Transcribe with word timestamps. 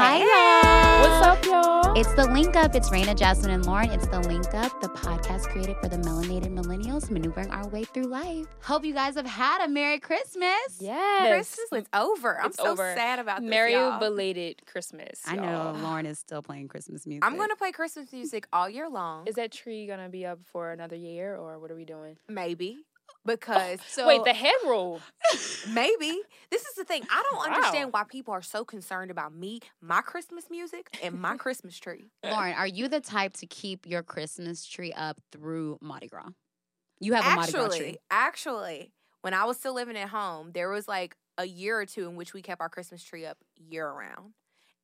Hi, 0.00 0.18
y'all. 0.18 1.00
What's 1.10 1.26
up, 1.26 1.44
y'all? 1.44 1.94
It's 1.98 2.12
the 2.14 2.26
Link 2.32 2.54
Up. 2.54 2.76
It's 2.76 2.88
Reyna, 2.92 3.16
Jasmine, 3.16 3.50
and 3.50 3.66
Lauren. 3.66 3.90
It's 3.90 4.06
the 4.06 4.20
Link 4.20 4.46
Up, 4.54 4.80
the 4.80 4.88
podcast 4.88 5.42
created 5.48 5.76
for 5.82 5.88
the 5.88 5.96
melanated 5.96 6.54
millennials 6.54 7.10
maneuvering 7.10 7.50
our 7.50 7.66
way 7.68 7.82
through 7.82 8.04
life. 8.04 8.46
Hope 8.62 8.84
you 8.84 8.94
guys 8.94 9.16
have 9.16 9.26
had 9.26 9.64
a 9.64 9.68
Merry 9.68 9.98
Christmas. 9.98 10.78
yes. 10.78 11.28
Christmas 11.28 11.82
is 11.82 11.88
over. 11.92 12.38
I'm 12.40 12.46
It's 12.46 12.58
so 12.58 12.68
over. 12.68 12.94
sad 12.96 13.18
about 13.18 13.40
this. 13.40 13.50
Merry 13.50 13.72
y'all. 13.72 13.98
belated 13.98 14.62
Christmas. 14.66 15.20
I 15.26 15.34
know. 15.34 15.76
Lauren 15.82 16.06
is 16.06 16.20
still 16.20 16.42
playing 16.42 16.68
Christmas 16.68 17.04
music. 17.04 17.24
I'm 17.24 17.36
gonna 17.36 17.56
play 17.56 17.72
Christmas 17.72 18.12
music 18.12 18.46
all 18.52 18.70
year 18.70 18.88
long. 18.88 19.26
Is 19.26 19.34
that 19.34 19.50
tree 19.50 19.88
gonna 19.88 20.08
be 20.08 20.24
up 20.24 20.38
for 20.44 20.70
another 20.70 20.94
year, 20.96 21.34
or 21.34 21.58
what 21.58 21.72
are 21.72 21.76
we 21.76 21.84
doing? 21.84 22.16
maybe 22.28 22.84
because 23.28 23.78
oh, 23.80 23.84
So 23.88 24.06
Wait, 24.08 24.24
the 24.24 24.32
head 24.34 24.54
roll. 24.66 25.00
maybe 25.68 26.20
this 26.50 26.62
is 26.62 26.74
the 26.76 26.84
thing. 26.84 27.02
I 27.10 27.22
don't 27.30 27.38
Wow. 27.38 27.54
understand 27.56 27.92
why 27.92 28.04
people 28.04 28.32
are 28.34 28.42
so 28.42 28.64
concerned 28.64 29.10
about 29.10 29.34
me, 29.34 29.60
my 29.80 30.00
Christmas 30.00 30.46
music, 30.50 30.88
and 31.02 31.20
my 31.20 31.36
Christmas 31.38 31.78
tree. 31.78 32.10
Lauren, 32.24 32.54
are 32.54 32.66
you 32.66 32.88
the 32.88 33.00
type 33.00 33.34
to 33.34 33.46
keep 33.46 33.86
your 33.86 34.02
Christmas 34.02 34.64
tree 34.66 34.92
up 34.92 35.20
through 35.32 35.78
Mardi 35.80 36.08
Gras? 36.08 36.30
You 37.00 37.14
have 37.14 37.26
a 37.26 37.34
Mardi 37.36 37.52
Gras 37.52 37.62
Actually, 37.64 37.78
tree. 37.78 37.98
actually, 38.10 38.92
when 39.22 39.34
I 39.34 39.44
was 39.44 39.56
still 39.58 39.74
living 39.74 39.96
at 39.96 40.08
home, 40.08 40.50
there 40.52 40.68
was 40.70 40.88
like 40.88 41.16
a 41.36 41.44
year 41.44 41.78
or 41.78 41.86
two 41.86 42.08
in 42.08 42.16
which 42.16 42.34
we 42.34 42.42
kept 42.42 42.60
our 42.60 42.68
Christmas 42.68 43.02
tree 43.02 43.24
up 43.24 43.38
year 43.56 43.88
round. 43.90 44.32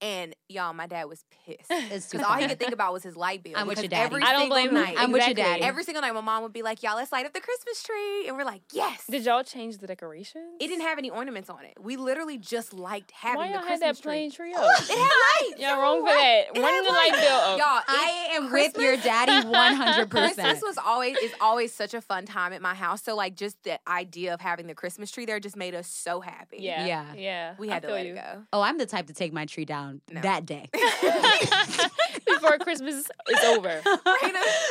And 0.05 0.37
y'all, 0.51 0.75
my 0.75 0.87
dad 0.87 1.05
was 1.09 1.25
pissed 1.47 1.69
because 2.11 2.15
all 2.27 2.35
he 2.37 2.47
could 2.47 2.59
think 2.59 2.73
about 2.75 2.93
was 2.93 3.03
his 3.03 3.17
light 3.17 3.43
bill. 3.43 3.55
I'm 3.57 3.67
with 3.67 3.79
your 3.81 3.89
daddy. 3.89 4.05
Every 4.05 4.23
I 4.23 4.33
don't 4.33 4.43
single 4.43 4.55
blame 4.57 4.69
him. 4.69 4.75
night, 4.75 4.97
I'm 4.99 5.13
with 5.13 5.23
your 5.23 5.31
Exactly. 5.31 5.55
daddy. 5.55 5.63
Every 5.63 5.83
single 5.83 6.03
night, 6.03 6.13
my 6.13 6.21
mom 6.21 6.43
would 6.43 6.53
be 6.53 6.61
like, 6.61 6.83
"Y'all, 6.83 6.97
let's 6.97 7.11
light 7.11 7.25
up 7.25 7.33
the 7.33 7.41
Christmas 7.41 7.83
tree," 7.83 8.29
and 8.29 8.37
we're 8.37 8.45
like, 8.45 8.61
"Yes." 8.75 9.07
Did 9.09 9.25
y'all 9.25 9.43
change 9.43 9.79
the 9.79 9.87
decorations? 9.87 10.45
It 10.61 10.67
didn't 10.69 10.83
have 10.83 10.99
any 10.99 11.09
ornaments 11.09 11.49
on 11.49 11.65
it. 11.65 11.73
We 11.81 11.97
literally 11.97 12.37
just 12.37 12.75
liked 12.75 13.13
having 13.13 13.39
Why 13.39 13.47
the 13.49 13.53
y'all 13.55 13.63
had 13.63 13.79
Christmas 13.81 13.97
that 13.99 14.03
plain 14.03 14.31
tree. 14.31 14.53
tree 14.53 14.63
up? 14.63 14.69
It 14.83 14.89
had 14.91 14.99
lights. 14.99 15.61
Y'all 15.63 15.79
It 15.79 15.81
wrong 15.83 16.01
for 16.01 16.09
that. 16.13 16.45
lights. 16.49 16.51
It 16.55 16.61
Run 16.61 16.75
had 16.75 16.85
the 16.85 16.93
light 16.93 17.13
bill 17.13 17.37
up. 17.37 17.59
Y'all, 17.59 17.83
I 17.89 18.29
it- 18.31 18.37
am 18.37 18.53
with 18.53 18.77
your 18.79 18.97
daddy 18.99 19.49
100%. 19.49 20.11
Christmas 20.11 20.61
was 20.63 20.77
always 20.85 21.17
is 21.17 21.33
always 21.41 21.73
such 21.73 21.95
a 21.95 22.03
fun 22.03 22.27
time 22.27 22.53
at 22.53 22.61
my 22.61 22.75
house. 22.75 23.03
So 23.03 23.17
like 23.17 23.37
just 23.37 23.63
the 23.63 23.79
idea 23.89 24.35
of 24.35 24.43
having 24.43 24.67
the 24.67 24.75
Christmas 24.75 25.11
tree 25.11 25.25
there 25.25 25.41
just 25.41 25.57
made 25.57 25.75
us 25.75 25.87
so 25.87 26.21
happy. 26.21 26.59
Yeah. 26.61 26.85
Yeah. 26.87 27.15
Yeah. 27.15 27.55
We 27.59 27.71
I 27.71 27.75
had 27.75 27.83
to 27.85 27.91
let 27.91 28.05
you. 28.05 28.13
it 28.13 28.17
go. 28.17 28.43
Oh, 28.53 28.61
I'm 28.61 28.77
the 28.77 28.85
type 28.87 29.07
to 29.07 29.15
take 29.15 29.33
my 29.33 29.47
tree 29.47 29.65
down 29.65 29.94
No. 30.11 30.21
that 30.21 30.47
day. 30.47 30.69
Before 32.27 32.59
Christmas 32.59 32.95
is 33.29 33.45
over. 33.45 33.81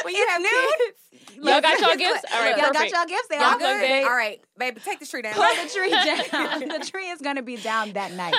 When 0.03 0.15
you 0.15 0.27
have 0.29 0.41
kids, 0.41 1.35
Y'all 1.35 1.61
got 1.61 1.79
y'all 1.79 1.95
gifts? 1.95 2.25
All 2.33 2.41
right, 2.41 2.57
Y'all 2.57 2.71
got 2.73 2.89
y'all 2.89 3.05
gifts. 3.05 3.27
They 3.29 3.37
y'all 3.37 3.45
all 3.45 3.57
good? 3.57 4.03
All 4.03 4.15
right, 4.15 4.41
baby, 4.57 4.79
take 4.83 4.99
the 4.99 5.05
tree 5.05 5.21
down. 5.21 5.33
Put 5.33 5.55
the 5.63 5.69
tree 5.73 5.89
down. 6.59 6.79
the 6.79 6.85
tree 6.85 7.09
is 7.09 7.21
gonna 7.21 7.41
be 7.41 7.57
down 7.57 7.93
that 7.93 8.11
night. 8.13 8.35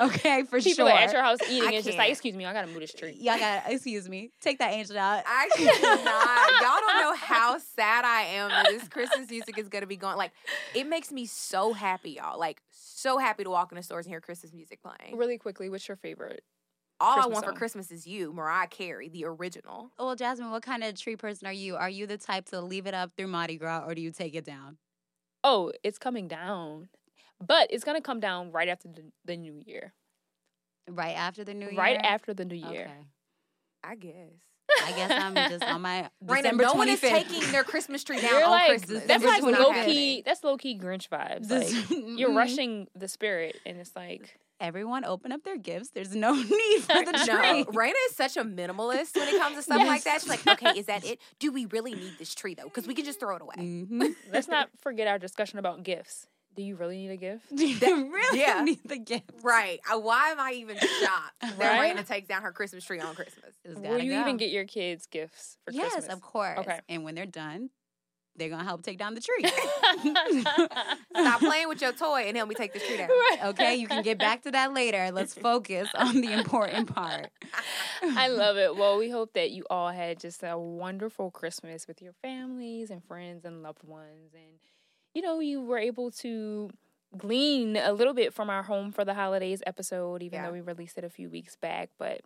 Okay, 0.00 0.42
for 0.44 0.58
People 0.60 0.86
sure. 0.86 0.90
are 0.90 0.98
at 0.98 1.12
your 1.12 1.22
house 1.22 1.38
eating. 1.48 1.68
I 1.68 1.72
It's 1.72 1.86
just 1.86 1.98
like, 1.98 2.10
excuse 2.10 2.34
me, 2.34 2.44
I 2.46 2.52
gotta 2.52 2.68
move 2.68 2.80
this 2.80 2.92
tree. 2.94 3.16
Y'all 3.20 3.38
got 3.38 3.64
excuse 3.66 4.08
me. 4.08 4.30
Take 4.40 4.58
that 4.58 4.72
angel 4.72 4.98
out. 4.98 5.22
I 5.26 5.48
cannot. 5.54 6.62
Y'all 6.62 6.80
don't 6.80 7.00
know 7.02 7.14
how 7.16 7.58
sad 7.58 8.04
I 8.04 8.22
am 8.22 8.50
that 8.50 8.66
this 8.68 8.88
Christmas 8.88 9.28
music 9.30 9.58
is 9.58 9.68
gonna 9.68 9.86
be 9.86 9.96
going. 9.96 10.16
Like, 10.16 10.32
it 10.74 10.86
makes 10.86 11.10
me 11.12 11.26
so 11.26 11.72
happy, 11.72 12.12
y'all. 12.12 12.38
Like, 12.38 12.62
so 12.80 13.18
happy 13.18 13.44
to 13.44 13.50
walk 13.50 13.72
in 13.72 13.76
the 13.76 13.82
stores 13.82 14.06
and 14.06 14.12
hear 14.12 14.20
Christmas 14.20 14.52
music 14.52 14.80
playing. 14.82 15.16
Really 15.16 15.38
quickly, 15.38 15.68
what's 15.68 15.86
your 15.88 15.96
favorite? 15.96 16.42
All 17.00 17.12
I 17.12 17.14
Christmas 17.14 17.34
want 17.34 17.46
for? 17.46 17.52
Christmas 17.52 17.90
is 17.90 18.06
you, 18.06 18.32
Mariah 18.32 18.66
Carey, 18.66 19.08
the 19.08 19.24
original. 19.24 19.92
Well, 19.98 20.16
Jasmine, 20.16 20.50
what 20.50 20.62
kind 20.62 20.82
of 20.82 20.94
tree 20.98 21.16
person 21.16 21.46
are 21.46 21.52
you? 21.52 21.76
Are 21.76 21.88
you 21.88 22.06
the 22.06 22.18
type 22.18 22.46
to 22.46 22.60
leave 22.60 22.86
it 22.86 22.94
up 22.94 23.12
through 23.16 23.28
Mardi 23.28 23.56
Gras 23.56 23.84
or 23.86 23.94
do 23.94 24.00
you 24.02 24.10
take 24.10 24.34
it 24.34 24.44
down? 24.44 24.78
Oh, 25.44 25.72
it's 25.84 25.98
coming 25.98 26.26
down. 26.26 26.88
But 27.40 27.68
it's 27.70 27.84
gonna 27.84 28.00
come 28.00 28.18
down 28.18 28.50
right 28.50 28.68
after 28.68 28.88
the, 28.88 29.04
the 29.24 29.36
new 29.36 29.62
year. 29.64 29.94
Right 30.90 31.16
after 31.16 31.44
the 31.44 31.54
new 31.54 31.66
year? 31.66 31.78
Right 31.78 32.00
after 32.02 32.34
the 32.34 32.44
new 32.44 32.56
year. 32.56 32.82
Okay. 32.82 33.06
I 33.84 33.94
guess. 33.94 34.32
I 34.84 34.92
guess 34.92 35.10
I'm 35.10 35.34
just 35.50 35.64
on 35.64 35.80
my 35.82 36.08
Reyna, 36.26 36.42
December 36.42 36.62
no 36.64 36.72
25th. 36.74 36.76
one 36.78 36.88
is 36.88 37.00
taking 37.00 37.52
their 37.52 37.64
Christmas 37.64 38.04
tree 38.04 38.20
down 38.20 38.30
You're 38.30 38.44
on 38.44 38.50
like 38.50 38.68
Christmas. 38.68 39.04
that's 39.04 39.24
like 39.24 39.42
low 39.42 39.72
25th. 39.72 39.84
key. 39.86 40.22
That's 40.24 40.44
low 40.44 40.56
key 40.56 40.78
Grinch 40.78 41.08
vibes. 41.08 41.48
This- 41.48 41.72
Like 41.90 41.90
you're 42.18 42.30
Mhm. 42.30 42.36
rushing 42.36 42.88
the 42.94 43.08
spirit, 43.08 43.56
and 43.66 43.78
it's 43.78 43.94
like 43.96 44.38
Everyone 44.60 45.04
open 45.04 45.30
up 45.30 45.44
their 45.44 45.56
gifts. 45.56 45.90
There's 45.90 46.16
no 46.16 46.32
need 46.34 46.80
for 46.80 47.04
the 47.04 47.12
No, 47.12 47.24
tree. 47.24 47.64
Reyna 47.72 47.94
is 48.10 48.16
such 48.16 48.36
a 48.36 48.42
minimalist 48.42 49.14
when 49.14 49.28
it 49.28 49.38
comes 49.38 49.54
to 49.54 49.62
stuff 49.62 49.78
like 49.86 50.02
that. 50.02 50.20
She's 50.22 50.28
like, 50.28 50.44
okay, 50.48 50.76
is 50.76 50.86
that 50.86 51.04
it? 51.06 51.20
Do 51.38 51.52
we 51.52 51.66
really 51.66 51.94
need 51.94 52.14
this 52.18 52.34
tree 52.34 52.54
though? 52.54 52.64
Because 52.64 52.84
we 52.88 52.94
can 52.94 53.04
just 53.04 53.20
throw 53.20 53.36
it 53.36 53.42
away. 53.42 53.54
Mhm. 53.56 54.16
let's 54.32 54.48
not 54.48 54.68
forget 54.80 55.06
our 55.06 55.16
discussion 55.16 55.60
about 55.60 55.84
gifts. 55.84 56.26
Do 56.58 56.64
you 56.64 56.74
really 56.74 56.96
need 56.96 57.10
a 57.12 57.16
gift? 57.16 57.44
Do 57.54 57.64
you 57.64 57.78
really 58.12 58.40
yeah. 58.40 58.64
need 58.64 58.80
the 58.84 58.98
gift? 58.98 59.30
Right. 59.44 59.78
Uh, 59.88 60.00
why 60.00 60.30
am 60.30 60.40
I 60.40 60.54
even 60.54 60.76
shocked 60.76 61.40
that 61.40 61.56
Right? 61.56 61.80
Reyna 61.82 62.02
takes 62.02 62.26
down 62.26 62.42
her 62.42 62.50
Christmas 62.50 62.84
tree 62.84 62.98
on 62.98 63.14
Christmas? 63.14 63.54
Will 63.64 64.00
you 64.00 64.10
go. 64.10 64.20
even 64.22 64.38
get 64.38 64.50
your 64.50 64.64
kids 64.64 65.06
gifts 65.06 65.56
for 65.64 65.70
Yes, 65.70 65.92
Christmas? 65.92 66.12
of 66.12 66.20
course. 66.20 66.58
Okay. 66.58 66.80
And 66.88 67.04
when 67.04 67.14
they're 67.14 67.26
done, 67.26 67.70
they're 68.34 68.48
gonna 68.48 68.64
help 68.64 68.82
take 68.82 68.98
down 68.98 69.14
the 69.14 69.20
tree. 69.20 69.44
Stop 71.16 71.40
playing 71.40 71.68
with 71.68 71.80
your 71.80 71.92
toy 71.92 72.22
and 72.26 72.36
help 72.36 72.48
me 72.48 72.56
take 72.56 72.72
the 72.72 72.80
tree 72.80 72.96
down. 72.96 73.10
okay, 73.50 73.76
you 73.76 73.86
can 73.86 74.02
get 74.02 74.18
back 74.28 74.42
to 74.42 74.50
that 74.50 74.74
later. 74.74 75.10
Let's 75.12 75.34
focus 75.34 75.88
on 75.94 76.20
the 76.20 76.32
important 76.32 76.92
part. 76.92 77.28
I 78.02 78.26
love 78.26 78.56
it. 78.56 78.74
Well, 78.74 78.98
we 78.98 79.10
hope 79.10 79.34
that 79.34 79.52
you 79.52 79.64
all 79.70 79.90
had 79.90 80.18
just 80.18 80.42
a 80.42 80.58
wonderful 80.58 81.30
Christmas 81.30 81.86
with 81.86 82.02
your 82.02 82.14
families 82.20 82.90
and 82.90 83.04
friends 83.04 83.44
and 83.44 83.62
loved 83.62 83.84
ones. 83.84 84.34
And, 84.34 84.58
you 85.18 85.22
know, 85.24 85.40
you 85.40 85.60
were 85.60 85.78
able 85.78 86.12
to 86.12 86.70
glean 87.16 87.76
a 87.76 87.92
little 87.92 88.14
bit 88.14 88.32
from 88.32 88.48
our 88.50 88.62
Home 88.62 88.92
for 88.92 89.04
the 89.04 89.14
Holidays 89.14 89.62
episode, 89.66 90.22
even 90.22 90.38
Yeah. 90.38 90.46
though 90.46 90.52
we 90.52 90.60
released 90.60 90.96
it 90.96 91.02
a 91.02 91.10
few 91.10 91.28
weeks 91.28 91.56
back, 91.56 91.90
but 91.98 92.20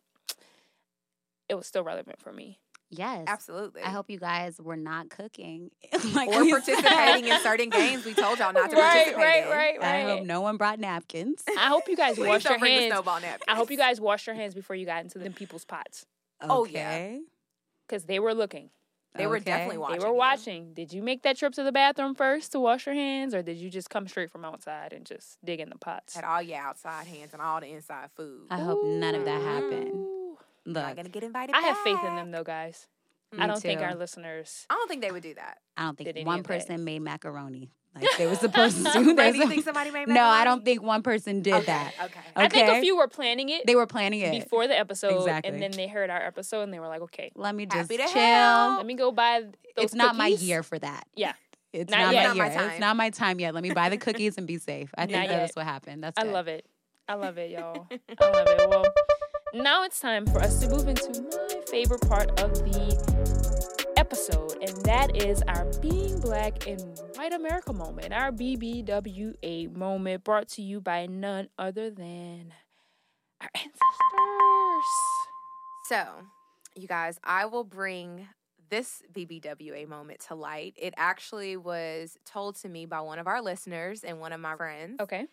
it 1.48 1.54
was 1.54 1.66
still 1.66 1.82
relevant 1.84 2.20
for 2.20 2.32
me. 2.32 2.58
Yes. 2.91 3.25
Absolutely. 3.26 3.80
I 3.80 3.88
hope 3.88 4.10
you 4.10 4.19
guys 4.19 4.60
were 4.60 4.76
not 4.76 5.08
cooking. 5.08 5.70
like 6.12 6.28
or 6.28 6.44
participating 6.50 7.26
in 7.32 7.41
certain 7.42 7.70
games 7.70 8.04
we 8.04 8.12
told 8.12 8.38
y'all 8.38 8.53
not 8.53 8.69
to 8.70 8.76
right, 8.76 9.14
participate 9.14 9.16
right, 9.16 9.74
in. 9.76 9.80
right, 9.80 9.82
I 9.82 10.03
hope 10.03 10.24
no 10.26 10.42
one 10.42 10.59
brought 10.59 10.78
napkins. 10.78 11.42
I 11.48 11.69
hope 11.69 11.84
you 11.88 11.97
guys 11.97 12.16
Please 12.16 12.28
washed 12.28 12.44
your 12.50 12.59
bring 12.59 12.72
hands. 12.80 12.92
snowball 12.92 13.20
napkins. 13.22 13.44
I 13.48 13.54
hope 13.54 13.70
you 13.70 13.78
guys 13.78 13.98
washed 14.03 14.26
your 14.26 14.36
hands 14.36 14.53
before 14.54 14.76
you 14.76 14.84
got 14.84 15.03
into 15.03 15.19
the 15.19 15.30
people's 15.30 15.64
pots 15.64 16.04
Oh, 16.42 16.66
yeah. 16.66 17.16
Because 17.88 18.04
they 18.04 18.19
were 18.19 18.34
looking. 18.34 18.69
They 19.15 19.27
were 19.27 19.39
definitely 19.39 19.78
watching. 19.78 19.99
They 19.99 20.05
were 20.05 20.12
you. 20.12 20.19
watching. 20.19 20.75
Did 20.75 20.93
you 20.93 21.03
make 21.03 21.23
that 21.23 21.37
trip 21.37 21.53
to 21.55 21.62
the 21.62 21.73
bathroom 21.73 22.15
first 22.15 22.53
to 22.53 22.61
wash 22.61 22.87
your 22.87 22.95
hands, 22.95 23.34
or 23.34 23.43
did 23.43 23.59
you 23.59 23.69
just 23.69 23.91
come 23.91 24.09
straight 24.09 24.31
from 24.31 24.45
outside 24.45 24.93
and 24.93 25.05
just 25.05 25.39
dig 25.45 25.61
in 25.61 25.69
the 25.69 25.78
pots? 25.78 26.15
Had 26.15 26.25
all 26.25 26.41
your 26.41 26.59
outside 26.59 27.06
hands 27.06 27.33
and 27.33 27.43
all 27.43 27.61
the 27.61 27.69
inside 27.69 28.11
food. 28.17 28.47
I 28.51 28.59
hope 28.59 28.84
none 28.84 29.15
of 29.15 29.25
that 29.27 29.43
happened. 29.43 29.91
Ooh. 29.95 30.39
Look, 30.65 30.84
Not 30.84 30.97
gonna 30.97 31.09
get 31.09 31.25
invited. 31.25 31.55
I 31.55 31.61
have 31.61 31.78
faith 31.78 31.99
in 32.06 32.17
them 32.17 32.31
though, 32.31 32.45
guys. 32.45 32.87
Mm. 33.34 33.39
Me 33.39 33.45
I 33.45 33.47
don't 33.49 33.61
think 33.61 33.81
our 33.81 33.95
listeners. 33.95 34.67
I 34.71 34.75
don't 34.75 34.89
think 34.89 35.03
they 35.03 35.11
would 35.11 35.22
do 35.22 35.34
that. 35.34 35.59
I 35.77 35.84
don't 35.84 35.99
think 35.99 36.27
one 36.27 36.41
of 36.41 36.47
that. 36.47 36.61
person 36.61 36.84
made 36.84 37.01
macaroni 37.01 37.72
like 37.94 38.06
they 38.19 38.26
were 38.26 38.34
supposed 38.47 38.76
to. 38.86 39.00
Maybe 39.00 39.12
There's 39.14 39.36
you 39.36 39.48
think 39.48 39.64
somebody 39.64 39.91
made 39.91 40.08
no, 40.08 40.25
I 40.25 40.44
don't 40.44 40.64
think 40.64 40.82
one 40.82 41.03
person 41.03 41.42
did 41.42 41.54
okay, 41.54 41.66
that. 41.66 41.92
Okay. 42.04 42.20
I 42.36 42.48
think 42.48 42.69
a 42.69 42.80
few 42.80 42.97
were 42.97 43.08
planning 43.08 43.48
it 43.50 43.66
They 43.66 43.75
were 43.76 43.86
planning 43.86 44.20
it. 44.20 44.32
before 44.32 44.66
the 44.66 44.78
episode, 44.78 45.19
Exactly. 45.19 45.53
and 45.53 45.62
then 45.62 45.70
they 45.72 45.88
heard 45.88 46.08
our 46.10 46.20
episode 46.22 46.62
and 46.62 46.72
they 46.72 46.80
were 46.80 46.88
like, 46.88 47.03
"Okay, 47.03 47.30
Let 47.34 47.54
me 47.54 47.66
just 47.66 47.91
Happy 47.91 47.97
to 47.98 48.08
chill. 48.12 48.22
help. 48.22 48.76
let 48.78 48.86
me 48.86 48.94
go 48.94 49.12
buy 49.12 49.41
those." 49.42 49.84
It's 49.84 49.94
not 49.94 50.16
my 50.16 50.28
year 50.28 50.62
for 50.62 50.78
that. 50.78 51.06
Yeah. 51.14 51.32
It's 51.75 51.91
Not 51.91 52.00
not, 52.00 52.12
yet. 52.12 52.22
my 52.22 52.26
Not 52.28 52.36
my 52.36 52.44
year. 52.50 52.54
time. 52.58 52.70
It's 52.70 52.80
not 52.80 52.97
my 52.97 53.08
time 53.10 53.41
yet. 53.41 53.54
Let 53.54 53.62
me 53.62 53.70
buy 53.72 53.88
the 53.88 53.97
cookies 54.06 54.36
and 54.36 54.47
be 54.47 54.59
safe. 54.59 54.91
I 54.94 55.06
think 55.06 55.26
that's 55.26 55.56
what 55.56 55.64
happened. 55.64 56.04
That's 56.04 56.19
I 56.19 56.24
good. 56.24 56.32
love 56.34 56.47
it. 56.47 56.66
I 57.09 57.14
love 57.14 57.38
it, 57.38 57.50
y'all. 57.50 57.86
I 58.20 58.28
love 58.30 58.47
it. 58.47 58.69
Well, 58.69 58.84
now 59.54 59.82
it's 59.82 59.98
time 59.98 60.26
for 60.26 60.41
us 60.41 60.60
to 60.60 60.69
move 60.69 60.86
into 60.86 61.22
my 61.22 61.60
favorite 61.70 62.03
part 62.06 62.28
of 62.42 62.53
the 62.53 63.12
episode, 64.12 64.59
and 64.61 64.77
that 64.84 65.17
is 65.17 65.43
our 65.49 65.65
Being 65.81 66.21
Black 66.21 66.67
in 66.67 66.78
White 67.15 67.33
America 67.33 67.73
moment, 67.73 68.12
our 68.12 68.31
BBWA 68.31 69.75
moment, 69.75 70.23
brought 70.23 70.49
to 70.49 70.61
you 70.61 70.83
by 70.83 71.06
none 71.06 71.49
other 71.59 71.89
than 71.89 72.53
our 73.41 73.48
ancestors. 73.54 73.81
So, 75.89 76.04
you 76.77 76.86
guys, 76.86 77.19
I 77.25 77.47
will 77.47 77.65
bring 77.65 78.28
this 78.69 79.03
BBWA 79.15 79.89
moment 79.89 80.21
to 80.28 80.34
light. 80.34 80.75
It 80.77 80.92
actually 80.98 81.57
was 81.57 82.19
told 82.27 82.57
to 82.57 82.69
me 82.69 82.84
by 82.84 83.01
one 83.01 83.19
of 83.19 83.27
our 83.27 83.41
listeners 83.41 84.04
and 84.04 84.21
one 84.21 84.34
of 84.34 84.41
my 84.41 84.57
friends. 84.57 85.01
Okay. 85.01 85.25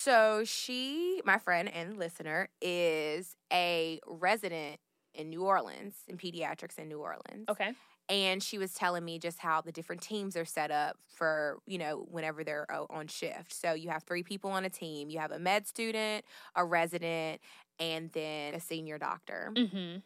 So, 0.00 0.42
she, 0.44 1.22
my 1.24 1.38
friend 1.38 1.72
and 1.72 1.96
listener, 1.96 2.48
is 2.60 3.36
a 3.52 4.00
resident 4.04 4.80
in 5.14 5.30
New 5.30 5.44
Orleans, 5.44 5.94
in 6.08 6.18
pediatrics 6.18 6.76
in 6.76 6.88
New 6.88 6.98
Orleans. 6.98 7.48
Okay. 7.48 7.72
And 8.08 8.42
she 8.42 8.58
was 8.58 8.74
telling 8.74 9.04
me 9.04 9.18
just 9.18 9.38
how 9.38 9.62
the 9.62 9.72
different 9.72 10.02
teams 10.02 10.36
are 10.36 10.44
set 10.44 10.70
up 10.70 10.98
for, 11.14 11.58
you 11.66 11.78
know, 11.78 12.06
whenever 12.10 12.44
they're 12.44 12.66
on 12.90 13.06
shift. 13.06 13.52
So 13.52 13.72
you 13.72 13.88
have 13.88 14.02
three 14.02 14.22
people 14.22 14.50
on 14.50 14.64
a 14.64 14.70
team. 14.70 15.08
You 15.08 15.20
have 15.20 15.32
a 15.32 15.38
med 15.38 15.66
student, 15.66 16.24
a 16.54 16.64
resident, 16.64 17.40
and 17.78 18.10
then 18.12 18.54
a 18.54 18.60
senior 18.60 18.98
doctor. 18.98 19.52
Mm-hmm. 19.54 19.98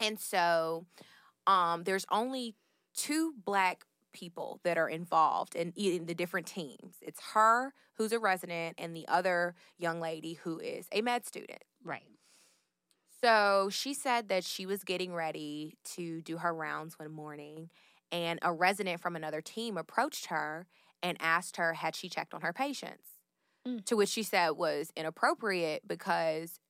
And 0.00 0.18
so 0.18 0.86
um, 1.46 1.84
there's 1.84 2.06
only 2.10 2.56
two 2.94 3.34
black 3.44 3.84
people 4.12 4.60
that 4.64 4.76
are 4.76 4.88
involved 4.88 5.54
in, 5.54 5.72
in 5.76 6.06
the 6.06 6.14
different 6.14 6.46
teams. 6.46 6.96
It's 7.00 7.20
her, 7.34 7.72
who's 7.94 8.12
a 8.12 8.18
resident, 8.18 8.76
and 8.78 8.96
the 8.96 9.06
other 9.06 9.54
young 9.78 10.00
lady 10.00 10.34
who 10.34 10.58
is 10.58 10.86
a 10.92 11.02
med 11.02 11.24
student. 11.24 11.62
Right. 11.84 12.17
So 13.24 13.68
she 13.70 13.94
said 13.94 14.28
that 14.28 14.44
she 14.44 14.64
was 14.66 14.84
getting 14.84 15.12
ready 15.14 15.76
to 15.96 16.22
do 16.22 16.38
her 16.38 16.54
rounds 16.54 16.98
one 16.98 17.10
morning, 17.10 17.70
and 18.12 18.38
a 18.42 18.52
resident 18.52 19.00
from 19.00 19.16
another 19.16 19.40
team 19.42 19.76
approached 19.76 20.26
her 20.26 20.66
and 21.02 21.16
asked 21.20 21.56
her 21.56 21.74
had 21.74 21.96
she 21.96 22.08
checked 22.08 22.32
on 22.34 22.42
her 22.42 22.52
patients. 22.52 23.08
Mm. 23.66 23.78
To 23.86 23.96
which 23.96 24.10
she 24.10 24.22
said 24.24 24.50
was 24.52 24.92
inappropriate 24.96 25.86
because 25.88 26.60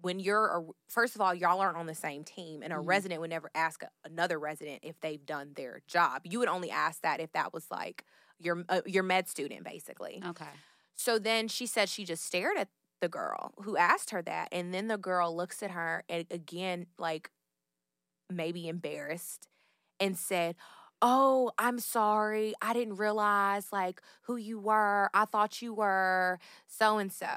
when 0.00 0.20
you're 0.20 0.46
a, 0.58 0.64
first 0.90 1.14
of 1.16 1.20
all 1.22 1.34
y'all 1.34 1.60
aren't 1.60 1.76
on 1.78 1.86
the 1.86 1.94
same 1.94 2.24
team 2.24 2.62
and 2.62 2.72
a 2.72 2.78
Mhm. 2.78 2.80
resident 2.80 3.20
would 3.20 3.30
never 3.30 3.50
ask 3.54 3.82
a, 3.82 3.90
another 4.04 4.38
resident 4.40 4.80
if 4.84 5.00
they've 5.00 5.24
done 5.26 5.54
their 5.54 5.82
job 5.88 6.22
you 6.24 6.38
would 6.40 6.48
only 6.48 6.70
ask 6.70 7.02
that 7.02 7.20
if 7.20 7.32
that 7.32 7.52
was 7.52 7.70
like 7.70 8.04
your 8.38 8.64
uh, 8.68 8.82
your 8.86 9.02
med 9.04 9.28
student 9.28 9.64
basically 9.64 10.24
Okay. 10.24 10.62
so 10.94 11.18
then 11.18 11.48
she 11.48 11.66
said 11.66 11.88
she 11.88 12.04
just 12.04 12.24
stared 12.24 12.56
at 12.56 12.68
the 13.02 13.08
girl 13.08 13.52
who 13.62 13.76
asked 13.76 14.10
her 14.10 14.22
that. 14.22 14.48
And 14.50 14.72
then 14.72 14.88
the 14.88 14.96
girl 14.96 15.36
looks 15.36 15.62
at 15.62 15.72
her 15.72 16.04
and 16.08 16.24
again, 16.30 16.86
like 16.98 17.30
maybe 18.30 18.68
embarrassed, 18.68 19.48
and 20.00 20.16
said, 20.16 20.56
Oh, 21.02 21.50
I'm 21.58 21.80
sorry. 21.80 22.54
I 22.62 22.72
didn't 22.72 22.94
realize 22.94 23.72
like 23.72 24.00
who 24.22 24.36
you 24.36 24.58
were. 24.58 25.10
I 25.12 25.24
thought 25.26 25.60
you 25.60 25.74
were 25.74 26.38
so 26.66 26.98
and 26.98 27.12
so. 27.12 27.36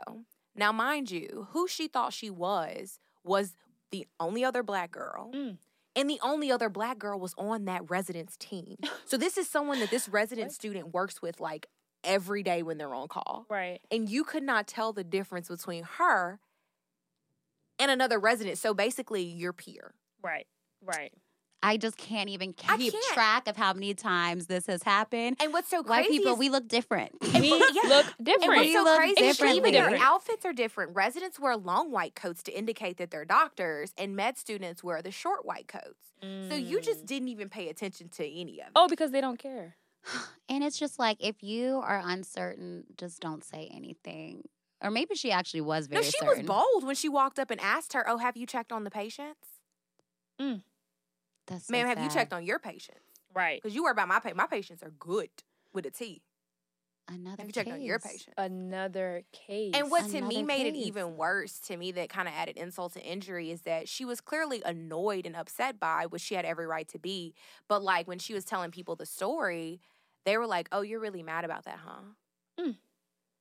Now, 0.55 0.71
mind 0.71 1.11
you, 1.11 1.47
who 1.51 1.67
she 1.67 1.87
thought 1.87 2.13
she 2.13 2.29
was 2.29 2.99
was 3.23 3.55
the 3.91 4.07
only 4.19 4.45
other 4.45 4.63
black 4.63 4.91
girl. 4.91 5.31
Mm. 5.33 5.57
And 5.97 6.09
the 6.09 6.19
only 6.21 6.51
other 6.51 6.69
black 6.69 6.99
girl 6.99 7.19
was 7.19 7.33
on 7.37 7.65
that 7.65 7.89
residence 7.89 8.37
team. 8.37 8.77
So 9.07 9.17
this 9.17 9.37
is 9.37 9.47
someone 9.47 9.79
that 9.81 9.91
this 9.91 10.09
resident 10.09 10.51
student 10.51 10.91
works 10.91 11.21
with 11.21 11.39
like 11.39 11.67
every 12.05 12.43
day 12.43 12.63
when 12.63 12.77
they're 12.77 12.93
on 12.93 13.07
call 13.07 13.45
Right. 13.49 13.81
and 13.91 14.07
you 14.07 14.23
could 14.23 14.43
not 14.43 14.67
tell 14.67 14.93
the 14.93 15.03
difference 15.03 15.47
between 15.49 15.83
her 15.97 16.39
and 17.79 17.91
another 17.91 18.19
resident. 18.19 18.57
So 18.57 18.73
basically, 18.73 19.23
your 19.23 19.53
peer. 19.53 19.93
Right. 20.23 20.47
Right. 20.83 21.11
I 21.63 21.77
just 21.77 21.97
can't 21.97 22.29
even 22.29 22.53
keep 22.53 22.91
can't. 22.91 23.03
track 23.13 23.47
of 23.47 23.57
how 23.57 23.73
many 23.73 23.95
times 23.95 24.45
this 24.45 24.67
has 24.67 24.83
happened. 24.83 25.37
And 25.41 25.51
what's 25.51 25.67
so 25.67 25.81
White 25.81 26.05
crazy 26.05 26.19
people, 26.19 26.33
is, 26.33 26.39
we 26.39 26.49
look 26.49 26.67
different. 26.67 27.11
We 27.33 27.49
yeah. 27.49 27.89
look 27.89 28.05
and 28.17 28.25
different. 28.25 28.47
what's 28.55 28.61
we 28.67 28.73
so 28.73 28.83
look 28.83 28.97
crazy 28.97 29.15
differently. 29.15 29.57
even 29.57 29.73
their 29.73 29.95
outfits 29.99 30.45
are 30.45 30.53
different. 30.53 30.95
Residents 30.95 31.39
wear 31.39 31.57
long 31.57 31.91
white 31.91 32.13
coats 32.13 32.43
to 32.43 32.51
indicate 32.57 32.97
that 32.97 33.09
they're 33.09 33.25
doctors, 33.25 33.93
and 33.97 34.15
med 34.15 34.37
students 34.37 34.83
wear 34.83 35.01
the 35.01 35.09
short 35.11 35.43
white 35.43 35.67
coats. 35.67 36.13
So 36.21 36.55
you 36.55 36.81
just 36.81 37.03
Mm. 37.03 37.07
didn't 37.07 37.27
even 37.29 37.49
pay 37.49 37.69
attention 37.69 38.09
to 38.09 38.25
any 38.27 38.59
of 38.61 38.67
it. 38.67 38.71
Oh, 38.75 38.87
because 38.87 39.11
they 39.11 39.21
don't 39.21 39.37
care. 39.39 39.75
And 40.49 40.63
it's 40.63 40.77
just 40.77 40.99
like 40.99 41.17
if 41.19 41.41
you 41.43 41.81
are 41.83 42.01
uncertain, 42.03 42.83
just 42.97 43.21
don't 43.21 43.43
say 43.43 43.69
anything. 43.73 44.47
Or 44.81 44.91
maybe 44.91 45.15
she 45.15 45.31
actually 45.31 45.61
was 45.61 45.87
very. 45.87 46.01
no, 46.01 46.05
she 46.05 46.17
certain. 46.19 46.45
was 46.45 46.47
bold 46.47 46.85
when 46.85 46.95
she 46.95 47.09
walked 47.09 47.39
up 47.39 47.49
and 47.49 47.59
asked 47.61 47.93
her, 47.93 48.07
"Oh, 48.07 48.17
have 48.17 48.35
you 48.37 48.45
checked 48.45 48.71
on 48.71 48.83
the 48.83 48.91
patients, 48.91 49.47
Mm. 50.39 50.61
That's 51.47 51.67
so 51.67 51.71
ma'am? 51.71 51.87
Have 51.87 51.99
you 52.01 52.09
checked 52.09 52.33
on 52.33 52.43
your 52.43 52.59
patients? 52.59 52.99
Right. 53.33 53.61
Because 53.61 53.75
you 53.75 53.83
worry 53.83 53.91
about 53.91 54.07
my 54.07 54.19
pa- 54.19 54.33
my 54.35 54.47
patients 54.47 54.83
are 54.83 54.91
good 54.99 55.29
with 55.73 55.85
a 55.85 55.91
T. 55.91 56.21
Another 57.07 57.35
Have 57.37 57.47
you 57.47 57.53
checked 57.53 57.69
on 57.71 57.81
your 57.81 57.99
patient? 57.99 58.33
Another 58.35 59.23
case. 59.31 59.73
And 59.75 59.91
what 59.91 60.05
to 60.07 60.21
me 60.21 60.37
Another 60.37 60.43
made 60.43 60.65
it 60.65 60.75
even 60.75 61.17
worse 61.17 61.59
to 61.59 61.77
me 61.77 61.91
that 61.91 62.09
kind 62.09 62.27
of 62.27 62.33
added 62.35 62.57
insult 62.57 62.93
to 62.93 63.01
injury 63.01 63.51
is 63.51 63.61
that 63.61 63.87
she 63.87 64.05
was 64.05 64.21
clearly 64.21 64.63
annoyed 64.65 65.27
and 65.27 65.35
upset 65.35 65.79
by 65.79 66.07
which 66.07 66.23
she 66.23 66.33
had 66.33 66.45
every 66.45 66.65
right 66.65 66.87
to 66.87 66.97
be. 66.97 67.35
But 67.67 67.83
like 67.83 68.07
when 68.07 68.17
she 68.17 68.33
was 68.33 68.43
telling 68.43 68.71
people 68.71 68.95
the 68.95 69.05
story, 69.05 69.81
they 70.25 70.37
were 70.37 70.47
like, 70.47 70.67
"Oh, 70.71 70.81
you're 70.81 70.99
really 70.99 71.23
mad 71.23 71.45
about 71.45 71.65
that, 71.65 71.79
huh?" 71.83 72.01
Mm. 72.59 72.77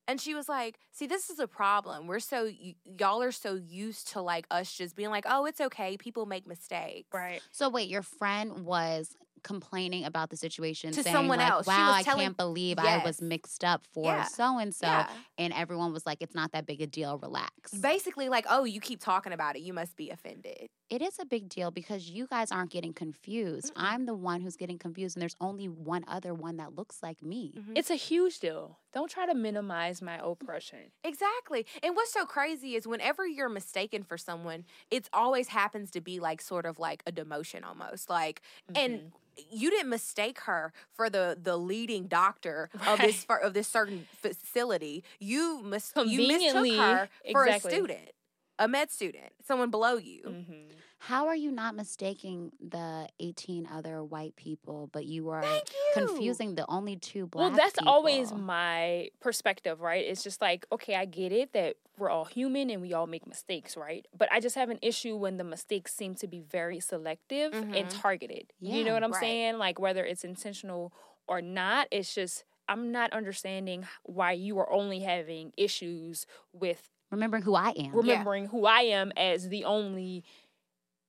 And 0.06 0.20
she 0.20 0.34
was 0.34 0.48
like, 0.48 0.78
"See, 0.92 1.06
this 1.06 1.30
is 1.30 1.38
a 1.38 1.48
problem. 1.48 2.06
We're 2.06 2.20
so 2.20 2.44
y- 2.44 2.76
y'all 2.84 3.22
are 3.22 3.32
so 3.32 3.54
used 3.54 4.08
to 4.08 4.20
like 4.20 4.46
us 4.50 4.72
just 4.72 4.96
being 4.96 5.10
like, 5.10 5.24
"Oh, 5.28 5.46
it's 5.46 5.60
okay. 5.60 5.96
People 5.96 6.26
make 6.26 6.46
mistakes." 6.46 7.08
Right. 7.12 7.42
So 7.52 7.68
wait, 7.70 7.88
your 7.88 8.02
friend 8.02 8.64
was 8.66 9.16
complaining 9.42 10.04
about 10.04 10.30
the 10.30 10.36
situation 10.36 10.92
To 10.92 11.02
saying 11.02 11.14
someone 11.14 11.38
like, 11.38 11.50
else. 11.50 11.66
She 11.66 11.70
"Wow, 11.70 11.88
was 11.88 11.96
I 11.96 12.02
telling- 12.02 12.24
can't 12.26 12.36
believe 12.36 12.78
I 12.78 13.02
was 13.04 13.20
mixed 13.20 13.64
up 13.64 13.86
for 13.92 14.24
so 14.24 14.58
and 14.58 14.74
so," 14.74 15.04
and 15.38 15.52
everyone 15.52 15.92
was 15.92 16.06
like, 16.06 16.18
"It's 16.22 16.34
not 16.34 16.52
that 16.52 16.66
big 16.66 16.80
a 16.80 16.86
deal. 16.86 17.18
Relax." 17.18 17.72
Basically, 17.72 18.28
like, 18.28 18.46
"Oh, 18.48 18.64
you 18.64 18.80
keep 18.80 19.00
talking 19.00 19.32
about 19.32 19.56
it. 19.56 19.60
You 19.62 19.72
must 19.72 19.96
be 19.96 20.10
offended." 20.10 20.68
it 20.90 21.00
is 21.02 21.18
a 21.18 21.24
big 21.24 21.48
deal 21.48 21.70
because 21.72 22.10
you 22.10 22.26
guys 22.28 22.52
aren't 22.52 22.70
getting 22.70 22.92
confused. 22.92 23.74
Mm-mm. 23.74 23.82
I'm 23.82 24.04
the 24.06 24.14
one 24.14 24.42
who's 24.42 24.54
getting 24.54 24.78
confused, 24.78 25.16
and 25.16 25.22
there's 25.22 25.34
only 25.40 25.66
one 25.66 26.04
other 26.06 26.32
one 26.34 26.58
that 26.58 26.76
looks 26.76 27.02
like 27.02 27.20
me. 27.22 27.54
Mhm. 27.56 27.76
It's 27.76 27.90
a 27.90 27.96
huge 27.96 28.38
deal. 28.38 28.78
Don't 28.92 29.10
try 29.10 29.26
to 29.26 29.34
minimize 29.34 30.00
my 30.02 30.18
oppression. 30.22 30.92
Exactly. 31.02 31.66
And 31.82 31.96
what's 31.96 32.12
so 32.12 32.26
crazy 32.26 32.76
is 32.76 32.86
whenever 32.86 33.26
you're 33.26 33.48
mistaken 33.48 34.04
for 34.04 34.16
someone, 34.18 34.66
it 34.90 35.08
always 35.12 35.48
happens 35.48 35.90
to 35.92 36.00
be 36.00 36.20
like 36.20 36.40
sort 36.40 36.66
of 36.66 36.78
like 36.78 37.02
a 37.06 37.10
demotion 37.12 37.64
almost. 37.64 38.08
Like 38.10 38.42
and 38.74 39.00
Mhm. 39.00 39.12
You 39.50 39.70
didn't 39.70 39.88
mistake 39.90 40.40
her 40.40 40.72
for 40.92 41.08
the 41.10 41.36
the 41.40 41.56
leading 41.56 42.06
doctor 42.06 42.70
of 42.86 42.98
this 42.98 43.26
Right. 43.28 43.42
of 43.42 43.54
this 43.54 43.68
certain 43.68 44.06
facility. 44.20 45.04
You 45.18 45.62
mis- 45.62 45.92
you 45.96 46.26
mistook 46.28 46.66
her 46.76 47.08
for 47.32 47.44
exactly. 47.46 47.70
a 47.72 47.74
student, 47.74 48.10
a 48.58 48.68
med 48.68 48.90
student, 48.90 49.32
someone 49.46 49.70
below 49.70 49.96
you. 49.96 50.22
Mhm. 50.24 50.70
How 50.98 51.26
are 51.26 51.36
you 51.36 51.50
not 51.50 51.74
mistaking 51.74 52.52
the 52.60 53.08
18 53.20 53.66
other 53.70 54.02
white 54.02 54.36
people, 54.36 54.88
but 54.90 55.04
you 55.04 55.28
are 55.28 55.42
Thank 55.42 55.70
you. 55.72 55.83
Confusing 55.94 56.54
the 56.54 56.66
only 56.70 56.96
two 56.96 57.26
black 57.26 57.48
Well, 57.48 57.56
that's 57.56 57.78
always 57.86 58.32
my 58.32 59.10
perspective, 59.20 59.80
right? 59.80 60.04
It's 60.04 60.22
just 60.22 60.40
like, 60.40 60.66
okay, 60.72 60.94
I 60.94 61.04
get 61.04 61.32
it 61.32 61.52
that 61.52 61.76
we're 61.98 62.10
all 62.10 62.24
human 62.24 62.70
and 62.70 62.82
we 62.82 62.92
all 62.92 63.06
make 63.06 63.26
mistakes, 63.26 63.76
right? 63.76 64.06
But 64.16 64.30
I 64.32 64.40
just 64.40 64.56
have 64.56 64.68
an 64.70 64.78
issue 64.82 65.16
when 65.16 65.36
the 65.36 65.44
mistakes 65.44 65.94
seem 65.94 66.14
to 66.16 66.26
be 66.26 66.40
very 66.40 66.80
selective 66.80 67.52
and 67.52 67.88
Mhm. 67.88 68.00
targeted. 68.02 68.52
you 68.60 68.82
know 68.84 68.94
what 68.94 69.04
I'm 69.04 69.12
right. 69.12 69.20
saying? 69.20 69.58
Like 69.58 69.78
whether 69.78 70.04
it's 70.04 70.24
intentional 70.24 70.92
or 71.28 71.40
not, 71.40 71.88
it's 71.90 72.14
just 72.14 72.44
I'm 72.68 72.90
not 72.92 73.12
understanding 73.12 73.86
why 74.04 74.32
you 74.32 74.58
are 74.58 74.70
only 74.72 75.00
having 75.00 75.52
issues 75.56 76.26
with 76.52 76.90
remembering 77.10 77.42
who 77.42 77.54
I 77.54 77.70
am. 77.76 77.94
remembering 77.94 78.46
who 78.46 78.64
I 78.66 78.80
am 78.80 79.12
as 79.16 79.48
the 79.50 79.64
only 79.64 80.24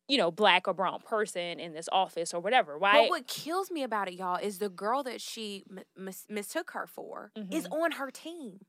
you 0.07 0.17
know, 0.17 0.31
black 0.31 0.67
or 0.67 0.73
brown 0.73 0.99
person 1.01 1.59
in 1.59 1.73
this 1.73 1.89
office 1.91 2.33
or 2.33 2.39
whatever. 2.39 2.77
Why 2.77 2.93
But 3.01 3.09
what 3.09 3.27
kills 3.27 3.71
me 3.71 3.83
about 3.83 4.07
it, 4.07 4.13
y'all, 4.15 4.37
is 4.37 4.59
the 4.59 4.69
girl 4.69 5.03
that 5.03 5.19
she 5.21 5.63
mis- 5.95 6.25
mistook 6.29 6.71
her 6.71 6.85
for 6.87 7.31
is 7.51 7.67
Mhm. 7.67 7.83
on 7.83 7.91
her 7.93 8.11
team. 8.11 8.65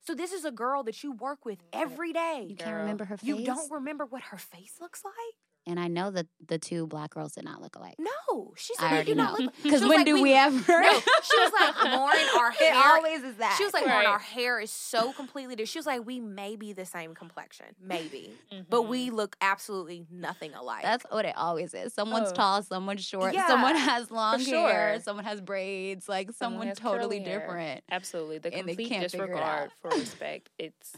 So 0.00 0.14
this 0.14 0.32
is 0.32 0.44
a 0.44 0.50
girl 0.50 0.82
that 0.82 1.04
you 1.04 1.12
work 1.12 1.44
with 1.44 1.62
every 1.72 2.12
day. 2.12 2.46
you 2.48 2.56
can't 2.56 2.70
girl, 2.70 2.80
remember 2.80 3.04
her 3.04 3.16
face. 3.16 3.28
You 3.28 3.44
don't 3.44 3.70
remember 3.70 4.04
what 4.04 4.22
her 4.24 4.36
face 4.38 4.80
looks 4.80 5.04
like? 5.04 5.36
And 5.66 5.78
I 5.78 5.88
know 5.88 6.10
that 6.10 6.26
the 6.46 6.58
two 6.58 6.86
black 6.86 7.10
girls 7.14 7.32
did 7.34 7.44
not 7.44 7.60
look 7.62 7.76
alike. 7.76 7.94
No, 7.98 8.52
she 8.56 8.74
said 8.74 8.84
I 8.86 8.88
they 8.90 8.94
already 8.96 9.12
do 9.12 9.16
not 9.16 9.38
know. 9.38 9.44
look. 9.46 9.54
Because 9.62 9.80
when 9.82 9.90
like, 9.98 10.06
do 10.06 10.20
we, 10.22 10.34
ever? 10.34 10.80
No, 10.80 10.90
she 11.22 11.38
was 11.40 11.52
like, 11.52 11.84
Lauren, 11.84 12.18
our 12.38 12.50
hair. 12.50 12.70
It 12.72 12.76
always 12.76 13.22
is 13.22 13.36
that. 13.36 13.54
She 13.58 13.64
was 13.64 13.72
like, 13.72 13.84
Lauren, 13.86 13.98
Right. 13.98 14.06
our 14.08 14.18
hair 14.18 14.58
is 14.60 14.70
so 14.70 15.12
completely 15.12 15.54
different. 15.54 15.68
She 15.68 15.78
was 15.78 15.86
like, 15.86 16.04
we 16.04 16.18
may 16.20 16.56
be 16.56 16.72
the 16.72 16.84
same 16.84 17.14
complexion, 17.14 17.66
maybe, 17.80 18.32
but 18.68 18.82
Mhm. 18.82 18.88
we 18.88 19.10
look 19.10 19.36
absolutely 19.40 20.04
nothing 20.10 20.52
alike. 20.54 20.82
That's 20.82 21.04
what 21.10 21.24
it 21.24 21.34
always 21.36 21.74
is. 21.74 21.92
Someone's 21.94 22.30
Oh. 22.30 22.34
tall, 22.34 22.62
someone's 22.62 23.04
short, 23.04 23.34
Yeah, 23.34 23.46
someone 23.46 23.76
has 23.76 24.10
long 24.10 24.40
hair, 24.40 25.00
someone 25.00 25.24
has 25.24 25.40
braids, 25.40 26.08
like 26.08 26.32
Someone 26.32 26.74
someone 26.74 26.98
totally 26.98 27.20
different. 27.20 27.84
Absolutely. 27.90 28.38
The 28.38 28.52
and 28.54 28.68
they 28.68 28.74
complete 28.74 28.88
can't 28.88 29.02
disregard 29.10 29.70
for 29.80 29.90
respect. 29.90 30.50
It's 30.58 30.92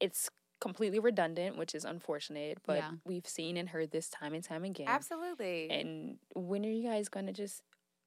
it's 0.00 0.30
completely 0.60 0.98
redundant, 0.98 1.56
which 1.56 1.74
is 1.74 1.84
unfortunate, 1.84 2.58
but 2.66 2.78
Yeah. 2.78 2.90
we've 3.04 3.26
seen 3.26 3.56
and 3.56 3.68
heard 3.70 3.90
this 3.90 4.08
time 4.08 4.34
and 4.34 4.44
time 4.44 4.64
again. 4.64 4.88
absolutely. 4.88 5.70
And 5.70 6.18
when 6.34 6.64
are 6.64 6.70
you 6.70 6.88
guys 6.88 7.08
gonna 7.08 7.32
just 7.32 7.62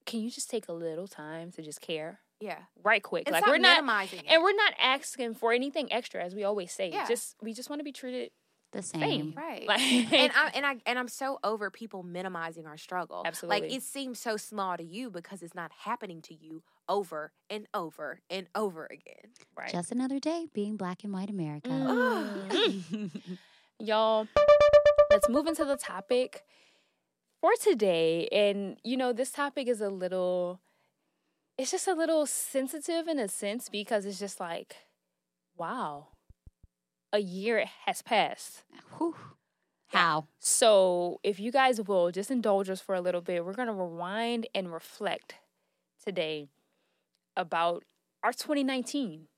can 0.06 0.20
you 0.20 0.30
just 0.30 0.50
take 0.50 0.68
a 0.68 0.72
little 0.72 1.08
time 1.08 1.50
to 1.52 1.62
just 1.62 1.80
care? 1.80 2.20
yeah, 2.40 2.58
Right 2.82 3.02
quick. 3.02 3.24
and 3.26 3.32
like 3.32 3.42
stop 3.44 3.52
we're 3.52 3.58
not 3.58 3.70
minimizing 3.76 4.18
it. 4.20 4.26
and 4.28 4.42
we're 4.42 4.52
not 4.54 4.74
asking 4.78 5.34
for 5.34 5.52
anything 5.52 5.90
extra 5.92 6.22
as 6.22 6.34
we 6.34 6.44
always 6.44 6.72
say. 6.72 6.90
Yeah. 6.90 7.06
Just 7.08 7.36
we 7.42 7.52
just 7.54 7.70
want 7.70 7.80
to 7.80 7.84
be 7.84 7.92
treated 7.92 8.30
The 8.72 8.82
same. 8.82 9.00
same. 9.00 9.34
right. 9.36 9.66
Like 9.66 9.80
and 9.80 10.32
I 10.34 10.50
and 10.54 10.66
I 10.66 10.76
and 10.84 10.98
I'm 10.98 11.08
so 11.08 11.38
over 11.42 11.70
people 11.70 12.02
minimizing 12.02 12.66
our 12.66 12.76
struggle. 12.76 13.22
Absolutely. 13.24 13.60
Like 13.68 13.72
it 13.76 13.82
seems 13.82 14.18
so 14.20 14.36
small 14.36 14.76
to 14.76 14.82
you 14.84 15.10
because 15.10 15.42
it's 15.42 15.54
not 15.54 15.70
happening 15.72 16.20
to 16.22 16.34
you 16.34 16.62
over 16.88 17.32
and 17.50 17.66
over 17.74 18.20
and 18.30 18.46
over 18.54 18.86
again. 18.86 19.32
right. 19.56 19.70
Just 19.70 19.92
another 19.92 20.18
day 20.18 20.46
being 20.52 20.76
black 20.76 21.04
and 21.04 21.12
white 21.12 21.30
America. 21.30 21.68
Mm. 21.68 23.10
Y'all, 23.80 24.28
let's 25.10 25.28
move 25.28 25.46
into 25.46 25.64
the 25.64 25.76
topic 25.76 26.44
for 27.40 27.52
today. 27.60 28.28
And, 28.32 28.76
you 28.84 28.96
know, 28.96 29.12
this 29.12 29.30
topic 29.30 29.68
is 29.68 29.80
a 29.80 29.88
little, 29.90 30.60
it's 31.58 31.70
just 31.70 31.88
a 31.88 31.94
little 31.94 32.26
sensitive 32.26 33.08
in 33.08 33.18
a 33.18 33.28
sense 33.28 33.68
because 33.68 34.06
it's 34.06 34.18
just 34.18 34.40
like, 34.40 34.76
wow, 35.56 36.08
a 37.12 37.18
year 37.18 37.64
has 37.86 38.02
passed. 38.02 38.64
Whew. 38.98 39.16
How? 39.88 40.26
So, 40.40 41.20
if 41.22 41.38
you 41.38 41.52
guys 41.52 41.80
will 41.80 42.10
just 42.10 42.30
indulge 42.30 42.68
us 42.68 42.80
for 42.80 42.94
a 42.96 43.00
little 43.00 43.20
bit, 43.20 43.44
we're 43.44 43.52
going 43.52 43.68
to 43.68 43.74
rewind 43.74 44.48
and 44.54 44.72
reflect 44.72 45.36
today 46.04 46.48
about 47.36 47.84
our 48.22 48.32
2019. 48.32 49.28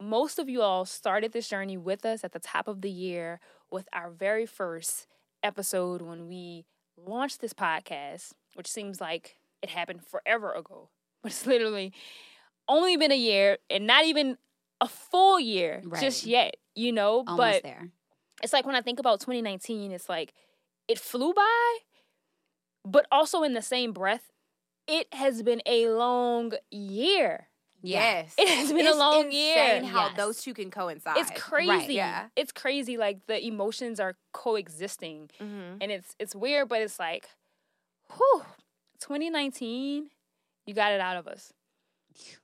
most 0.00 0.38
of 0.38 0.48
you 0.48 0.62
all 0.62 0.84
started 0.84 1.32
this 1.32 1.48
journey 1.48 1.76
with 1.76 2.04
us 2.04 2.24
at 2.24 2.32
the 2.32 2.40
top 2.40 2.66
of 2.66 2.80
the 2.80 2.90
year 2.90 3.38
with 3.70 3.88
our 3.92 4.10
very 4.10 4.46
first 4.46 5.06
episode 5.42 6.02
when 6.02 6.26
we 6.26 6.64
launched 6.96 7.40
this 7.40 7.52
podcast, 7.52 8.32
which 8.54 8.66
seems 8.66 9.00
like 9.00 9.36
it 9.62 9.70
happened 9.70 10.04
forever 10.04 10.52
ago, 10.52 10.88
but 11.22 11.30
it's 11.30 11.46
literally 11.46 11.92
only 12.68 12.96
been 12.96 13.12
a 13.12 13.16
year 13.16 13.58
and 13.70 13.86
not 13.86 14.04
even 14.04 14.38
a 14.80 14.88
full 14.88 15.38
year 15.38 15.82
just 16.00 16.26
yet, 16.26 16.56
you 16.74 16.90
know? 16.90 17.22
Almost 17.26 17.36
but 17.36 17.62
there. 17.62 17.88
it's 18.42 18.52
like 18.52 18.66
when 18.66 18.74
I 18.74 18.82
think 18.82 18.98
about 18.98 19.20
2019, 19.20 19.92
it's 19.92 20.08
like 20.08 20.32
it 20.88 20.98
flew 20.98 21.32
by, 21.32 21.76
but 22.84 23.06
also 23.12 23.44
in 23.44 23.54
the 23.54 23.62
same 23.62 23.92
breath, 23.92 24.31
it 24.98 25.12
has 25.14 25.42
been 25.42 25.62
a 25.66 25.86
long 25.88 26.52
year. 26.70 27.48
Yes. 27.84 28.34
It 28.38 28.46
has 28.48 28.72
been 28.72 28.86
a 28.86 28.94
long 28.94 29.24
insane 29.26 29.32
year. 29.32 29.84
how 29.84 30.06
Yes. 30.08 30.16
those 30.16 30.42
two 30.42 30.54
can 30.54 30.70
coincide. 30.70 31.16
It's 31.16 31.32
crazy. 31.34 31.94
Yeah. 31.94 32.28
It's 32.36 32.52
crazy. 32.52 32.96
Like 32.96 33.26
the 33.26 33.44
emotions 33.44 33.98
are 33.98 34.14
coexisting, 34.32 35.30
hmm 35.40 35.78
and 35.80 35.90
it's 35.90 36.14
it's 36.20 36.34
weird, 36.34 36.68
but 36.68 36.80
it's 36.80 36.98
like, 37.00 37.28
whew, 38.16 38.42
2019, 39.00 40.10
you 40.66 40.74
got 40.74 40.92
it 40.92 41.00
out 41.00 41.16
of 41.16 41.26
us 41.26 41.52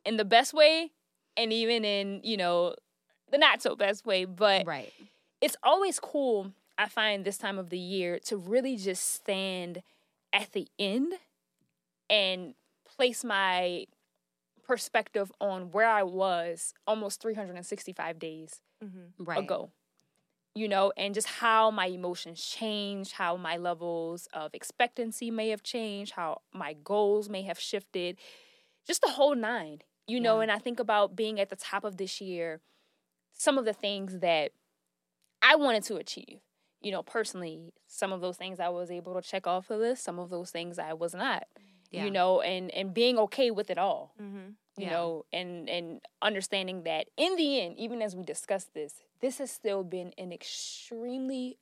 in 0.05 0.17
the 0.17 0.25
best 0.25 0.53
way, 0.55 0.91
and 1.37 1.53
even 1.53 1.85
in 1.85 2.21
you 2.25 2.37
know 2.37 2.75
the 3.31 3.39
not 3.39 3.63
so 3.63 3.77
best 3.77 4.05
way. 4.07 4.25
But 4.25 4.67
Right. 4.67 4.93
it's 5.41 5.57
always 5.63 6.01
cool, 6.01 6.53
I 6.77 6.89
find 6.89 7.25
this 7.25 7.39
time 7.39 7.59
of 7.59 7.71
the 7.71 7.79
year 7.79 8.19
to 8.27 8.37
really 8.37 8.77
just 8.77 9.05
stand 9.15 9.83
at 10.33 10.53
the 10.53 10.67
end 10.79 11.15
and 12.11 12.55
place 12.87 13.25
my 13.25 13.87
perspective 14.63 15.33
on 15.41 15.71
where 15.71 15.89
I 15.89 16.03
was 16.03 16.75
almost 16.87 17.21
365 17.23 18.19
days 18.19 18.61
hmm 18.83 19.07
Right. 19.19 19.39
ago. 19.39 19.71
You 20.55 20.69
know, 20.69 20.93
and 20.97 21.15
just 21.15 21.29
how 21.29 21.71
my 21.71 21.87
emotions 21.87 22.45
changed, 22.45 23.13
how 23.13 23.37
my 23.37 23.57
levels 23.57 24.29
of 24.33 24.53
expectancy 24.55 25.31
may 25.31 25.51
have 25.51 25.63
changed, 25.63 26.13
how 26.13 26.43
my 26.53 26.73
goals 26.73 27.29
may 27.29 27.43
have 27.43 27.61
shifted, 27.61 28.19
just 28.87 29.03
the 29.03 29.11
whole 29.11 29.37
nine, 29.37 29.83
you 30.09 30.21
know. 30.21 30.39
Yeah. 30.39 30.45
And 30.45 30.53
I 30.53 30.59
think 30.59 30.81
about 30.81 31.15
being 31.17 31.39
at 31.39 31.51
the 31.51 31.57
top 31.57 31.85
of 31.85 31.97
this 31.97 32.21
year, 32.21 32.61
some 33.35 33.59
of 33.59 33.65
the 33.67 33.73
things 33.73 34.21
that 34.21 34.53
I 35.43 35.57
wanted 35.57 35.85
to 35.85 35.97
achieve, 35.97 36.41
you 36.81 36.91
know, 36.93 37.03
personally, 37.03 37.73
some 37.87 38.13
of 38.13 38.21
those 38.21 38.37
things 38.37 38.61
I 38.61 38.69
was 38.69 38.91
able 38.91 39.15
to 39.15 39.23
check 39.23 39.47
off 39.47 39.69
the 39.69 39.77
list, 39.77 40.05
some 40.05 40.19
of 40.19 40.31
those 40.31 40.51
things 40.51 40.79
I 40.79 40.93
was 40.93 41.15
not, 41.15 41.45
Yeah. 41.91 42.05
you 42.05 42.11
know, 42.11 42.41
and, 42.41 42.71
and 42.73 42.93
being 42.93 43.19
okay 43.19 43.51
with 43.51 43.71
it 43.71 43.79
all 43.79 44.15
hmm 44.19 44.51
you 44.77 44.85
Yeah. 44.85 44.91
know, 44.91 45.25
and 45.33 45.69
and 45.69 46.01
understanding 46.23 46.85
that 46.85 47.09
in 47.17 47.35
the 47.35 47.61
end, 47.61 47.77
even 47.79 48.01
as 48.01 48.15
we 48.15 48.23
discuss 48.23 48.65
this, 48.75 49.03
this 49.21 49.39
has 49.39 49.51
still 49.51 49.83
been 49.83 50.13
an 50.17 50.33
extremely 50.33 51.59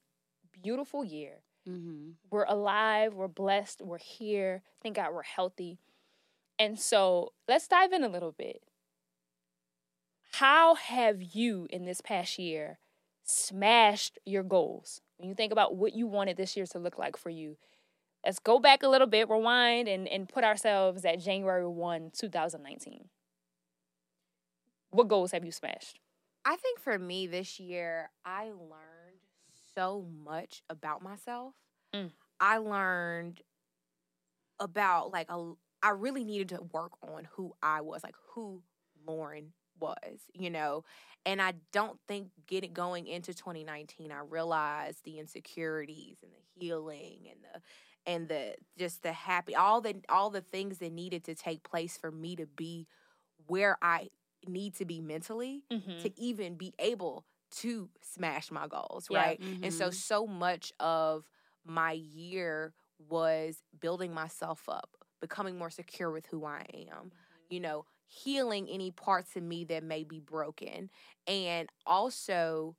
beautiful 0.53 1.03
year. 1.03 1.37
Mm-hmm. 1.67 2.11
We're 2.31 2.45
alive, 2.45 3.15
we're 3.15 3.29
blessed, 3.29 3.81
we're 3.83 3.97
here. 3.99 4.63
Thank 4.83 4.97
God 4.97 5.15
we're 5.15 5.23
healthy. 5.23 5.79
And 6.59 6.79
so 6.79 7.33
let's 7.49 7.67
dive 7.69 7.93
in 7.93 8.05
a 8.05 8.09
little 8.09 8.33
bit. 8.33 8.63
How 10.33 10.75
have 10.75 11.23
you 11.23 11.67
in 11.71 11.87
this 11.87 12.01
past 12.03 12.39
year 12.39 12.79
smashed 13.25 14.19
your 14.27 14.43
goals? 14.43 15.01
When 15.17 15.29
you 15.29 15.35
think 15.35 15.53
about 15.53 15.77
what 15.77 15.95
you 15.95 16.07
wanted 16.07 16.37
this 16.37 16.57
year 16.57 16.67
to 16.67 16.79
look 16.79 16.99
like 16.99 17.17
for 17.17 17.31
you, 17.31 17.57
let's 18.27 18.41
go 18.41 18.59
back 18.59 18.83
a 18.83 18.89
little 18.89 19.07
bit, 19.07 19.31
rewind, 19.31 19.87
and, 19.87 20.09
and 20.09 20.29
put 20.29 20.43
ourselves 20.43 21.05
at 21.05 21.21
January 21.21 21.67
1, 21.67 22.11
2019. 22.19 23.09
What 24.91 25.09
goals 25.09 25.31
have 25.31 25.45
you 25.45 25.53
smashed? 25.53 26.01
I 26.45 26.57
think 26.57 26.81
for 26.81 26.99
me 26.99 27.27
this 27.29 27.61
year, 27.61 28.11
I 28.25 28.47
learned 28.47 29.21
so 29.75 30.05
much 30.25 30.63
about 30.69 31.03
myself. 31.03 31.55
Mm. 31.95 32.11
I 32.41 32.59
learned 32.59 33.43
about 34.59 35.13
like 35.13 35.31
a, 35.31 35.53
I 35.83 35.91
really 35.91 36.25
needed 36.25 36.49
to 36.51 36.63
work 36.73 36.93
on 37.03 37.29
who 37.33 37.55
I 37.63 37.81
was, 37.81 38.03
like 38.03 38.17
who 38.33 38.63
Lauren 39.07 39.53
was, 39.79 40.21
you 40.35 40.51
know. 40.51 40.85
And 41.25 41.41
I 41.43 41.55
don't 41.73 41.99
think 42.09 42.29
getting 42.47 42.73
going 42.73 43.07
into 43.07 43.35
2019, 43.35 44.11
I 44.11 44.21
realized 44.21 45.05
the 45.05 45.19
insecurities 45.19 46.19
and 46.23 46.33
the 46.33 46.61
healing 46.61 47.27
and 47.31 47.41
the 47.43 47.61
and 48.07 48.29
the 48.29 48.55
just 48.79 49.03
the 49.03 49.13
happy 49.13 49.55
all 49.55 49.81
the 49.81 49.97
all 50.09 50.31
the 50.31 50.41
things 50.41 50.79
that 50.79 50.93
needed 50.93 51.25
to 51.25 51.35
take 51.35 51.63
place 51.65 51.97
for 51.99 52.11
me 52.11 52.37
to 52.37 52.47
be 52.47 52.87
where 53.47 53.77
I 53.83 54.09
need 54.47 54.75
to 54.77 54.85
be 54.85 55.01
mentally 55.01 55.65
Mm-hmm. 55.73 56.09
to 56.09 56.19
even 56.21 56.57
be 56.57 56.75
able 56.79 57.25
to 57.51 57.89
smash 58.03 58.51
my 58.51 58.67
goals, 58.67 59.09
Yeah. 59.09 59.11
right? 59.11 59.41
And 59.63 59.73
so 59.73 59.91
Mhm. 59.91 59.91
so 59.91 60.27
much 60.27 60.73
of 60.81 61.29
my 61.65 61.93
year 61.93 62.75
was 62.99 63.63
building 63.81 64.13
myself 64.13 64.69
up, 64.69 64.91
becoming 65.21 65.59
more 65.59 65.71
secure 65.71 66.11
with 66.11 66.27
who 66.27 66.45
I 66.45 66.65
am, 66.93 67.13
you 67.49 67.61
know, 67.61 67.85
healing 68.09 68.69
any 68.69 68.91
parts 68.91 69.37
of 69.37 69.43
me 69.43 69.65
that 69.65 69.83
may 69.83 70.05
be 70.05 70.21
broken 70.21 70.91
and 71.27 71.69
also 71.87 72.77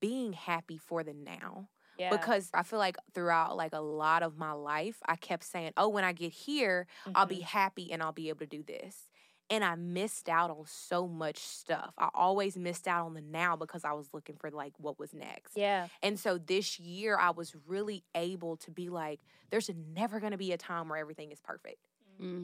being 0.00 0.32
happy 0.32 0.78
for 0.78 1.02
the 1.04 1.14
now 1.14 1.68
yeah. 2.00 2.10
because 2.10 2.50
I 2.54 2.62
feel 2.62 2.78
like 2.78 2.96
throughout 3.14 3.56
like 3.56 3.72
a 3.72 3.80
lot 3.80 4.22
of 4.22 4.36
my 4.38 4.52
life 4.52 4.98
I 5.06 5.16
kept 5.16 5.44
saying, 5.44 5.72
"Oh, 5.76 5.88
when 5.88 6.04
I 6.04 6.12
get 6.12 6.32
here, 6.32 6.86
I'll 7.14 7.26
be 7.26 7.40
Mhm. 7.40 7.44
happy 7.44 7.92
and 7.92 8.02
I'll 8.02 8.12
be 8.12 8.28
able 8.28 8.40
to 8.40 8.46
do 8.46 8.62
this. 8.62 9.10
And 9.50 9.64
I 9.64 9.74
missed 9.74 10.28
out 10.28 10.50
on 10.50 10.64
so 10.66 11.08
much 11.08 11.38
stuff. 11.38 11.94
I 11.98 12.08
always 12.14 12.56
missed 12.56 12.86
out 12.86 13.04
on 13.06 13.14
the 13.14 13.20
now 13.20 13.56
because 13.56 13.84
I 13.84 13.92
was 13.92 14.14
looking 14.14 14.36
for 14.36 14.50
like 14.50 14.74
what 14.78 14.98
was 14.98 15.12
next. 15.12 15.56
yeah. 15.56 15.88
And 16.02 16.18
so 16.20 16.38
this 16.38 16.78
year 16.78 17.18
I 17.18 17.30
was 17.30 17.54
really 17.66 18.04
able 18.14 18.56
to 18.58 18.70
be 18.70 18.88
like, 18.90 19.20
there's 19.50 19.68
never 19.74 20.20
going 20.20 20.32
to 20.32 20.38
be 20.38 20.52
a 20.52 20.58
time 20.58 20.88
where 20.88 20.98
everything 20.98 21.32
is 21.32 21.40
perfect. 21.40 21.78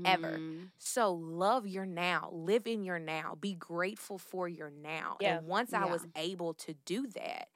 ever. 0.04 0.40
Mhm. 0.40 0.70
So 0.78 1.12
love 1.12 1.66
your 1.66 1.86
now, 1.86 2.30
live 2.32 2.66
in 2.66 2.82
your 2.84 2.98
now, 2.98 3.34
be 3.34 3.54
grateful 3.54 4.18
for 4.18 4.48
your 4.48 4.70
now. 4.70 5.16
Yeah. 5.20 5.40
And 5.40 5.46
once 5.46 5.72
I 5.74 5.84
was 5.84 6.06
able 6.16 6.54
to 6.54 6.74
do 6.74 7.06
that, 7.08 7.48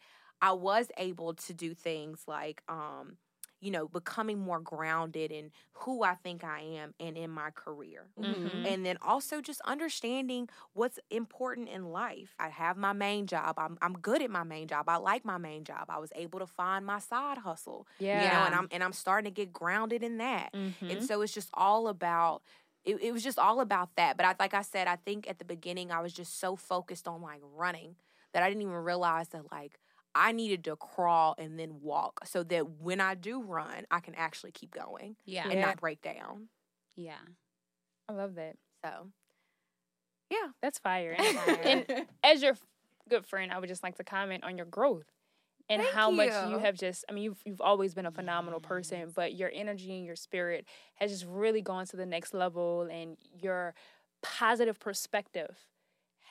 I 0.42 0.52
was 0.52 0.90
able 0.96 1.34
to 1.34 1.54
do 1.54 1.74
things 1.74 2.24
like 2.26 2.62
um 2.68 3.18
you 3.62 3.70
know, 3.70 3.86
becoming 3.88 4.38
more 4.38 4.58
grounded 4.58 5.30
in 5.30 5.50
who 5.72 6.02
I 6.02 6.14
think 6.14 6.42
I 6.44 6.60
am 6.60 6.94
and 6.98 7.16
in 7.18 7.30
my 7.30 7.50
career. 7.50 8.08
Mhm. 8.18 8.66
And 8.66 8.86
then 8.86 8.96
also 9.02 9.42
just 9.42 9.60
understanding 9.66 10.48
what's 10.72 10.98
important 11.10 11.68
in 11.68 11.84
life. 11.92 12.34
I 12.38 12.48
have 12.48 12.78
my 12.78 12.94
main 12.94 13.26
job. 13.26 13.58
I'm 13.58 13.76
I'm 13.82 13.92
good 13.98 14.22
at 14.22 14.30
my 14.30 14.44
main 14.44 14.66
job. 14.66 14.88
I 14.88 14.96
like 14.96 15.26
my 15.26 15.36
main 15.36 15.64
job. 15.64 15.84
I 15.90 15.98
was 15.98 16.10
able 16.16 16.38
to 16.38 16.46
find 16.46 16.86
my 16.86 17.00
side 17.00 17.36
hustle. 17.38 17.86
Yeah. 17.98 18.22
You 18.22 18.28
know, 18.30 18.46
and 18.46 18.54
I'm 18.54 18.68
and 18.70 18.82
I'm 18.82 18.94
starting 18.94 19.30
to 19.30 19.34
get 19.34 19.52
grounded 19.52 20.02
in 20.02 20.16
that. 20.18 20.54
Mhm. 20.54 20.90
And 20.92 21.04
so 21.04 21.20
it's 21.20 21.34
just 21.34 21.50
all 21.52 21.88
about 21.88 22.42
it, 22.84 22.96
it 23.02 23.12
was 23.12 23.22
just 23.22 23.38
all 23.38 23.60
about 23.60 23.94
that. 23.96 24.16
But 24.16 24.24
I, 24.24 24.34
like 24.40 24.54
I 24.54 24.62
said, 24.62 24.86
I 24.86 24.96
think 24.96 25.28
at 25.28 25.38
the 25.38 25.44
beginning 25.44 25.92
I 25.92 26.00
was 26.00 26.14
just 26.14 26.40
so 26.40 26.56
focused 26.56 27.06
on 27.06 27.20
like 27.20 27.42
running 27.42 27.96
that 28.32 28.42
I 28.42 28.48
didn't 28.48 28.62
even 28.62 28.74
realize 28.74 29.28
that 29.28 29.50
like 29.52 29.78
I 30.14 30.32
needed 30.32 30.64
to 30.64 30.76
crawl 30.76 31.34
and 31.38 31.58
then 31.58 31.80
walk 31.80 32.20
so 32.26 32.42
that 32.44 32.68
when 32.80 33.00
I 33.00 33.14
do 33.14 33.42
run, 33.42 33.84
I 33.90 34.00
can 34.00 34.14
actually 34.14 34.52
keep 34.52 34.72
going 34.72 35.16
Yeah. 35.24 35.44
and 35.44 35.54
Yeah. 35.54 35.66
not 35.66 35.80
break 35.80 36.02
down. 36.02 36.48
Yeah. 36.96 37.18
I 38.08 38.12
love 38.12 38.34
that. 38.34 38.56
So, 38.84 39.08
yeah. 40.30 40.48
That's 40.62 40.78
fire. 40.78 41.14
And, 41.18 41.86
and 41.90 42.06
as 42.24 42.42
your 42.42 42.56
good 43.08 43.24
friend, 43.26 43.52
I 43.52 43.58
would 43.58 43.68
just 43.68 43.82
like 43.82 43.96
to 43.96 44.04
comment 44.04 44.44
on 44.44 44.56
your 44.56 44.66
growth 44.66 45.06
and 45.68 45.80
Thank 45.82 45.94
how 45.94 46.10
much 46.10 46.30
you 46.48 46.52
you. 46.56 46.58
have 46.58 46.76
just. 46.76 47.04
I 47.08 47.12
mean, 47.12 47.22
you've 47.24 47.40
you've 47.44 47.60
always 47.60 47.94
been 47.94 48.06
a 48.06 48.10
phenomenal 48.10 48.58
person, 48.60 49.12
but 49.14 49.34
your 49.34 49.50
energy 49.54 49.94
and 49.96 50.04
your 50.04 50.16
spirit 50.16 50.66
has 50.96 51.10
just 51.12 51.24
really 51.26 51.62
gone 51.62 51.86
to 51.86 51.96
the 51.96 52.06
next 52.06 52.34
level, 52.34 52.88
and 52.90 53.16
your 53.40 53.74
positive 54.22 54.78
perspective 54.80 55.56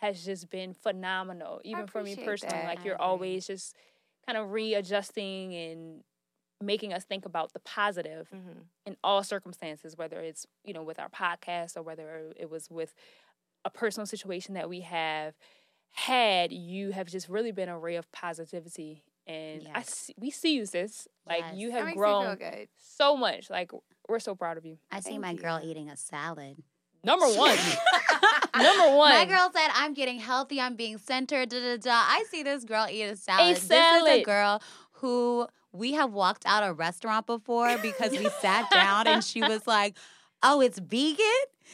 has 0.02 0.24
just 0.24 0.50
been 0.50 0.74
phenomenal. 0.74 1.62
Even 1.64 1.88
for 1.88 2.04
me 2.04 2.16
personally, 2.16 2.58
that. 2.60 2.66
like 2.66 2.86
you're 2.86 3.02
always 3.02 3.48
just 3.48 3.76
kind 4.26 4.38
of 4.38 4.52
readjusting 4.52 5.54
and 5.56 6.04
making 6.62 6.94
us 6.94 7.04
think 7.06 7.26
about 7.26 7.54
the 7.54 7.60
positive 7.60 8.28
hmm 8.30 8.60
in 8.86 8.96
all 9.04 9.24
circumstances, 9.24 9.98
whether 9.98 10.20
it's 10.22 10.46
you 10.64 10.74
know 10.74 10.82
with 10.84 11.00
our 11.00 11.10
podcast 11.10 11.76
or 11.78 11.82
whether 11.84 12.32
it 12.38 12.50
was 12.50 12.70
with 12.70 12.94
a 13.66 13.70
personal 13.70 14.06
situation 14.08 14.54
that 14.56 14.70
we 14.70 14.82
have 14.82 15.36
had. 15.92 16.52
You 16.52 16.92
have 16.92 17.08
just 17.08 17.28
really 17.30 17.52
been 17.52 17.70
a 17.70 17.78
ray 17.78 17.96
of 17.98 18.12
positivity, 18.12 19.04
and 19.28 19.68
I 19.76 19.82
see, 19.84 20.14
we 20.18 20.32
see 20.32 20.56
you, 20.56 20.66
sis. 20.66 21.08
Like 21.28 21.42
Yes. 21.42 21.56
you 21.58 21.72
have 21.72 21.86
makes 21.86 21.98
me 21.98 22.04
feel 22.04 22.20
grown 22.22 22.36
good. 22.38 22.70
so 22.78 23.18
much. 23.18 23.50
Like 23.50 23.72
we're 24.08 24.20
so 24.20 24.34
proud 24.34 24.58
of 24.58 24.66
you. 24.66 24.78
I 24.92 25.02
see 25.02 25.12
Thank 25.12 25.22
my 25.22 25.34
you. 25.34 25.40
girl 25.40 25.60
eating 25.64 25.90
a 25.90 25.98
salad. 25.98 26.58
Number 27.04 27.28
one, 27.36 27.58
number 28.58 28.96
one. 28.98 29.12
My 29.14 29.26
girl 29.26 29.50
said, 29.54 29.68
I'm 29.74 29.94
getting 29.94 30.20
healthy, 30.20 30.60
I'm 30.60 30.76
being 30.76 30.98
centered, 30.98 31.50
da 31.50 31.60
da 31.60 31.78
da. 31.78 31.92
I 31.92 32.24
see 32.30 32.44
this 32.44 32.64
girl 32.64 32.88
eat 32.90 33.04
a 33.04 33.16
salad. 33.16 33.18
A 33.18 33.18
salad. 33.18 33.56
This 33.56 33.64
is 33.64 33.70
salad. 33.70 34.22
a 34.22 34.24
girl 34.24 34.62
who 34.94 35.48
we 35.72 35.94
have 35.94 36.12
walked 36.12 36.46
out 36.46 36.68
a 36.68 36.74
restaurant 36.74 37.26
before 37.28 37.78
because 37.78 38.12
we 38.12 38.28
sat 38.42 38.70
down 38.72 39.08
and 39.08 39.24
she 39.24 39.42
was 39.42 39.68
like, 39.68 39.98
Oh, 40.42 40.62
it's 40.62 40.80
vegan? 40.80 41.26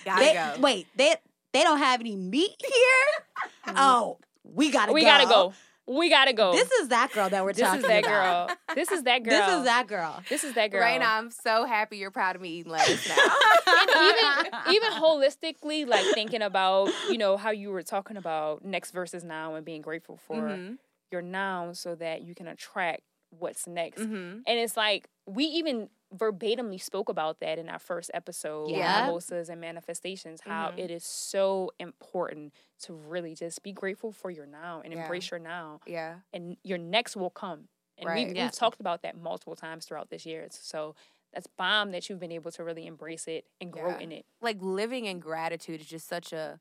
Gotta 0.04 0.26
They- 0.26 0.34
go. 0.34 0.56
Wait, 0.60 0.88
they 0.96 1.16
they 1.54 1.64
don't 1.64 1.78
have 1.78 2.00
any 2.02 2.16
meat 2.16 2.56
here. 2.60 3.52
Oh, 3.78 4.18
we 4.44 4.70
gotta 4.72 4.92
we 4.94 5.02
go. 5.02 5.06
We 5.06 5.10
gotta 5.12 5.26
go. 5.28 5.54
We 5.88 6.10
gotta 6.10 6.34
go. 6.34 6.52
This 6.54 6.72
is 6.72 6.88
that 6.88 7.12
girl 7.12 7.30
that 7.30 7.44
we're 7.44 7.54
This 7.54 7.62
talking 7.62 7.82
is 7.82 7.88
that 7.88 8.00
about. 8.06 8.48
girl. 8.48 8.58
This 8.76 8.92
is 8.92 9.04
that 9.04 9.24
girl. 9.24 9.34
This 9.48 9.58
is 9.60 9.64
that 9.66 9.88
girl. 9.88 10.24
This 10.30 10.44
is 10.44 10.54
that 10.56 10.72
girl. 10.72 10.82
Right 10.82 11.00
now, 11.00 11.18
I'm 11.18 11.30
so 11.30 11.66
happy 11.66 11.98
you're 11.98 12.10
proud 12.12 12.36
of 12.36 12.42
me 12.42 12.50
eating 12.50 12.72
lettuce 12.72 13.08
now. 13.08 13.16
even 13.90 14.76
even 14.76 14.92
holistically, 14.94 15.88
like 15.88 16.06
thinking 16.14 16.42
about 16.42 16.90
you 17.10 17.18
know 17.18 17.38
how 17.38 17.52
you 17.52 17.70
were 17.70 17.84
talking 17.84 18.18
about 18.18 18.66
next 18.66 18.92
versus 18.92 19.24
now 19.24 19.56
and 19.56 19.66
being 19.66 19.82
grateful 19.82 20.18
for 20.18 20.42
Mhm. 20.42 20.78
your 21.12 21.22
now 21.22 21.72
so 21.74 21.94
that 21.96 22.24
you 22.24 22.34
can 22.36 22.48
attract 22.48 23.02
what's 23.30 23.68
next. 23.68 24.02
Mhm. 24.02 24.42
And 24.48 24.60
it's 24.60 24.76
like 24.78 25.08
we 25.28 25.44
even 25.46 25.90
verbatimly 26.14 26.78
spoke 26.80 27.10
about 27.10 27.40
that 27.40 27.58
in 27.60 27.68
our 27.70 27.80
first 27.80 28.12
episode, 28.14 28.70
Yeah. 28.70 29.08
mimosas 29.08 29.50
and 29.50 29.60
manifestations. 29.60 30.42
How 30.42 30.72
Mhm. 30.72 30.80
it 30.80 30.92
is 30.92 31.04
so 31.04 31.72
important 31.80 32.54
to 32.80 32.94
really 32.94 33.36
just 33.36 33.64
be 33.64 33.72
grateful 33.74 34.12
for 34.12 34.30
your 34.32 34.46
now 34.46 34.82
and 34.82 34.94
Yeah. 34.94 35.02
embrace 35.04 35.32
your 35.32 35.40
now, 35.40 35.82
Yeah. 35.86 36.22
and 36.32 36.58
your 36.64 36.78
next 36.78 37.16
will 37.16 37.30
come. 37.32 37.70
And 37.98 38.08
Right. 38.08 38.28
we've, 38.28 38.36
Yeah. 38.36 38.46
we've 38.46 38.52
talked 38.54 38.80
about 38.80 39.02
that 39.04 39.16
multiple 39.18 39.56
times 39.56 39.86
throughout 39.86 40.10
this 40.10 40.26
year. 40.26 40.48
So 40.52 40.96
that's 41.34 41.48
bomb 41.48 41.92
that 41.92 42.10
you've 42.10 42.20
been 42.20 42.32
able 42.32 42.52
to 42.52 42.64
really 42.64 42.86
embrace 42.86 43.28
it 43.28 43.50
and 43.60 43.72
grow 43.74 43.90
Yeah. 43.92 44.00
in 44.00 44.12
it. 44.12 44.26
Like 44.42 44.58
living 44.62 45.06
in 45.06 45.20
gratitude 45.20 45.82
is 45.82 45.88
just 45.88 46.08
such 46.08 46.32
a 46.34 46.60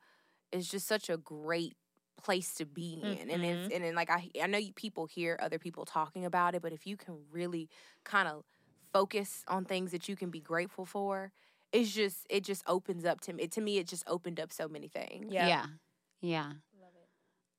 is 0.53 0.69
just 0.71 0.87
such 0.87 1.11
a 1.11 1.17
great 1.17 1.77
place 2.17 2.55
to 2.55 2.65
be 2.65 2.95
in. 3.03 3.29
And 3.31 3.45
it's 3.45 3.73
and 3.75 3.83
then 3.85 3.95
like 3.97 4.09
I 4.11 4.31
I 4.41 4.47
know 4.47 4.59
you 4.59 4.73
people 4.73 5.07
hear 5.07 5.37
other 5.41 5.59
people 5.59 5.85
talking 5.85 6.25
about 6.25 6.55
it, 6.55 6.63
but 6.63 6.73
if 6.73 6.87
you 6.87 6.97
can 6.97 7.29
really 7.31 7.69
kind 8.05 8.29
of 8.29 8.45
focus 8.95 9.45
on 9.49 9.67
things 9.67 9.93
that 9.93 10.09
you 10.09 10.17
can 10.17 10.31
be 10.31 10.41
grateful 10.41 10.87
for, 10.87 11.33
it's 11.73 11.93
just 11.93 12.27
it 12.31 12.45
just 12.45 12.65
opens 12.69 13.05
up 13.07 13.21
to 13.23 13.35
me. 13.35 13.49
To 13.49 13.63
me 13.63 13.79
it 13.79 13.89
just 13.89 14.05
opened 14.09 14.41
up 14.41 14.53
so 14.53 14.69
many 14.69 14.89
things. 14.89 15.35
Yeah. 15.39 15.51
yeah. 15.51 15.67
Yeah. 16.23 16.55
Love 16.81 16.95
it. 16.97 17.09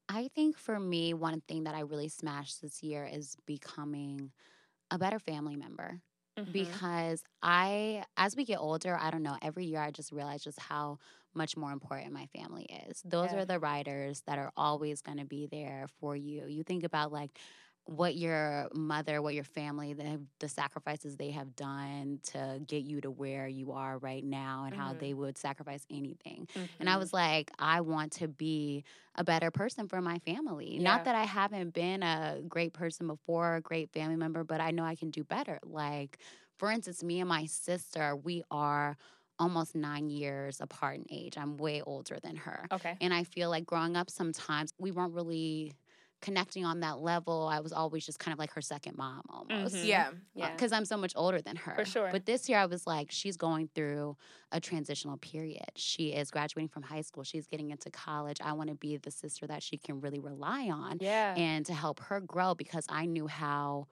I 0.10 0.30
think 0.36 0.58
for 0.58 0.80
me, 0.80 1.13
one 1.13 1.42
thing 1.42 1.63
that 1.63 1.75
I 1.75 1.82
really 1.82 2.10
smashed 2.10 2.62
this 2.62 2.84
year 2.84 3.06
is 3.06 3.36
becoming 3.46 4.32
a 4.92 5.00
better 5.00 5.20
family 5.20 5.56
member. 5.58 6.01
Mhm. 6.38 6.82
because 6.82 7.24
I, 7.44 8.06
as 8.18 8.36
we 8.36 8.46
get 8.46 8.60
older, 8.60 8.98
I 9.00 9.12
don't 9.12 9.24
know, 9.24 9.38
every 9.42 9.65
year 9.65 9.82
I 9.82 9.92
just 9.92 10.12
realize 10.12 10.44
just 10.44 10.60
how 10.60 11.00
much 11.36 11.58
more 11.58 11.72
important 11.72 12.13
my 12.13 12.27
family 12.27 12.65
is. 12.89 13.01
Those 13.06 13.34
Yeah. 13.34 13.36
are 13.36 13.46
the 13.46 13.60
riders 13.60 14.24
that 14.27 14.39
are 14.39 14.51
always 14.58 15.01
going 15.01 15.18
to 15.20 15.25
be 15.25 15.48
there 15.48 15.88
for 16.00 16.15
you. 16.15 16.48
You 16.48 16.63
think 16.63 16.84
about 16.84 17.12
like 17.12 17.39
what 17.86 18.15
your 18.15 18.68
mother, 18.74 19.22
what 19.22 19.36
your 19.36 19.44
family, 19.44 19.94
the, 19.94 20.25
the 20.39 20.50
sacrifices 20.50 21.18
they 21.18 21.32
have 21.32 21.56
done 21.56 22.20
to 22.24 22.60
get 22.65 22.84
you 22.84 23.00
to 23.01 23.12
where 23.12 23.48
you 23.48 23.72
are 23.74 24.00
right 24.00 24.24
now 24.24 24.63
and 24.65 24.74
how 24.74 24.94
Mhm. 24.94 25.00
they 25.00 25.13
would 25.13 25.38
sacrifice 25.38 25.86
anything. 25.92 26.48
And 26.80 26.89
I 26.89 26.98
Mhm. 26.98 26.98
was 26.98 27.13
like, 27.13 27.51
I 27.60 27.82
want 27.82 28.13
to 28.13 28.27
be 28.27 28.84
a 29.15 29.24
better 29.24 29.51
person 29.51 29.88
for 29.88 30.01
my 30.01 30.18
family. 30.20 30.77
Yeah. 30.77 30.80
Not 30.80 31.04
that 31.04 31.15
I 31.15 31.25
haven't 31.25 31.72
been 31.75 32.01
a 32.04 32.42
great 32.48 32.74
person 32.74 33.08
before, 33.08 33.56
a 33.56 33.62
great 33.62 33.92
family 33.92 34.15
member, 34.18 34.44
but 34.44 34.62
I 34.62 34.72
know 34.72 34.84
I 34.84 34.96
can 34.96 35.12
do 35.12 35.24
better. 35.24 35.60
Like, 35.63 36.18
for 36.58 36.72
instance, 36.72 37.04
me 37.04 37.20
and 37.20 37.30
my 37.30 37.46
sister, 37.46 38.15
we 38.15 38.44
are 38.50 38.98
almost 39.38 39.75
nine 39.75 40.10
years 40.10 40.62
apart 40.62 40.96
in 40.98 41.06
age. 41.10 41.38
I'm 41.38 41.58
way 41.58 41.82
older 41.82 42.18
than 42.22 42.38
her. 42.38 42.70
okay. 42.72 43.00
And 43.00 43.13
I 43.13 43.24
feel 43.25 43.50
like 43.50 43.65
growing 43.65 43.96
up, 43.98 44.10
sometimes 44.10 44.72
we 44.80 44.92
weren't 44.92 45.13
really 45.13 45.74
connecting 46.25 46.65
on 46.65 46.79
that 46.79 47.00
level. 47.00 47.48
I 47.48 47.60
was 47.60 47.72
always 47.72 48.05
just 48.05 48.17
kind 48.17 48.34
of 48.34 48.39
like 48.39 48.51
her 48.53 48.62
second 48.62 48.98
mom 48.98 49.22
almost 49.29 49.75
Mhm. 49.75 49.86
Yeah. 49.86 50.12
Yeah. 50.34 50.51
because 50.51 50.72
I'm 50.72 50.84
so 50.86 50.98
much 50.98 51.13
older 51.15 51.39
than 51.41 51.55
her. 51.55 51.75
For 51.75 51.86
sure. 51.86 52.10
But 52.12 52.25
this 52.25 52.50
year, 52.50 52.58
I 52.58 52.65
was 52.65 52.88
like, 52.88 53.12
she's 53.12 53.38
going 53.38 53.70
through 53.75 54.17
a 54.51 54.60
transitional 54.60 55.17
period. 55.17 55.70
She 55.75 56.05
is 56.13 56.32
graduating 56.32 56.70
from 56.70 56.82
high 56.84 57.01
school. 57.01 57.24
She's 57.24 57.46
getting 57.48 57.70
into 57.70 57.91
college. 57.91 58.39
I 58.44 58.53
want 58.53 58.70
to 58.70 58.75
be 58.75 58.98
the 58.98 59.12
sister 59.12 59.46
that 59.48 59.62
she 59.62 59.77
can 59.77 60.01
really 60.01 60.20
rely 60.20 60.70
on 60.70 60.98
yeah. 61.00 61.36
and 61.38 61.65
to 61.67 61.74
help 61.74 62.00
her 62.00 62.20
grow 62.20 62.55
because 62.55 62.86
I 62.89 63.05
knew 63.05 63.27
how 63.27 63.88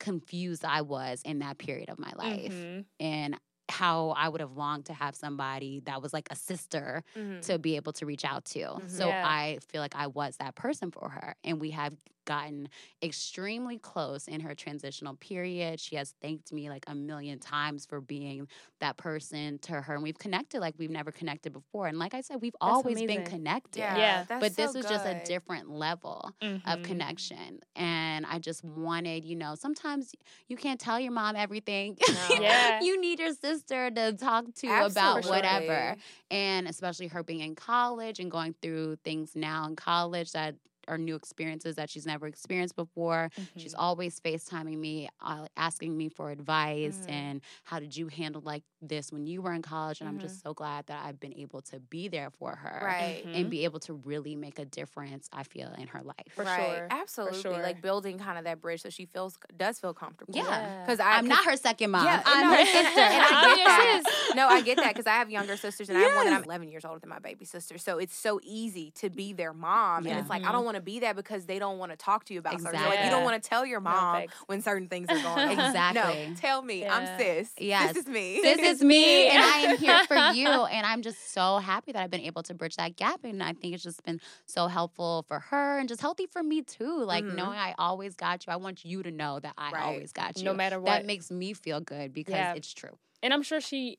confused 0.00 0.64
I 0.64 0.82
was 0.82 1.22
in 1.24 1.38
that 1.38 1.56
period 1.58 1.88
of 1.88 1.98
my 1.98 2.12
life 2.16 2.52
Mhm. 2.52 2.84
and 3.00 3.38
how 3.68 4.10
I 4.10 4.28
would 4.28 4.40
have 4.40 4.56
longed 4.56 4.86
to 4.86 4.94
have 4.94 5.14
somebody 5.16 5.80
that 5.86 6.00
was 6.02 6.12
like 6.12 6.28
a 6.30 6.36
sister 6.36 7.02
Mhm. 7.16 7.40
to 7.46 7.58
be 7.58 7.76
able 7.76 7.92
to 7.94 8.06
reach 8.06 8.24
out 8.24 8.44
to. 8.46 8.58
Mhm. 8.60 8.90
So 8.90 9.08
Yeah. 9.08 9.26
I 9.26 9.58
feel 9.68 9.80
like 9.82 9.96
I 9.96 10.06
was 10.06 10.36
that 10.38 10.54
person 10.54 10.90
for 10.90 11.08
her. 11.10 11.34
And 11.44 11.60
we 11.60 11.72
have 11.72 11.94
gotten 12.26 12.68
extremely 13.02 13.78
close 13.78 14.28
in 14.28 14.40
her 14.40 14.54
transitional 14.54 15.14
period. 15.14 15.80
She 15.80 15.96
has 15.96 16.14
thanked 16.20 16.52
me 16.52 16.68
like 16.68 16.84
a 16.86 16.94
million 16.94 17.38
times 17.38 17.86
for 17.86 18.02
being 18.02 18.48
that 18.80 18.98
person 18.98 19.58
to 19.60 19.80
her. 19.80 19.94
And 19.94 20.02
we've 20.02 20.18
connected 20.18 20.60
like 20.60 20.74
we've 20.76 20.90
never 20.90 21.10
connected 21.10 21.54
before. 21.54 21.86
And 21.86 21.98
like 21.98 22.12
I 22.12 22.20
said, 22.20 22.42
we've 22.42 22.54
always 22.60 22.98
been 23.00 23.24
connected. 23.24 23.78
Yeah. 23.78 23.96
Yeah. 23.96 24.24
that's 24.28 24.40
But 24.40 24.56
this 24.56 24.72
so 24.72 24.78
was 24.80 24.86
just 24.86 25.06
a 25.06 25.22
different 25.24 25.70
level 25.70 26.34
of 26.42 26.60
Mhm. 26.60 26.84
connection. 26.84 27.60
And 27.74 28.26
I 28.26 28.38
just 28.38 28.62
wanted, 28.62 29.24
you 29.24 29.36
know, 29.36 29.54
sometimes 29.54 30.12
you 30.48 30.56
can't 30.58 30.78
tell 30.80 31.00
your 31.00 31.12
mom 31.12 31.36
everything. 31.36 31.96
No. 32.28 32.42
Yeah. 32.42 32.80
you 32.82 33.00
need 33.00 33.18
your 33.20 33.32
sister 33.34 33.90
to 33.90 34.12
talk 34.12 34.46
to 34.56 34.66
about 34.66 35.24
whatever. 35.26 35.96
And 36.30 36.66
especially 36.68 37.06
her 37.08 37.22
being 37.22 37.40
in 37.40 37.54
college 37.54 38.18
and 38.18 38.30
going 38.30 38.54
through 38.60 38.96
things 39.04 39.36
now 39.36 39.66
in 39.66 39.76
college 39.76 40.32
that 40.32 40.56
are 40.88 40.98
new 40.98 41.14
experiences 41.14 41.76
that 41.76 41.90
she's 41.90 42.06
never 42.06 42.26
experienced 42.26 42.76
before. 42.76 43.30
She's 43.56 43.74
Mhm. 43.74 43.78
always 43.78 44.20
FaceTiming 44.20 44.78
me, 44.78 45.08
uh, 45.20 45.46
asking 45.56 45.96
me 45.96 46.08
for 46.08 46.30
advice 46.30 46.98
Mhm. 47.06 47.10
and 47.10 47.40
how 47.64 47.78
did 47.80 47.96
you 47.96 48.08
handle 48.08 48.40
like 48.42 48.62
this 48.80 49.10
when 49.12 49.26
you 49.26 49.42
were 49.42 49.52
in 49.52 49.62
college? 49.62 50.00
And 50.00 50.08
I'm 50.08 50.18
Mhm. 50.18 50.22
just 50.22 50.42
so 50.42 50.54
glad 50.54 50.86
that 50.86 51.04
I've 51.04 51.18
been 51.18 51.34
able 51.34 51.60
to 51.62 51.80
be 51.80 52.08
there 52.08 52.30
for 52.30 52.54
her 52.56 52.80
Right. 52.84 53.24
And 53.26 53.50
be 53.50 53.64
able 53.64 53.80
to 53.80 53.94
really 53.94 54.36
make 54.36 54.58
a 54.58 54.64
difference, 54.64 55.28
I 55.32 55.42
feel, 55.42 55.72
in 55.78 55.88
her 55.88 56.02
life. 56.02 56.14
For 56.34 56.44
right. 56.44 56.76
sure. 56.76 56.88
Absolutely. 56.90 57.40
sure. 57.42 57.62
Like 57.62 57.80
building 57.80 58.18
kind 58.18 58.38
of 58.38 58.44
that 58.44 58.60
bridge 58.60 58.82
so 58.82 58.90
she 58.90 59.06
feels 59.06 59.38
does 59.56 59.78
feel 59.80 59.94
comfortable. 59.94 60.34
Yeah. 60.34 60.84
Because 60.84 61.00
I 61.00 61.16
I'm 61.18 61.26
not 61.26 61.44
her 61.44 61.56
second 61.56 61.90
mom. 61.90 62.04
Yeah, 62.04 62.22
I'm 62.24 62.50
no, 62.50 62.56
her 62.56 62.64
sister. 62.64 63.00
and 63.00 63.24
I 63.24 63.28
I'm 63.32 63.56
get 63.56 63.64
that. 63.64 64.02
No, 64.36 64.48
I 64.48 64.60
get 64.60 64.76
that 64.76 64.88
because 64.88 65.06
I 65.06 65.12
have 65.14 65.30
younger 65.30 65.56
sisters 65.56 65.88
and 65.88 65.96
I 65.96 66.02
have 66.02 66.14
one 66.16 66.26
that 66.26 66.34
I'm 66.34 66.44
11 66.44 66.68
years 66.68 66.84
older 66.84 66.98
than 67.00 67.08
my 67.08 67.18
baby 67.18 67.44
sister. 67.44 67.78
So 67.78 67.98
it's 67.98 68.14
so 68.14 68.38
easy 68.42 68.90
to 68.92 69.08
be 69.10 69.32
their 69.32 69.52
mom. 69.54 70.04
Yeah. 70.04 70.10
And 70.12 70.20
it's 70.20 70.28
like, 70.28 70.44
I 70.44 70.52
don't 70.52 70.64
want 70.64 70.75
to 70.76 70.80
be 70.82 71.00
that 71.00 71.16
because 71.16 71.46
they 71.46 71.58
don't 71.58 71.78
want 71.78 71.90
to 71.92 71.96
talk 71.96 72.24
to 72.26 72.34
you 72.34 72.38
about 72.40 72.60
certain 72.60 72.80
Like, 72.82 73.04
you 73.04 73.10
don't 73.10 73.24
want 73.24 73.42
to 73.42 73.48
tell 73.48 73.66
your 73.66 73.80
mom 73.80 74.22
facts. 74.22 74.34
when 74.46 74.62
certain 74.62 74.88
things 74.88 75.08
are 75.10 75.20
going 75.20 75.48
on. 75.58 75.66
Exactly. 75.66 76.28
No, 76.28 76.34
tell 76.36 76.62
me. 76.62 76.80
Yeah. 76.82 76.94
I'm 76.96 77.18
sis. 77.18 77.50
Yes. 77.58 77.94
This 77.94 78.04
is 78.04 78.08
me. 78.08 78.40
this 78.42 78.58
is 78.60 78.82
me 78.82 79.26
and 79.30 79.42
I 79.42 79.58
am 79.60 79.78
here 79.78 80.04
for 80.06 80.16
you. 80.34 80.48
And 80.48 80.86
I'm 80.86 81.02
just 81.02 81.32
so 81.32 81.58
happy 81.58 81.92
that 81.92 82.02
I've 82.02 82.10
been 82.10 82.20
able 82.20 82.42
to 82.44 82.54
bridge 82.54 82.76
that 82.76 82.96
gap. 82.96 83.24
And 83.24 83.42
I 83.42 83.52
think 83.52 83.74
it's 83.74 83.82
just 83.82 84.02
been 84.04 84.20
so 84.46 84.66
helpful 84.68 85.24
for 85.28 85.40
her 85.40 85.78
and 85.78 85.88
just 85.88 86.00
healthy 86.00 86.26
for 86.26 86.42
me 86.42 86.62
too. 86.62 87.02
Like 87.04 87.24
Mhm. 87.24 87.34
knowing 87.34 87.58
I 87.58 87.74
always 87.78 88.14
got 88.14 88.46
you. 88.46 88.52
I 88.52 88.56
want 88.56 88.84
you 88.84 89.02
to 89.02 89.10
know 89.10 89.40
that 89.40 89.54
I 89.58 89.70
Right. 89.72 89.82
always 89.82 90.12
got 90.12 90.36
you. 90.38 90.44
No 90.44 90.54
matter 90.54 90.78
what. 90.78 90.86
That 90.86 91.06
makes 91.06 91.30
me 91.30 91.52
feel 91.52 91.80
good 91.80 92.12
because 92.12 92.34
Yeah. 92.34 92.54
it's 92.54 92.72
true. 92.72 92.98
and 93.22 93.32
I'm 93.32 93.42
sure 93.42 93.60
she 93.60 93.98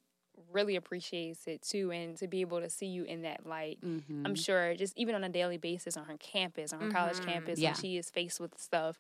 really 0.52 0.76
appreciates 0.76 1.48
it 1.48 1.62
too, 1.62 1.92
and 1.92 2.18
to 2.18 2.28
be 2.28 2.42
able 2.42 2.62
to 2.62 2.70
see 2.70 2.86
you 2.88 3.04
in 3.04 3.22
that 3.24 3.46
light. 3.46 3.80
Mhm. 3.82 4.26
I'm 4.26 4.36
sure 4.36 4.74
just 4.76 4.98
even 4.98 5.16
on 5.16 5.24
a 5.24 5.30
daily 5.30 5.58
basis 5.58 5.98
on 5.98 6.06
her 6.06 6.18
campus, 6.18 6.74
on 6.74 6.80
her 6.82 6.92
college 6.92 7.18
Mhm. 7.18 7.26
campus, 7.26 7.60
Yeah. 7.60 7.70
when 7.70 7.76
she 7.82 7.98
is 7.98 8.10
faced 8.10 8.40
with 8.40 8.58
stuff, 8.58 9.00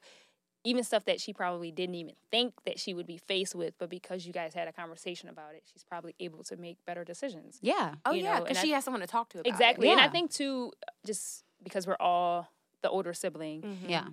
even 0.63 0.83
stuff 0.83 1.05
that 1.05 1.21
she 1.21 1.31
probably 1.33 1.71
didn't 1.71 1.95
even 1.95 2.15
think 2.31 2.53
that 2.65 2.79
she 2.79 2.93
would 2.93 3.05
be 3.07 3.17
faced 3.17 3.55
with, 3.55 3.77
but 3.77 3.89
because 3.89 4.25
you 4.27 4.33
guys 4.33 4.53
had 4.53 4.67
a 4.67 4.73
conversation 4.73 5.29
about 5.29 5.55
it, 5.55 5.63
she's 5.71 5.83
probably 5.83 6.13
able 6.19 6.43
to 6.43 6.57
make 6.57 6.83
better 6.85 7.03
decisions. 7.05 7.59
yeah. 7.61 7.95
oh, 8.05 8.11
you 8.11 8.23
yeah. 8.23 8.39
Because 8.41 8.59
she 8.59 8.71
I- 8.73 8.75
has 8.75 8.83
someone 8.83 9.01
to 9.01 9.07
talk 9.07 9.29
to 9.29 9.39
about 9.39 9.47
Exactly. 9.49 9.89
And 9.89 9.99
I 10.01 10.09
think 10.09 10.31
too, 10.31 10.73
just 11.05 11.45
because 11.63 11.87
we're 11.87 11.95
all 11.99 12.49
the 12.81 12.89
older 12.89 13.13
sibling, 13.13 13.63
it. 13.63 13.65
Mhm. 13.85 13.89
Yeah. 13.89 14.07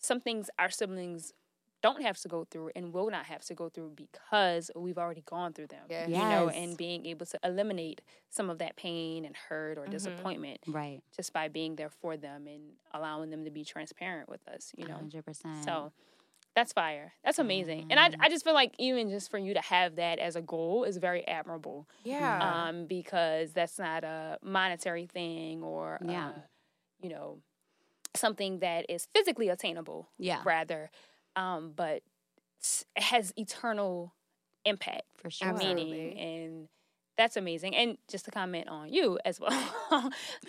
some 0.00 0.20
things 0.20 0.48
our 0.58 0.70
siblings 0.70 1.32
don't 1.82 2.02
have 2.02 2.16
to 2.18 2.28
go 2.28 2.44
through 2.50 2.70
and 2.74 2.92
will 2.92 3.10
not 3.10 3.26
have 3.26 3.42
to 3.46 3.54
go 3.54 3.68
through 3.68 3.92
because 3.94 4.70
we've 4.74 4.98
already 4.98 5.22
gone 5.22 5.52
through 5.52 5.68
them. 5.68 5.86
Yes. 5.88 6.08
You 6.08 6.16
know, 6.16 6.48
and 6.48 6.76
being 6.76 7.06
able 7.06 7.26
to 7.26 7.38
eliminate 7.44 8.00
some 8.30 8.50
of 8.50 8.58
that 8.58 8.76
pain 8.76 9.24
and 9.24 9.36
hurt 9.36 9.78
or 9.78 9.86
Mhm. 9.86 9.90
disappointment 9.90 10.60
Right. 10.66 11.00
just 11.16 11.32
by 11.32 11.48
being 11.48 11.76
there 11.76 11.90
for 11.90 12.16
them 12.16 12.46
and 12.46 12.72
allowing 12.92 13.30
them 13.30 13.44
to 13.44 13.50
be 13.50 13.64
transparent 13.64 14.28
with 14.28 14.46
us, 14.48 14.72
you 14.76 14.86
know. 14.86 14.96
100%. 14.96 15.64
So 15.64 15.92
that's 16.54 16.72
fire. 16.72 17.12
That's 17.22 17.38
amazing. 17.38 17.86
And 17.90 18.00
I, 18.00 18.10
I 18.18 18.28
just 18.28 18.42
feel 18.42 18.54
like 18.54 18.74
even 18.78 19.08
just 19.10 19.30
for 19.30 19.38
you 19.38 19.54
to 19.54 19.60
have 19.60 19.94
that 19.96 20.18
as 20.18 20.34
a 20.34 20.42
goal 20.42 20.82
is 20.82 20.96
very 20.96 21.26
admirable. 21.28 21.88
Yeah. 22.02 22.66
Um, 22.68 22.86
because 22.86 23.52
that's 23.52 23.78
not 23.78 24.02
a 24.02 24.38
monetary 24.42 25.06
thing 25.06 25.62
or 25.62 25.98
Yeah. 26.04 26.30
uh, 26.30 26.32
you 27.00 27.10
know, 27.10 27.38
something 28.16 28.58
that 28.58 28.86
is 28.88 29.06
physically 29.14 29.48
attainable 29.48 30.08
yeah, 30.18 30.42
rather, 30.44 30.90
um, 31.38 31.72
but 31.76 32.02
it 32.96 33.02
has 33.02 33.32
eternal 33.36 34.14
impact, 34.64 35.04
for 35.16 35.30
sure. 35.30 35.48
Absolutely. 35.48 35.84
meaning, 35.84 36.18
and 36.18 36.68
that's 37.16 37.36
amazing. 37.36 37.74
And 37.74 37.96
just 38.08 38.24
to 38.26 38.30
comment 38.30 38.68
on 38.68 38.92
you 38.92 39.18
as 39.24 39.40
well. 39.40 39.50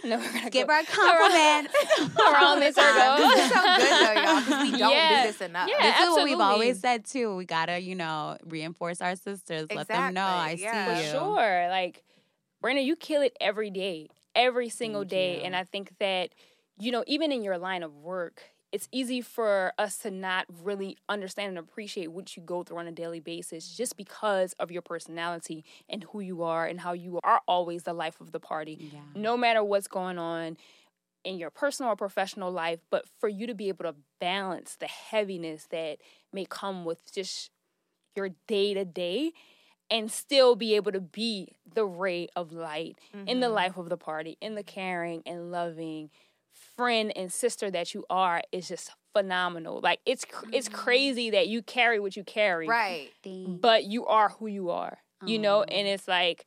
no, 0.04 0.18
we're 0.18 0.34
gonna 0.34 0.50
Give 0.50 0.68
go 0.68 0.74
her 0.74 0.82
a 0.82 0.86
compliment. 0.86 1.70
around 2.34 2.60
this 2.60 2.76
circle. 2.76 3.18
This 3.18 3.46
is 3.46 3.52
so 3.52 3.62
good 3.78 4.08
though, 4.08 4.22
y'all, 4.22 4.40
because 4.42 4.72
we 4.72 4.78
don't 4.78 4.92
Yeah. 4.92 5.22
do 5.24 5.32
this 5.32 5.42
enough. 5.42 5.70
Yeah. 5.70 5.92
this 6.00 6.10
is 6.10 6.16
what 6.16 6.24
we've 6.26 6.40
always 6.40 6.80
said 6.80 7.06
too. 7.06 7.36
We 7.36 7.46
gotta, 7.46 7.80
you 7.80 7.96
know, 7.96 8.38
reinforce 8.46 9.02
our 9.02 9.16
sisters. 9.16 9.68
Let 9.74 9.88
them 9.88 10.14
know 10.14 10.22
I 10.26 10.58
yeah. 10.60 10.96
see 10.98 11.02
For 11.02 11.06
you. 11.06 11.12
sure. 11.12 11.68
Like, 11.70 12.04
Brenda, 12.62 12.82
you 12.82 12.96
kill 12.96 13.22
it 13.22 13.36
every 13.40 13.70
day. 13.72 14.10
every 14.36 14.70
single 14.70 15.02
Thank 15.02 15.10
day. 15.12 15.38
you. 15.40 15.44
And 15.46 15.56
I 15.56 15.64
think 15.64 15.92
that, 16.00 16.30
you 16.78 16.92
know, 16.92 17.04
even 17.08 17.32
in 17.32 17.42
your 17.42 17.58
line 17.58 17.82
of 17.84 17.96
work, 17.96 18.44
it's 18.72 18.88
easy 18.92 19.22
for 19.22 19.74
us 19.78 19.98
to 20.00 20.12
not 20.12 20.46
really 20.64 20.98
understand 21.08 21.50
and 21.50 21.58
appreciate 21.58 22.12
what 22.12 22.36
you 22.38 22.44
go 22.44 22.64
through 22.64 22.78
on 22.78 22.88
a 22.88 22.92
daily 22.92 23.20
basis 23.20 23.76
just 23.76 23.98
because 23.98 24.54
of 24.54 24.72
your 24.72 24.82
personality 24.84 25.66
and 25.90 26.04
who 26.12 26.20
you 26.20 26.44
are 26.44 26.66
and 26.68 26.80
how 26.82 26.94
you 26.94 27.20
are 27.24 27.42
always 27.48 27.84
the 27.84 27.94
life 27.94 28.22
of 28.22 28.32
the 28.32 28.40
party 28.40 28.78
Yeah. 28.94 29.00
no 29.16 29.36
matter 29.38 29.64
what's 29.64 29.88
going 29.88 30.18
on 30.20 30.58
in 31.24 31.38
your 31.38 31.50
personal 31.50 31.92
or 31.92 31.96
professional 31.96 32.52
life, 32.52 32.80
but 32.90 33.06
for 33.20 33.28
you 33.28 33.46
to 33.48 33.54
be 33.54 33.68
able 33.68 33.84
to 33.84 33.96
balance 34.22 34.76
the 34.78 34.88
heaviness 34.88 35.68
that 35.72 35.98
may 36.32 36.46
come 36.46 36.86
with 36.86 37.12
just 37.12 37.52
your 38.16 38.30
day 38.48 38.74
to 38.74 38.86
day 38.86 39.34
and 39.92 40.12
still 40.12 40.56
be 40.56 40.76
able 40.76 40.92
to 40.92 41.02
be 41.02 41.56
the 41.74 41.86
ray 41.86 42.28
of 42.36 42.54
light 42.54 42.98
in 43.26 43.40
the 43.40 43.48
Mhm. 43.48 43.54
life 43.54 43.78
of 43.78 43.90
the 43.90 43.98
party, 43.98 44.38
in 44.40 44.56
the 44.56 44.64
caring 44.64 45.24
and 45.26 45.52
loving 45.52 46.10
friend 46.80 47.12
and 47.18 47.32
sister 47.32 47.70
that 47.72 47.94
you 47.94 48.06
are 48.10 48.42
is 48.52 48.68
just 48.70 48.92
phenomenal. 49.14 49.82
Like 49.82 50.00
it's 50.06 50.24
cr- 50.26 50.46
it's 50.54 50.70
Mhm. 50.70 50.74
crazy 50.74 51.30
that 51.32 51.48
you 51.50 51.62
carry 51.62 52.00
what 52.00 52.16
you 52.16 52.24
carry 52.24 52.68
Right. 52.68 53.12
But 53.62 53.84
you 53.84 54.06
are 54.06 54.30
who 54.30 54.48
you 54.48 54.70
are, 54.70 55.00
you 55.28 55.38
know, 55.40 55.64
and 55.64 55.88
it's 55.88 56.08
like 56.08 56.46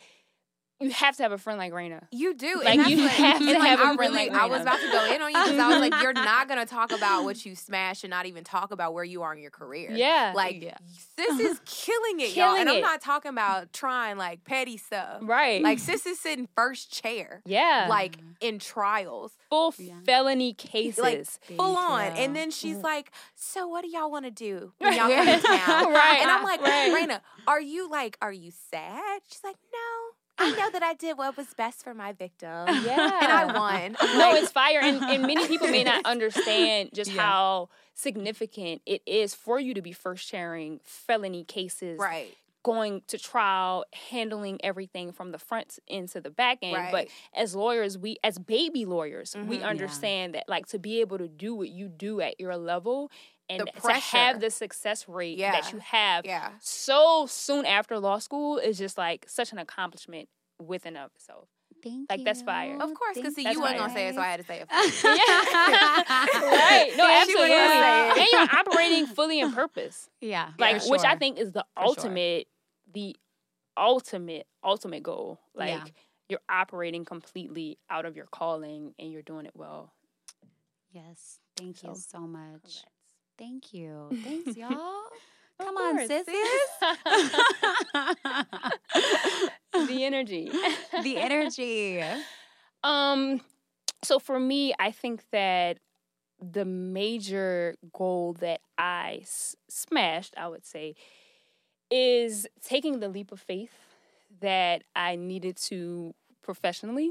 you 0.83 0.91
have 0.91 1.17
to 1.17 1.23
have 1.23 1.33
a 1.33 1.39
friend 1.39 1.59
like 1.59 1.73
Reyna. 1.73 2.07
You 2.11 2.35
do. 2.35 2.61
Like, 2.65 2.79
and 2.79 2.89
you 2.91 2.99
what- 3.03 3.11
have 3.13 3.39
to 3.39 3.45
like, 3.45 3.57
have 3.63 3.81
a 3.81 3.83
I 3.83 3.95
friend 3.97 3.99
really, 3.99 4.29
like 4.31 4.33
I 4.33 4.47
was 4.47 4.63
about 4.63 4.81
to 4.81 4.91
go 4.91 5.15
in 5.15 5.23
on 5.23 5.31
you 5.31 5.43
because 5.45 5.59
I 5.59 5.69
was 5.69 5.81
like, 5.81 6.03
you're 6.03 6.13
not 6.13 6.49
going 6.49 6.61
to 6.61 6.67
talk 6.67 6.93
about 6.93 7.25
what 7.25 7.45
you 7.47 7.55
smashed 7.55 8.05
and 8.05 8.11
not 8.11 8.27
even 8.27 8.45
talk 8.45 8.73
about 8.73 8.93
where 8.95 9.05
you 9.05 9.23
are 9.23 9.33
in 9.35 9.41
your 9.41 9.51
career. 9.51 9.91
Yeah. 10.03 10.33
Like, 10.35 10.63
Yeah. 10.63 10.77
sis 11.19 11.39
is 11.41 11.61
killing 11.65 12.21
it, 12.21 12.35
y'all. 12.37 12.55
Killing 12.55 12.61
And 12.63 12.69
I'm 12.71 12.81
not 12.81 13.01
talking 13.01 13.31
about 13.31 13.73
trying 13.73 14.17
like 14.19 14.45
petty 14.45 14.77
stuff. 14.77 15.19
right. 15.23 15.63
Like, 15.63 15.79
sis 15.79 16.05
is 16.07 16.19
sitting 16.19 16.49
first 16.57 16.93
chair, 16.93 17.43
yeah. 17.47 17.87
like 17.89 18.19
in 18.41 18.59
trials, 18.59 19.33
full 19.51 19.75
Yeah. 19.79 19.95
felony 20.05 20.55
cases. 20.55 20.99
like 20.99 21.25
full 21.57 21.77
on. 21.77 22.17
you. 22.17 22.23
And 22.23 22.35
then 22.37 22.51
she's 22.51 22.79
like, 22.79 23.11
So, 23.35 23.69
what 23.69 23.83
do 23.83 23.89
y'all 23.89 24.11
want 24.11 24.25
to 24.25 24.31
do 24.31 24.73
when 24.79 24.93
y'all 24.95 25.09
come 25.09 25.27
to 25.27 25.47
town? 25.47 25.93
Right. 25.93 26.19
And 26.23 26.31
I'm 26.31 26.43
like, 26.43 26.61
Right. 26.63 26.93
Reyna, 26.93 27.23
are 27.47 27.61
you 27.61 27.89
like, 27.91 28.17
are 28.23 28.33
you 28.33 28.51
sad? 28.71 29.21
She's 29.31 29.45
like, 29.45 29.57
No. 29.73 29.79
I 30.39 30.51
know 30.59 30.71
that 30.71 30.83
I 30.83 30.95
did 30.95 31.19
what 31.19 31.37
was 31.37 31.53
best 31.55 31.83
for 31.85 31.95
my 31.95 32.13
victim. 32.13 32.49
yeah. 32.85 33.21
And 33.23 33.33
I 33.33 33.45
won. 33.59 33.97
I'm 34.01 34.19
No, 34.19 34.35
it's 34.35 34.51
fire. 34.51 34.81
And, 34.83 35.03
and 35.03 35.23
many 35.23 35.47
people 35.47 35.69
may 35.69 35.85
not 35.85 36.05
understand 36.07 36.91
just 36.95 37.13
Yeah. 37.13 37.23
how 37.23 37.69
significant 37.95 38.83
it 38.87 39.03
is 39.07 39.35
for 39.35 39.61
you 39.61 39.75
to 39.75 39.83
be 39.83 39.93
first 39.93 40.27
sharing 40.27 40.81
felony 40.85 41.45
cases, 41.45 41.99
right. 42.01 42.35
going 42.65 43.03
to 43.09 43.19
trial, 43.19 43.85
handling 44.11 44.59
everything 44.65 45.13
from 45.13 45.31
the 45.33 45.39
front 45.39 45.79
end 45.89 46.09
to 46.11 46.21
the 46.21 46.31
back 46.31 46.59
end. 46.63 46.89
But 46.91 47.09
as 47.35 47.55
lawyers, 47.55 47.99
we, 47.99 48.17
as 48.25 48.39
baby 48.39 48.85
lawyers, 48.85 49.35
we 49.37 49.59
Mhm. 49.59 49.61
Yeah. 49.61 49.69
understand 49.69 50.35
that, 50.35 50.49
like, 50.49 50.67
to 50.69 50.79
be 50.79 51.01
able 51.01 51.19
to 51.19 51.29
do 51.29 51.55
what 51.55 51.69
you 51.69 51.89
do 51.89 52.21
at 52.21 52.41
your 52.41 52.57
level 52.57 53.11
and 53.49 53.69
to 53.85 53.93
have 53.93 54.41
the 54.41 54.51
success 54.51 55.09
rate 55.09 55.39
Yeah. 55.39 55.53
that 55.53 55.73
you 55.73 55.79
have 55.81 56.25
Yeah. 56.25 56.53
so 56.61 57.27
soon 57.27 57.65
after 57.67 57.99
law 57.99 58.19
school 58.19 58.59
is 58.59 58.79
just 58.79 58.97
like 58.99 59.29
such 59.29 59.53
an 59.53 59.59
accomplishment 59.59 60.29
within 60.59 60.97
of 60.97 61.11
itself. 61.15 61.49
Thank 61.83 62.11
Like, 62.11 62.25
that's 62.25 62.43
fire. 62.43 62.75
Of 62.81 62.95
course, 62.95 63.17
because 63.17 63.35
see, 63.35 63.43
you 63.43 63.49
That's 63.49 63.59
weren't 63.59 63.79
gonna 63.79 63.93
say 63.93 64.09
it, 64.09 64.15
so 64.15 64.21
I 64.21 64.27
had 64.29 64.41
to 64.41 64.47
say 64.47 64.61
it. 64.61 64.69
right. 65.73 66.93
No, 66.97 67.09
Yeah, 67.09 67.19
absolutely. 67.23 67.51
wouldn't. 67.51 68.19
And 68.19 68.29
you're 68.31 68.61
operating 68.61 69.07
fully 69.07 69.41
in 69.41 69.53
purpose. 69.53 70.09
Yeah. 70.21 70.53
Like 70.59 70.83
for 70.83 70.91
which 70.91 71.03
I 71.03 71.17
think 71.17 71.39
is 71.39 71.53
the 71.53 71.65
For 71.75 71.81
sure. 71.81 71.89
ultimate 71.89 72.49
the 72.93 73.17
ultimate 73.77 74.47
ultimate 74.63 75.03
goal. 75.03 75.41
Like 75.55 75.71
Yeah. 75.71 75.85
you're 76.29 76.41
operating 76.49 77.05
completely 77.05 77.79
out 77.91 78.05
of 78.05 78.17
your 78.17 78.27
calling 78.27 78.95
and 78.99 79.11
you're 79.11 79.23
doing 79.23 79.47
it 79.47 79.57
well. 79.57 79.93
Yes. 80.93 81.41
Thank 81.57 81.83
you 81.83 81.95
So, 81.95 82.19
so 82.19 82.21
much. 82.21 82.61
Congrats. 82.63 82.85
Thank 83.43 83.75
you. 83.75 84.17
Thanks, 84.23 84.53
y'all. 84.57 85.03
Come 85.61 85.77
on, 85.77 86.07
sis. 86.07 86.25
the 89.75 90.05
energy. 90.05 90.49
the 91.03 91.19
energy. 91.19 92.05
Um, 92.85 93.41
so 94.05 94.21
for 94.21 94.39
me, 94.39 94.75
I 94.79 94.93
think 94.93 95.25
that 95.33 95.79
the 96.41 96.65
major 96.65 97.75
goal 97.93 98.35
that 98.35 98.61
I 98.79 99.19
s- 99.23 99.57
smashed, 99.69 100.35
I 100.37 100.47
would 100.47 100.65
say, 100.65 100.95
is 101.91 102.47
taking 102.65 103.01
the 103.01 103.09
leap 103.09 103.33
of 103.33 103.41
faith 103.41 103.73
that 104.41 104.85
I 104.95 105.17
needed 105.17 105.57
to 105.69 106.15
professionally. 106.43 107.11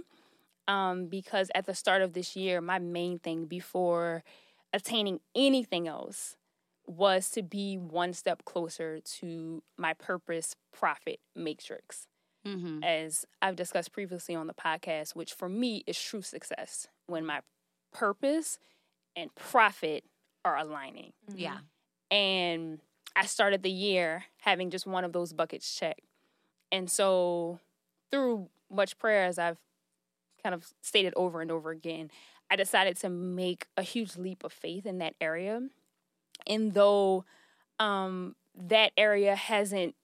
Um, 0.67 1.07
because 1.07 1.51
at 1.55 1.65
the 1.65 1.75
start 1.75 2.01
of 2.01 2.13
this 2.13 2.37
year, 2.37 2.61
my 2.61 2.79
main 2.79 3.19
thing 3.19 3.45
before 3.45 4.23
attaining 4.73 5.19
anything 5.35 5.87
else 5.87 6.37
was 6.87 7.29
to 7.31 7.41
be 7.43 7.77
one 7.77 8.13
step 8.13 8.43
closer 8.45 8.99
to 8.99 9.61
my 9.77 9.93
purpose 9.93 10.55
profit 10.73 11.19
matrix 11.35 12.07
Mm-hmm. 12.43 12.83
as 12.83 13.23
I've 13.39 13.55
discussed 13.55 13.91
previously 13.91 14.33
on 14.33 14.47
the 14.47 14.55
podcast, 14.55 15.15
which 15.15 15.31
for 15.31 15.47
me 15.47 15.83
is 15.85 16.01
true 16.01 16.23
success 16.23 16.87
when 17.05 17.23
my 17.23 17.41
purpose 17.93 18.57
and 19.15 19.29
profit 19.35 20.05
are 20.43 20.57
aligning. 20.57 21.13
Yeah. 21.35 21.59
And 22.09 22.79
I 23.15 23.27
started 23.27 23.61
the 23.61 23.69
year 23.69 24.23
having 24.39 24.71
just 24.71 24.87
one 24.87 25.03
of 25.03 25.13
those 25.13 25.33
buckets 25.33 25.71
checked. 25.71 26.01
And 26.71 26.89
so, 26.89 27.59
through 28.09 28.49
much 28.71 28.97
prayer, 28.97 29.25
as 29.25 29.37
I've 29.37 29.59
kind 30.41 30.55
of 30.55 30.65
stated 30.81 31.13
over 31.15 31.41
and 31.41 31.51
over 31.51 31.69
again, 31.69 32.09
I 32.51 32.57
decided 32.57 32.97
to 32.97 33.09
make 33.09 33.65
a 33.77 33.81
huge 33.81 34.17
leap 34.17 34.43
of 34.43 34.51
faith 34.51 34.85
in 34.85 34.97
that 34.97 35.15
area. 35.21 35.61
And 36.45 36.73
though 36.73 37.23
um, 37.79 38.35
that 38.55 38.91
area 38.97 39.35
hasn't 39.35 39.95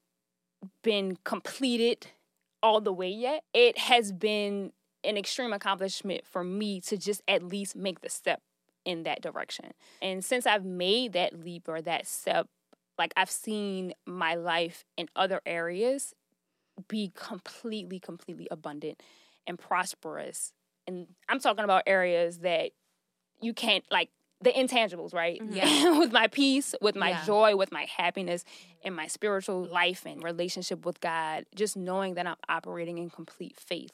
been 0.81 1.17
completed 1.25 2.07
all 2.63 2.79
the 2.79 2.93
way 2.93 3.09
yet, 3.09 3.43
it 3.53 3.77
has 3.77 4.13
been 4.13 4.71
an 5.03 5.17
extreme 5.17 5.51
accomplishment 5.51 6.25
for 6.25 6.43
me 6.43 6.79
to 6.81 6.97
just 6.97 7.21
at 7.27 7.43
least 7.43 7.75
make 7.75 7.99
the 7.99 8.09
step 8.09 8.41
in 8.85 9.03
that 9.03 9.21
direction. 9.21 9.71
And 10.01 10.23
since 10.23 10.45
I've 10.45 10.65
made 10.65 11.11
that 11.13 11.43
leap 11.43 11.67
or 11.67 11.81
that 11.81 12.07
step, 12.07 12.47
like 12.97 13.13
I've 13.17 13.29
seen 13.29 13.93
my 14.05 14.35
life 14.35 14.85
in 14.95 15.09
other 15.17 15.41
areas 15.45 16.13
be 16.87 17.11
completely, 17.13 17.99
completely 17.99 18.47
abundant 18.49 19.03
and 19.45 19.59
prosperous. 19.59 20.53
And 20.87 21.07
I'm 21.27 21.39
talking 21.39 21.63
about 21.65 21.83
areas 21.85 22.39
that 22.39 22.71
you 23.41 23.53
can't 23.53 23.83
like 23.91 24.09
the 24.41 24.51
intangibles, 24.51 25.13
right? 25.13 25.41
Yeah. 25.49 25.99
with 25.99 26.11
my 26.11 26.27
peace, 26.27 26.73
with 26.81 26.95
my 26.95 27.09
Yeah. 27.09 27.25
joy, 27.25 27.55
with 27.55 27.71
my 27.71 27.85
happiness, 27.85 28.45
in 28.83 28.93
my 28.93 29.07
spiritual 29.07 29.65
life 29.65 30.05
and 30.05 30.23
relationship 30.23 30.85
with 30.85 31.01
God, 31.01 31.45
just 31.55 31.75
knowing 31.75 32.13
that 32.15 32.27
I'm 32.27 32.35
operating 32.47 32.97
in 32.99 33.09
complete 33.09 33.59
faith 33.59 33.91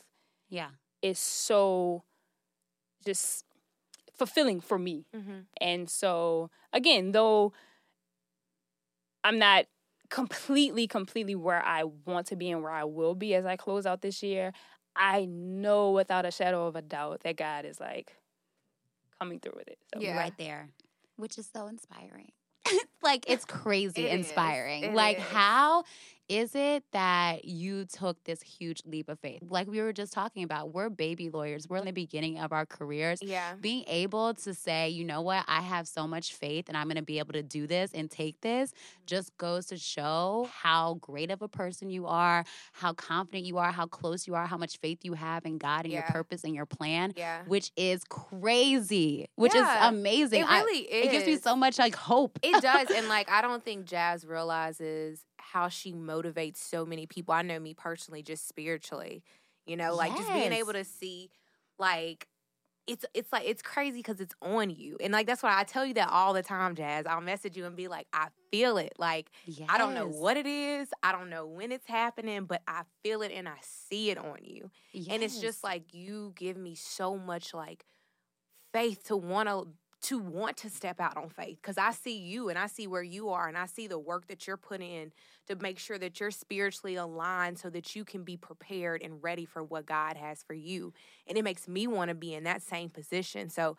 Yeah. 0.50 0.70
is 1.02 1.18
so 1.20 2.04
just 3.06 3.46
fulfilling 4.16 4.62
for 4.62 4.78
me. 4.78 5.06
Mm-hmm. 5.16 5.40
And 5.60 5.90
so, 5.90 6.50
again, 6.72 7.12
though 7.12 7.54
I'm 9.24 9.40
not 9.40 9.66
completely, 10.10 10.88
completely 10.88 11.36
where 11.36 11.64
I 11.64 11.86
want 12.06 12.28
to 12.28 12.36
be 12.36 12.52
and 12.52 12.62
where 12.62 12.72
I 12.72 12.84
will 12.84 13.16
be 13.16 13.34
as 13.34 13.46
I 13.46 13.56
close 13.56 13.86
out 13.86 14.02
this 14.02 14.22
year, 14.22 14.52
I 14.96 15.26
know 15.26 15.92
without 15.92 16.26
a 16.26 16.32
shadow 16.32 16.68
of 16.68 16.76
a 16.76 16.82
doubt 16.82 17.22
that 17.22 17.36
God 17.38 17.66
is 17.66 17.80
like 17.80 18.14
coming 19.20 19.40
through 19.40 19.54
with 19.56 19.68
it. 19.68 19.78
So, 19.94 20.00
Yeah. 20.00 20.18
Right 20.18 20.34
there. 20.38 20.70
Which 21.16 21.38
is 21.38 21.48
so 21.54 21.68
inspiring. 21.68 22.32
like 23.04 23.26
it's 23.28 23.46
crazy 23.46 24.06
It 24.06 24.20
is. 24.20 24.28
inspiring. 24.28 24.84
It 24.84 24.94
like 24.94 25.18
is. 25.18 25.24
how 25.24 25.84
is 26.30 26.56
it 26.56 26.84
that 26.94 27.46
you 27.46 27.86
took 27.86 28.24
this 28.24 28.42
huge 28.42 28.82
leap 28.86 29.10
of 29.10 29.20
faith? 29.20 29.42
Like 29.48 29.68
we 29.68 29.82
were 29.82 29.94
just 29.94 30.14
talking 30.14 30.44
about, 30.44 30.74
we're 30.74 30.90
baby 30.90 31.30
lawyers. 31.30 31.68
We're 31.68 31.78
in 31.78 31.86
the 31.86 31.92
beginning 31.92 32.40
of 32.40 32.54
our 32.54 32.66
careers. 32.66 33.20
Yeah. 33.22 33.56
Being 33.60 33.84
able 33.88 34.34
to 34.36 34.54
say, 34.54 34.90
you 34.90 35.04
know 35.04 35.22
what, 35.22 35.44
I 35.48 35.62
have 35.62 35.88
so 35.88 36.08
much 36.08 36.34
faith 36.34 36.66
and 36.70 36.78
I'm 36.78 36.88
going 36.88 36.96
to 36.96 37.04
be 37.04 37.20
able 37.20 37.34
to 37.34 37.44
do 37.44 37.68
this 37.68 37.92
and 37.94 38.10
take 38.10 38.40
this 38.42 38.72
mm-hmm. 38.72 39.06
just 39.06 39.38
goes 39.38 39.66
to 39.68 39.78
show 39.78 40.50
how 40.52 40.96
great 40.96 41.30
of 41.30 41.42
a 41.42 41.48
person 41.48 41.90
you 41.90 42.08
are, 42.08 42.46
how 42.72 42.94
confident 42.94 43.46
you 43.46 43.58
are, 43.58 43.72
how 43.72 43.86
close 43.86 44.26
you 44.26 44.36
are, 44.36 44.48
how 44.48 44.58
much 44.58 44.78
faith 44.78 45.00
you 45.04 45.14
have 45.14 45.46
in 45.46 45.58
God 45.58 45.84
and 45.84 45.94
your 45.94 46.04
purpose 46.04 46.44
and 46.44 46.56
your 46.56 46.66
plan, 46.66 47.14
Yeah. 47.16 47.42
which 47.48 47.72
is 47.76 48.04
crazy, 48.06 49.28
which 49.36 49.54
Yeah. 49.54 49.88
is 49.88 49.90
amazing. 49.90 50.42
It 50.42 50.50
I- 50.50 50.62
really 50.62 50.80
is. 50.80 51.06
it 51.08 51.12
gives 51.12 51.26
me 51.26 51.38
so 51.38 51.56
much 51.56 51.78
like 51.78 51.96
hope. 51.96 52.40
It 52.42 52.62
does. 52.62 52.90
And 52.90 53.08
like 53.10 53.30
I 53.30 53.42
don't 53.42 53.64
think 53.64 53.86
Jazz 53.86 54.26
realizes 54.26 55.26
how 55.52 55.68
she 55.70 55.94
motivates 55.94 56.58
so 56.58 56.86
many 56.86 57.06
people. 57.06 57.34
I 57.34 57.42
know 57.42 57.60
me 57.60 57.74
personally, 57.74 58.24
just 58.24 58.48
spiritually. 58.48 59.24
You 59.66 59.78
know, 59.78 59.96
like 59.96 60.16
just 60.16 60.32
being 60.34 60.52
able 60.52 60.74
to 60.74 60.84
see 60.84 61.30
like 61.80 62.28
it's 62.86 63.06
it's 63.14 63.32
like 63.32 63.44
it's 63.46 63.62
crazy 63.62 64.00
because 64.00 64.20
it's 64.20 64.36
on 64.42 64.70
you, 64.70 64.98
and 65.02 65.14
like 65.14 65.26
that's 65.26 65.42
why 65.42 65.58
I 65.58 65.64
tell 65.64 65.86
you 65.86 65.94
that 65.94 66.10
all 66.10 66.34
the 66.34 66.44
time, 66.44 66.76
Jazz. 66.76 67.06
I'll 67.06 67.22
message 67.22 67.56
you 67.56 67.66
and 67.66 67.76
be 67.76 67.88
like, 67.88 68.08
I 68.12 68.28
feel 68.52 68.78
it. 68.78 68.94
Like 68.98 69.30
I 69.70 69.78
don't 69.78 69.94
know 69.94 70.08
what 70.08 70.36
it 70.36 70.46
is, 70.46 70.90
I 71.02 71.14
don't 71.14 71.30
know 71.30 71.46
when 71.46 71.72
it's 71.72 71.88
happening, 71.88 72.44
but 72.44 72.62
I 72.68 72.82
feel 73.02 73.22
it 73.22 73.32
and 73.34 73.48
I 73.48 73.56
see 73.62 74.10
it 74.10 74.18
on 74.18 74.40
you, 74.44 74.70
and 75.10 75.24
it's 75.24 75.40
just 75.40 75.64
like 75.64 75.94
you 75.94 76.34
give 76.36 76.58
me 76.58 76.76
so 76.76 77.18
much 77.18 77.54
like 77.54 77.86
faith 78.74 79.06
to 79.06 79.16
want 79.16 79.48
to 79.48 79.68
to 80.04 80.20
want 80.20 80.58
to 80.58 80.70
step 80.70 81.00
out 81.00 81.16
on 81.16 81.30
faith 81.30 81.58
because 81.62 81.78
I 81.78 81.92
see 81.92 82.18
you 82.18 82.50
and 82.50 82.60
I 82.60 82.68
see 82.68 82.88
where 82.88 83.04
you 83.04 83.30
are 83.30 83.48
and 83.48 83.58
I 83.58 83.66
see 83.66 83.88
the 83.88 83.98
work 83.98 84.28
that 84.28 84.46
you're 84.46 84.58
putting 84.58 84.92
in 84.92 85.12
to 85.48 85.56
make 85.56 85.80
sure 85.80 85.98
that 85.98 86.20
you're 86.20 86.32
spiritually 86.32 86.96
aligned 86.96 87.58
so 87.58 87.70
that 87.70 87.96
you 87.96 88.04
can 88.04 88.24
be 88.24 88.36
prepared 88.36 89.02
and 89.02 89.24
ready 89.24 89.46
for 89.46 89.64
what 89.64 89.86
God 89.86 90.18
has 90.18 90.44
for 90.44 90.54
you. 90.54 90.94
And 91.26 91.38
it 91.38 91.44
makes 91.44 91.68
me 91.68 91.88
want 91.88 92.10
to 92.10 92.16
be 92.16 92.34
in 92.34 92.44
that 92.44 92.62
same 92.62 92.90
position. 92.90 93.50
So 93.50 93.78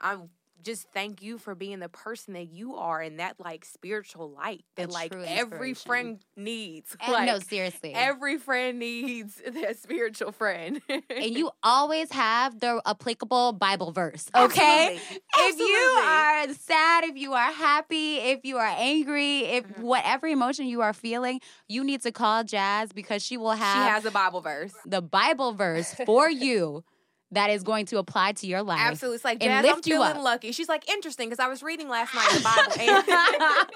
I'm 0.00 0.30
just 0.62 0.86
thank 0.92 1.22
you 1.22 1.38
for 1.38 1.54
being 1.54 1.78
the 1.80 1.88
person 1.88 2.34
that 2.34 2.50
you 2.52 2.76
are 2.76 3.00
and 3.00 3.20
that 3.20 3.38
like 3.38 3.64
spiritual 3.64 4.30
light 4.30 4.64
A 4.76 4.82
that 4.82 4.90
like 4.90 5.12
every 5.26 5.74
friend 5.74 6.20
needs. 6.36 6.96
And 7.00 7.12
like 7.12 7.26
no, 7.26 7.38
seriously. 7.38 7.92
every 7.94 8.38
friend 8.38 8.78
needs 8.78 9.40
that 9.46 9.78
spiritual 9.78 10.32
friend. 10.32 10.80
and 10.88 11.02
you 11.36 11.50
always 11.62 12.10
have 12.12 12.60
the 12.60 12.80
applicable 12.86 13.52
Bible 13.52 13.92
verse, 13.92 14.28
okay? 14.34 15.00
Absolutely. 15.36 15.36
If 15.36 15.58
you 15.58 16.02
are 16.04 16.54
sad, 16.54 17.04
if 17.04 17.16
you 17.16 17.32
are 17.34 17.52
happy, 17.52 18.16
if 18.16 18.40
you 18.44 18.56
are 18.58 18.74
angry, 18.76 19.40
if 19.40 19.64
Mhm. 19.64 19.78
whatever 19.80 20.26
emotion 20.26 20.66
you 20.66 20.80
are 20.82 20.92
feeling, 20.92 21.40
you 21.68 21.84
need 21.84 22.02
to 22.02 22.12
call 22.12 22.44
Jazz 22.44 22.92
because 22.92 23.22
she 23.22 23.36
will 23.36 23.52
have 23.52 23.84
she 23.84 23.88
has 23.88 24.04
a 24.04 24.10
Bible 24.10 24.40
verse. 24.40 24.74
the 24.86 25.02
Bible 25.02 25.52
verse 25.52 25.94
for 26.06 26.28
you 26.30 26.84
that 27.34 27.50
is 27.50 27.62
going 27.62 27.86
to 27.86 27.98
apply 27.98 28.32
to 28.32 28.46
your 28.46 28.62
life. 28.62 28.80
Absolutely. 28.80 29.16
It's 29.16 29.24
like, 29.24 29.42
and 29.42 29.50
Jazz, 29.50 29.62
lift 29.62 29.74
I'm 29.86 29.90
you 29.92 29.96
feeling 29.96 30.16
up. 30.16 30.22
lucky. 30.24 30.52
She's 30.52 30.68
like, 30.68 30.88
interesting, 30.88 31.28
because 31.28 31.38
I 31.44 31.48
was 31.48 31.62
reading 31.62 31.88
last 31.88 32.14
night 32.14 32.26
in 32.30 32.38
the 32.38 32.42
Bible. 32.44 32.72
And 32.80 33.04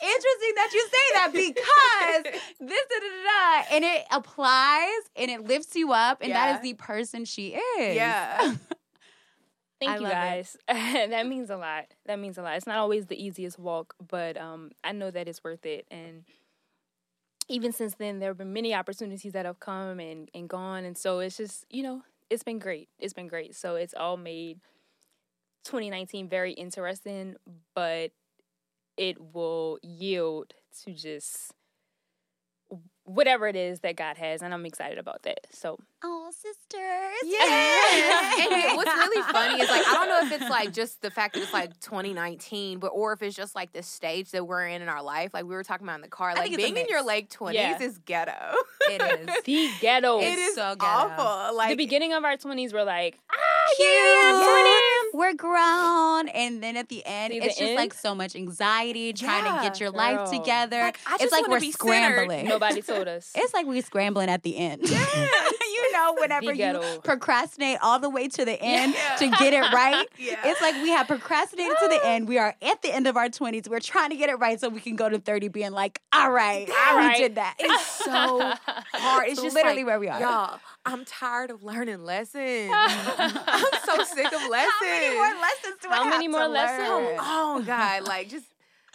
Interesting 0.00 0.52
that 0.54 0.70
you 0.72 0.88
say 0.88 1.12
that 1.14 1.30
because 1.32 2.40
this 2.60 2.82
da, 2.88 2.98
da, 3.00 3.08
da, 3.08 3.62
da, 3.64 3.76
and 3.76 3.84
it 3.84 4.04
applies 4.10 4.88
and 5.16 5.30
it 5.30 5.44
lifts 5.46 5.74
you 5.76 5.92
up, 5.92 6.18
and 6.22 6.32
that 6.32 6.48
Yeah. 6.50 6.56
is 6.56 6.62
the 6.62 6.74
person 6.74 7.24
she 7.24 7.48
is. 7.78 7.96
yeah. 7.96 8.54
Thank 9.80 9.92
I 9.92 9.96
you 9.98 10.08
guys. 10.08 10.56
that 10.68 11.26
means 11.28 11.50
a 11.50 11.56
lot. 11.56 11.84
That 12.06 12.18
means 12.18 12.36
a 12.36 12.42
lot. 12.42 12.56
It's 12.56 12.66
not 12.66 12.78
always 12.78 13.06
the 13.06 13.22
easiest 13.22 13.58
walk, 13.60 13.94
but 14.08 14.36
um, 14.36 14.72
I 14.82 14.90
know 14.92 15.08
that 15.10 15.28
it's 15.28 15.44
worth 15.44 15.64
it. 15.66 15.86
And 15.90 16.24
even 17.48 17.70
since 17.72 17.94
then, 17.94 18.18
there 18.18 18.30
have 18.30 18.38
been 18.38 18.52
many 18.52 18.74
opportunities 18.74 19.32
that 19.34 19.46
have 19.46 19.60
come 19.60 20.00
and, 20.00 20.28
and 20.34 20.48
gone. 20.48 20.84
And 20.84 20.98
so 20.98 21.20
it's 21.20 21.36
just, 21.36 21.64
you 21.70 21.84
know, 21.84 22.02
it's 22.30 22.42
been 22.42 22.58
great. 22.58 22.88
It's 22.98 23.14
been 23.14 23.28
great. 23.28 23.54
So 23.56 23.76
it's 23.76 23.94
all 23.94 24.16
made 24.16 24.60
2019 25.64 26.28
very 26.28 26.52
interesting, 26.52 27.36
but 27.74 28.10
it 28.96 29.16
will 29.34 29.78
yield 29.82 30.54
to 30.84 30.92
just 30.92 31.54
whatever 33.08 33.48
it 33.48 33.56
is 33.56 33.80
that 33.80 33.96
God 33.96 34.16
has. 34.18 34.42
And 34.42 34.52
I'm 34.54 34.64
excited 34.66 34.98
about 34.98 35.22
that. 35.22 35.46
So 35.50 35.78
Oh, 36.04 36.30
sisters. 36.30 37.18
Yes. 37.24 38.46
and 38.68 38.76
what's 38.76 38.94
really 38.94 39.32
funny 39.32 39.60
is 39.60 39.68
like 39.68 39.82
I 39.86 39.92
don't 39.94 40.08
know 40.08 40.20
if 40.34 40.40
it's 40.40 40.50
like 40.50 40.72
just 40.72 41.02
the 41.02 41.10
fact 41.10 41.34
that 41.34 41.42
it's 41.42 41.52
like 41.52 41.78
2019, 41.80 42.78
but 42.78 42.88
or 42.88 43.12
if 43.12 43.22
it's 43.22 43.34
just 43.34 43.54
like 43.56 43.72
the 43.72 43.82
stage 43.82 44.30
that 44.30 44.46
we're 44.46 44.66
in 44.68 44.80
in 44.82 44.88
our 44.88 45.02
life. 45.02 45.34
Like 45.34 45.44
we 45.44 45.54
were 45.54 45.64
talking 45.64 45.86
about 45.86 45.96
in 45.96 46.02
the 46.02 46.08
car, 46.08 46.34
like 46.34 46.54
being 46.56 46.76
in 46.76 46.86
your 46.88 47.00
mix. 47.04 47.06
late 47.08 47.30
20s 47.30 47.54
Yeah. 47.54 47.82
is 47.82 47.98
ghetto. 47.98 48.54
It 48.90 49.02
is. 49.02 49.26
the 49.44 49.70
ghetto. 49.80 50.20
it 50.20 50.38
is 50.38 50.54
so 50.54 50.76
ghetto. 50.76 50.86
awful. 50.86 51.56
Like 51.56 51.70
the 51.70 51.76
beginning 51.76 52.12
of 52.12 52.24
our 52.24 52.36
20s 52.36 52.72
were 52.72 52.84
like, 52.84 53.18
ah, 53.30 53.34
Cute. 53.76 53.88
yeah. 53.88 54.97
We're 55.14 55.34
grown. 55.34 56.28
And 56.28 56.62
then 56.62 56.76
at 56.76 56.88
the 56.88 57.02
end, 57.04 57.32
See, 57.32 57.40
the 57.40 57.46
it's 57.46 57.58
just 57.58 57.74
like 57.74 57.94
so 57.94 58.14
much 58.14 58.36
anxiety 58.36 59.12
trying 59.12 59.44
to 59.44 59.62
get 59.62 59.80
your 59.80 59.90
life 59.90 60.30
together. 60.30 60.80
Like, 60.80 60.98
it's 61.20 61.32
like 61.32 61.48
we're 61.48 61.60
be 61.60 61.72
centered. 61.72 62.14
scrambling. 62.14 62.48
nobody 62.48 62.82
told 62.82 63.08
us. 63.08 63.32
It's 63.34 63.54
like 63.54 63.66
we're 63.66 63.82
scrambling 63.82 64.28
at 64.28 64.42
the 64.42 64.56
end. 64.56 64.82
Yeah. 64.88 65.06
You 66.10 66.14
know, 66.16 66.20
whenever 66.22 66.52
you 66.52 67.00
procrastinate 67.04 67.78
all 67.82 67.98
the 67.98 68.10
way 68.10 68.28
to 68.28 68.44
the 68.44 68.60
end 68.60 68.94
Yeah. 68.94 69.16
to 69.16 69.28
get 69.30 69.52
it 69.52 69.72
right. 69.72 70.06
Yeah. 70.18 70.36
It's 70.44 70.60
like 70.60 70.74
we 70.82 70.90
have 70.90 71.06
procrastinated 71.06 71.76
to 71.80 71.88
the 71.88 72.00
end. 72.04 72.28
We 72.28 72.38
are 72.38 72.54
at 72.60 72.82
the 72.82 72.92
end 72.94 73.06
of 73.06 73.16
our 73.16 73.28
20s. 73.28 73.68
We're 73.68 73.78
trying 73.80 74.10
to 74.10 74.16
get 74.16 74.30
it 74.30 74.34
right 74.34 74.58
so 74.60 74.68
we 74.68 74.80
can 74.80 74.96
go 74.96 75.08
to 75.08 75.18
30 75.18 75.48
being 75.48 75.72
like, 75.72 76.00
all 76.12 76.30
right, 76.30 76.68
All 76.88 76.98
we 76.98 77.14
did 77.16 77.36
that. 77.36 77.54
It's 77.58 77.82
so 77.86 78.12
hard. 78.66 79.24
It's 79.28 79.32
It's 79.34 79.42
just 79.42 79.54
literally 79.54 79.78
like, 79.84 79.86
where 79.86 80.00
we 80.00 80.08
are. 80.08 80.20
Y'all, 80.20 80.60
I'm 80.84 81.04
tired 81.04 81.50
of 81.50 81.62
learning 81.62 82.04
lessons. 82.04 82.70
I'm 82.74 83.64
so 83.84 84.02
sick 84.04 84.26
of 84.26 84.48
lessons. 84.50 84.72
How 84.80 84.86
many 84.86 85.14
more 85.14 85.40
lessons 85.40 85.74
do 85.82 85.88
I 85.90 85.94
How 85.96 86.04
have 86.04 86.12
many 86.14 86.26
to 86.26 86.32
more 86.32 86.48
lessons? 86.48 86.88
learn? 86.88 87.16
Oh 87.20 87.62
God, 87.66 88.02
like 88.08 88.28
just 88.28 88.46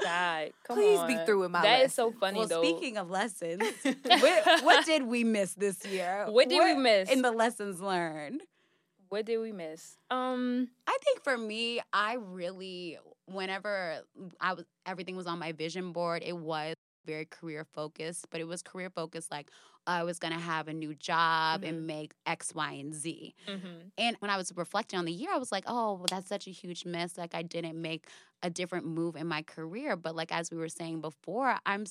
God, 0.03 0.51
come 0.67 0.77
Please 0.77 0.99
on. 0.99 1.07
be 1.07 1.17
through 1.25 1.39
with 1.41 1.51
my 1.51 1.61
That 1.61 1.81
is 1.85 1.93
so 1.93 2.11
funny 2.11 2.39
well, 2.39 2.47
though. 2.47 2.61
speaking 2.63 2.97
of 2.97 3.09
lessons, 3.09 3.63
what, 3.83 4.63
what 4.63 4.85
did 4.85 5.03
we 5.03 5.23
miss 5.23 5.53
this 5.53 5.85
year? 5.85 6.25
What 6.29 6.49
did 6.49 6.63
we 6.63 6.73
miss? 6.81 7.09
in 7.09 7.21
the 7.21 7.31
lessons 7.31 7.81
learned? 7.81 8.41
what 9.09 9.25
did 9.25 9.37
we 9.37 9.51
miss? 9.51 9.95
Um, 10.09 10.69
I 10.87 10.97
think 11.03 11.23
for 11.23 11.37
me, 11.37 11.79
I 11.93 12.15
really, 12.15 12.97
whenever 13.27 13.99
I 14.41 14.53
was, 14.53 14.65
everything 14.87 15.15
was 15.15 15.27
on 15.27 15.37
my 15.37 15.51
vision 15.51 15.91
board, 15.91 16.23
it 16.25 16.35
was 16.35 16.73
very 17.05 17.25
career 17.25 17.63
focused, 17.63 18.25
but 18.31 18.39
it 18.41 18.45
was 18.47 18.63
career 18.63 18.89
focused 18.89 19.29
like 19.29 19.51
I 19.85 20.03
was 20.03 20.17
going 20.17 20.33
to 20.33 20.39
have 20.39 20.67
a 20.67 20.73
new 20.73 20.95
job 20.95 21.61
Mhm. 21.61 21.67
and 21.69 21.85
make 21.85 22.13
X, 22.25 22.55
Y, 22.55 22.71
and 22.71 22.91
Z. 22.93 23.35
mhm. 23.47 23.91
And 23.99 24.15
when 24.19 24.31
I 24.31 24.37
was 24.37 24.51
reflecting 24.55 24.97
on 24.97 25.05
the 25.05 25.11
year, 25.11 25.29
I 25.31 25.37
was 25.37 25.51
like, 25.51 25.65
oh, 25.67 25.93
well, 25.95 26.05
that's 26.09 26.27
such 26.29 26.47
a 26.47 26.51
huge 26.51 26.83
miss. 26.85 27.15
Like, 27.17 27.35
I 27.35 27.43
didn't 27.43 27.79
make 27.79 28.07
a 28.43 28.49
different 28.51 28.85
move 28.85 29.15
in 29.15 29.27
my 29.27 29.41
career. 29.43 29.95
But, 29.97 30.15
like, 30.15 30.31
as 30.31 30.51
we 30.51 30.57
were 30.57 30.69
saying 30.69 31.01
before, 31.01 31.57
I'm. 31.65 31.85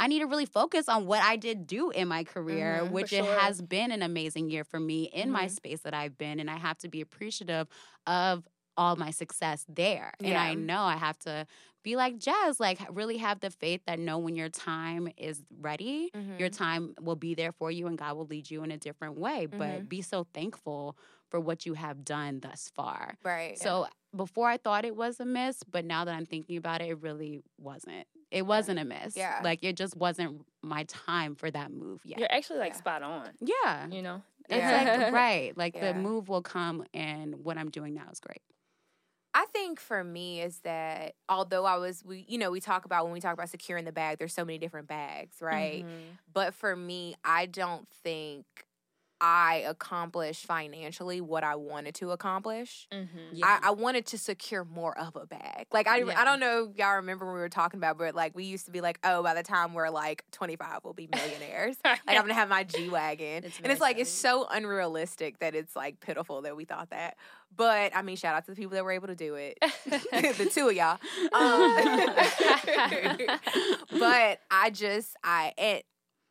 I 0.00 0.08
need 0.08 0.20
to 0.20 0.26
really 0.26 0.46
focus 0.46 0.88
on 0.88 1.06
what 1.06 1.22
I 1.22 1.36
did 1.36 1.66
do 1.66 1.90
in 1.90 2.08
my 2.08 2.24
career, 2.24 2.84
Mhm, 2.84 2.88
for 2.98 3.06
which 3.06 3.12
it 3.12 3.24
has 3.24 3.62
been 3.62 3.92
an 3.92 4.02
amazing 4.02 4.50
year 4.50 4.64
for 4.64 4.80
me 4.80 5.04
in 5.04 5.30
my 5.30 5.46
Mhm. 5.46 5.48
space 5.48 5.82
that 5.82 5.94
I've 5.94 6.18
been. 6.18 6.40
And 6.40 6.50
I 6.50 6.56
have 6.56 6.78
to 6.78 6.88
be 6.88 7.00
appreciative 7.00 7.68
of 8.06 8.48
all 8.76 8.96
my 8.96 9.10
success 9.10 9.64
there. 9.68 10.14
And 10.24 10.38
I 10.38 10.54
know 10.54 10.82
I 10.82 10.96
have 10.96 11.18
to 11.20 11.46
be 11.84 11.96
like 11.96 12.18
Jazz, 12.18 12.58
like, 12.58 12.80
really 12.90 13.18
have 13.18 13.40
the 13.40 13.50
faith 13.50 13.82
that 13.86 13.98
know 13.98 14.18
when 14.18 14.34
your 14.34 14.48
time 14.48 15.08
is 15.16 15.42
ready, 15.60 16.12
your 16.38 16.48
Mhm. 16.48 16.50
time 16.50 16.94
will 17.00 17.16
be 17.16 17.34
there 17.34 17.52
for 17.52 17.70
you 17.70 17.86
and 17.86 17.98
God 17.98 18.16
will 18.16 18.26
lead 18.26 18.50
you 18.50 18.64
in 18.64 18.70
a 18.70 18.78
different 18.78 19.18
way. 19.18 19.46
But 19.46 19.82
Mhm. 19.82 19.88
be 19.88 20.00
so 20.02 20.26
thankful 20.34 20.96
for 21.30 21.38
what 21.38 21.66
you 21.66 21.74
have 21.74 22.04
done 22.04 22.40
thus 22.40 22.70
far. 22.74 23.18
right. 23.24 23.58
So 23.58 23.86
before 24.14 24.48
I 24.48 24.56
thought 24.58 24.84
it 24.84 24.94
was 24.96 25.20
a 25.20 25.24
miss, 25.24 25.62
but 25.64 25.84
now 25.84 26.04
that 26.04 26.14
I'm 26.14 26.26
thinking 26.26 26.56
about 26.56 26.80
it, 26.82 26.88
it 26.90 26.98
really 27.02 27.42
wasn't. 27.58 28.06
It 28.30 28.42
wasn't 28.46 28.78
a 28.78 28.84
miss. 28.84 29.16
Yeah. 29.16 29.40
Like 29.42 29.62
it 29.62 29.76
just 29.76 29.96
wasn't 29.96 30.44
my 30.62 30.84
time 30.84 31.34
for 31.34 31.50
that 31.50 31.70
move 31.72 32.00
yet. 32.04 32.18
You're 32.18 32.32
actually 32.32 32.58
like 32.60 32.72
Yeah. 32.72 32.78
spot 32.78 33.02
on. 33.02 33.28
yeah. 33.40 33.86
You 33.88 34.02
know, 34.02 34.22
It's 34.48 34.58
Yeah. 34.58 35.02
like 35.02 35.12
right. 35.12 35.56
Like 35.56 35.74
Yeah. 35.76 35.92
the 35.92 35.98
move 35.98 36.28
will 36.28 36.42
come 36.42 36.84
and 36.94 37.36
what 37.44 37.56
I'm 37.58 37.70
doing 37.70 37.94
now 37.94 38.08
is 38.10 38.20
great. 38.20 38.42
I 39.34 39.46
think 39.46 39.80
for 39.80 40.04
me 40.04 40.42
is 40.42 40.58
that 40.60 41.14
although 41.28 41.64
I 41.64 41.76
was 41.76 42.04
we 42.04 42.26
you 42.28 42.36
know 42.36 42.50
we 42.50 42.60
talk 42.60 42.84
about 42.84 43.04
when 43.04 43.14
we 43.14 43.20
talk 43.20 43.32
about 43.32 43.48
securing 43.48 43.86
the 43.86 43.92
bag 43.92 44.18
there's 44.18 44.34
so 44.34 44.44
many 44.44 44.58
different 44.58 44.88
bags 44.88 45.36
right 45.40 45.84
Mhm. 45.86 46.18
but 46.34 46.52
for 46.52 46.76
me 46.76 47.14
I 47.24 47.46
don't 47.46 47.88
think 48.04 48.44
I 49.24 49.64
accomplished 49.68 50.46
financially 50.46 51.20
what 51.20 51.44
I 51.44 51.54
wanted 51.54 51.94
to 51.96 52.10
accomplish 52.10 52.88
Mhm. 52.92 53.08
Yeah. 53.32 53.46
I, 53.62 53.68
I 53.68 53.70
wanted 53.70 54.04
to 54.06 54.18
secure 54.18 54.64
more 54.64 54.98
of 54.98 55.14
a 55.14 55.26
bag. 55.26 55.66
Like 55.72 55.86
I, 55.86 55.98
Yeah. 55.98 56.20
I 56.20 56.24
don't 56.24 56.40
know 56.40 56.68
if 56.70 56.76
y'all 56.76 56.96
remember 56.96 57.24
when 57.26 57.34
we 57.34 57.40
were 57.40 57.48
talking 57.48 57.78
about, 57.78 57.98
but 57.98 58.16
like 58.16 58.34
we 58.34 58.44
used 58.44 58.64
to 58.66 58.72
be 58.72 58.80
like, 58.80 58.98
oh, 59.04 59.22
by 59.22 59.34
the 59.34 59.44
time 59.44 59.74
we're 59.74 59.90
like 59.90 60.24
25, 60.32 60.80
we'll 60.82 60.92
be 60.92 61.08
millionaires. 61.14 61.76
like 61.84 62.00
I'm 62.08 62.22
gonna 62.22 62.34
have 62.34 62.48
my 62.48 62.64
G 62.64 62.88
wagon, 62.88 63.44
and 63.44 63.52
very 63.52 63.72
it's 63.72 63.80
like 63.80 63.98
it's 63.98 64.10
so 64.10 64.46
unrealistic 64.50 65.38
that 65.38 65.54
it's 65.54 65.76
like 65.76 66.00
pitiful 66.00 66.42
that 66.42 66.56
we 66.56 66.64
thought 66.64 66.90
that. 66.90 67.16
But 67.54 67.94
I 67.94 68.02
mean, 68.02 68.16
shout 68.16 68.34
out 68.34 68.44
to 68.46 68.50
the 68.50 68.56
people 68.56 68.72
that 68.72 68.82
were 68.84 68.92
able 68.92 69.06
to 69.08 69.14
do 69.14 69.36
it, 69.36 69.58
the 69.84 70.50
two 70.52 70.68
of 70.68 70.74
y'all. 70.74 70.98
Um, 71.32 71.76
but 73.98 74.40
I 74.50 74.70
just 74.72 75.16
I 75.22 75.52
and, 75.56 75.82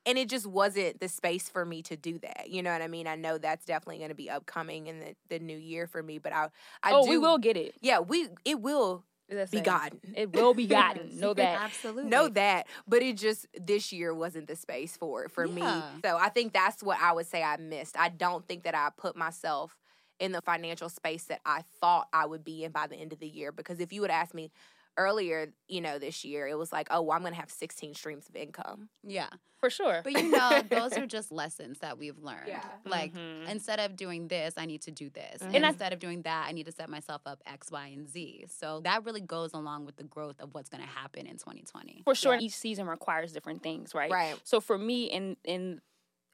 and 0.06 0.18
it 0.18 0.30
just 0.30 0.48
wasn't 0.48 1.00
the 1.00 1.08
space 1.08 1.50
for 1.50 1.66
me 1.66 1.82
to 1.84 1.96
do 1.96 2.20
that. 2.20 2.50
You 2.50 2.64
know 2.64 2.72
what 2.72 2.82
I 2.82 2.88
mean? 2.88 3.08
I 3.08 3.16
know 3.16 3.38
that's 3.38 3.66
definitely 3.66 3.98
going 3.98 4.10
to 4.10 4.16
be 4.16 4.30
upcoming 4.30 4.88
in 4.88 5.00
the, 5.00 5.16
the 5.30 5.40
new 5.40 5.58
year 5.58 5.88
for 5.88 6.02
me, 6.02 6.18
but 6.18 6.34
I 6.34 6.48
I 6.84 6.92
oh, 6.94 7.04
do 7.04 7.10
we 7.10 7.18
will 7.18 7.38
get 7.38 7.58
it. 7.58 7.76
yeah, 7.82 8.00
we 8.00 8.28
it 8.46 8.60
will 8.60 9.04
That's 9.30 9.52
be 9.52 9.62
gotten. 9.62 10.00
It 10.16 10.34
will 10.34 10.54
be 10.54 10.68
gotten. 10.68 11.20
know 11.20 11.34
that. 11.34 11.62
Absolutely. 11.62 12.10
Know 12.10 12.30
that, 12.30 12.68
but 12.88 13.02
it 13.02 13.18
just 13.18 13.48
this 13.60 13.92
year 13.92 14.14
wasn't 14.14 14.48
the 14.48 14.56
space 14.56 14.98
for 14.98 15.26
it 15.26 15.32
for 15.32 15.48
me. 15.48 15.62
So 16.04 16.18
I 16.18 16.30
think 16.30 16.54
that's 16.54 16.82
what 16.82 16.98
I 17.02 17.14
would 17.14 17.28
say 17.28 17.44
I 17.44 17.58
missed. 17.58 17.98
I 17.98 18.10
don't 18.10 18.48
think 18.48 18.64
that 18.64 18.76
I 18.76 18.90
put 18.98 19.16
myself 19.16 19.78
in 20.20 20.32
the 20.32 20.42
financial 20.42 20.88
space 20.88 21.26
that 21.26 21.42
I 21.46 21.64
thought 21.80 22.08
I 22.14 22.28
would 22.28 22.44
be 22.44 22.64
in 22.64 22.72
by 22.72 22.86
the 22.88 22.96
end 22.96 23.12
of 23.12 23.20
the 23.20 23.28
year. 23.28 23.52
Because 23.52 23.80
if 23.80 23.92
you 23.92 24.02
would 24.02 24.12
ask 24.12 24.34
me 24.36 24.52
earlier, 24.98 25.54
you 25.68 25.82
know, 25.82 25.98
this 26.00 26.24
year, 26.26 26.48
it 26.48 26.58
was 26.58 26.72
like, 26.72 26.88
oh, 26.92 27.02
well, 27.02 27.16
I'm 27.16 27.22
going 27.22 27.34
to 27.34 27.40
have 27.40 27.50
16 27.50 27.94
streams 27.96 28.28
of 28.30 28.36
income. 28.36 28.90
Yeah. 29.04 29.30
For 29.60 29.70
sure. 29.70 30.02
But 30.04 30.14
you 30.14 30.32
know, 30.32 30.62
those 30.70 30.94
are 30.98 31.06
just 31.06 31.32
lessons 31.32 31.80
that 31.80 31.98
we've 32.00 32.18
learned. 32.18 32.48
Yeah. 32.48 32.66
Like 32.84 33.14
Mhm. 33.14 33.48
instead 33.48 33.80
of 33.80 33.96
doing 33.96 34.28
this, 34.28 34.56
I 34.58 34.66
need 34.66 34.82
to 34.84 34.92
do 34.92 35.10
this. 35.12 35.42
Mhm. 35.42 35.46
And 35.46 35.56
And 35.58 35.66
instead 35.66 35.94
of 35.94 36.00
doing 36.00 36.24
that, 36.24 36.48
I 36.48 36.52
need 36.52 36.66
to 36.66 36.72
set 36.72 36.90
myself 36.90 37.22
up 37.28 37.44
X, 37.46 37.70
Y, 37.72 37.88
and 37.88 38.10
Z. 38.10 38.46
So 38.50 38.80
that 38.82 39.06
really 39.06 39.22
goes 39.22 39.54
along 39.54 39.86
with 39.86 39.98
the 39.98 40.04
growth 40.04 40.42
of 40.42 40.56
what's 40.56 40.68
going 40.68 40.82
to 40.84 40.90
happen 40.90 41.28
in 41.28 41.38
2020. 41.38 42.02
For 42.06 42.16
sure, 42.16 42.34
Yeah. 42.34 42.40
each 42.42 42.54
season 42.54 42.88
requires 42.88 43.32
different 43.34 43.62
things, 43.62 43.94
right? 43.94 44.10
Right. 44.12 44.36
So 44.44 44.60
for 44.62 44.78
me, 44.80 45.06
in 45.06 45.38
in 45.44 45.80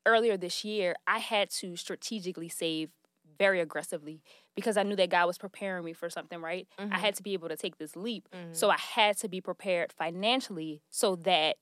earlier 0.06 0.38
this 0.38 0.64
year, 0.64 0.96
I 1.06 1.20
had 1.20 1.50
to 1.50 1.76
strategically 1.76 2.48
save 2.48 2.92
very 3.38 3.60
aggressively 3.60 4.22
because 4.56 4.78
I 4.78 4.84
knew 4.84 4.96
that 4.96 5.10
God 5.10 5.28
was 5.28 5.38
preparing 5.38 5.84
me 5.86 5.94
for 5.94 6.10
something, 6.10 6.42
right? 6.42 6.68
I 6.78 6.84
Mhm. 6.86 6.92
had 6.92 7.16
to 7.16 7.24
be 7.24 7.34
able 7.34 7.50
to 7.50 7.58
take 7.58 7.78
this 7.78 7.96
leap. 7.96 8.28
Mhm. 8.34 8.56
So 8.56 8.70
I 8.70 8.78
had 8.78 9.18
to 9.18 9.30
be 9.30 9.42
prepared 9.42 9.92
financially 9.94 10.82
so 10.90 11.16
that 11.18 11.58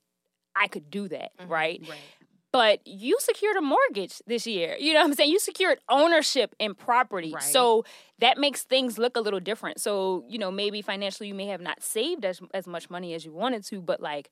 I 0.55 0.67
could 0.67 0.89
do 0.89 1.07
that, 1.09 1.31
Mhm. 1.37 1.49
right? 1.49 1.81
Right. 1.87 1.99
But 2.51 2.87
you 2.87 3.17
secured 3.19 3.57
a 3.57 3.61
mortgage 3.61 4.19
this 4.25 4.47
year. 4.47 4.77
You 4.79 4.93
know 4.93 4.99
what 5.01 5.07
I'm 5.07 5.13
saying? 5.13 5.29
You 5.29 5.39
secured 5.39 5.79
ownership 5.89 6.55
in 6.57 6.73
property. 6.73 7.33
Right. 7.33 7.43
So 7.43 7.83
that 8.19 8.37
makes 8.37 8.63
things 8.63 8.97
look 8.97 9.17
a 9.17 9.19
little 9.19 9.41
different. 9.41 9.81
So, 9.81 10.23
you 10.29 10.37
know, 10.37 10.51
maybe 10.51 10.81
financially 10.81 11.27
you 11.27 11.35
may 11.35 11.47
have 11.47 11.59
not 11.59 11.83
saved 11.83 12.23
as 12.23 12.39
as 12.53 12.65
much 12.65 12.89
money 12.89 13.13
as 13.13 13.25
you 13.25 13.33
wanted 13.33 13.65
to, 13.65 13.81
but 13.81 13.99
like 13.99 14.31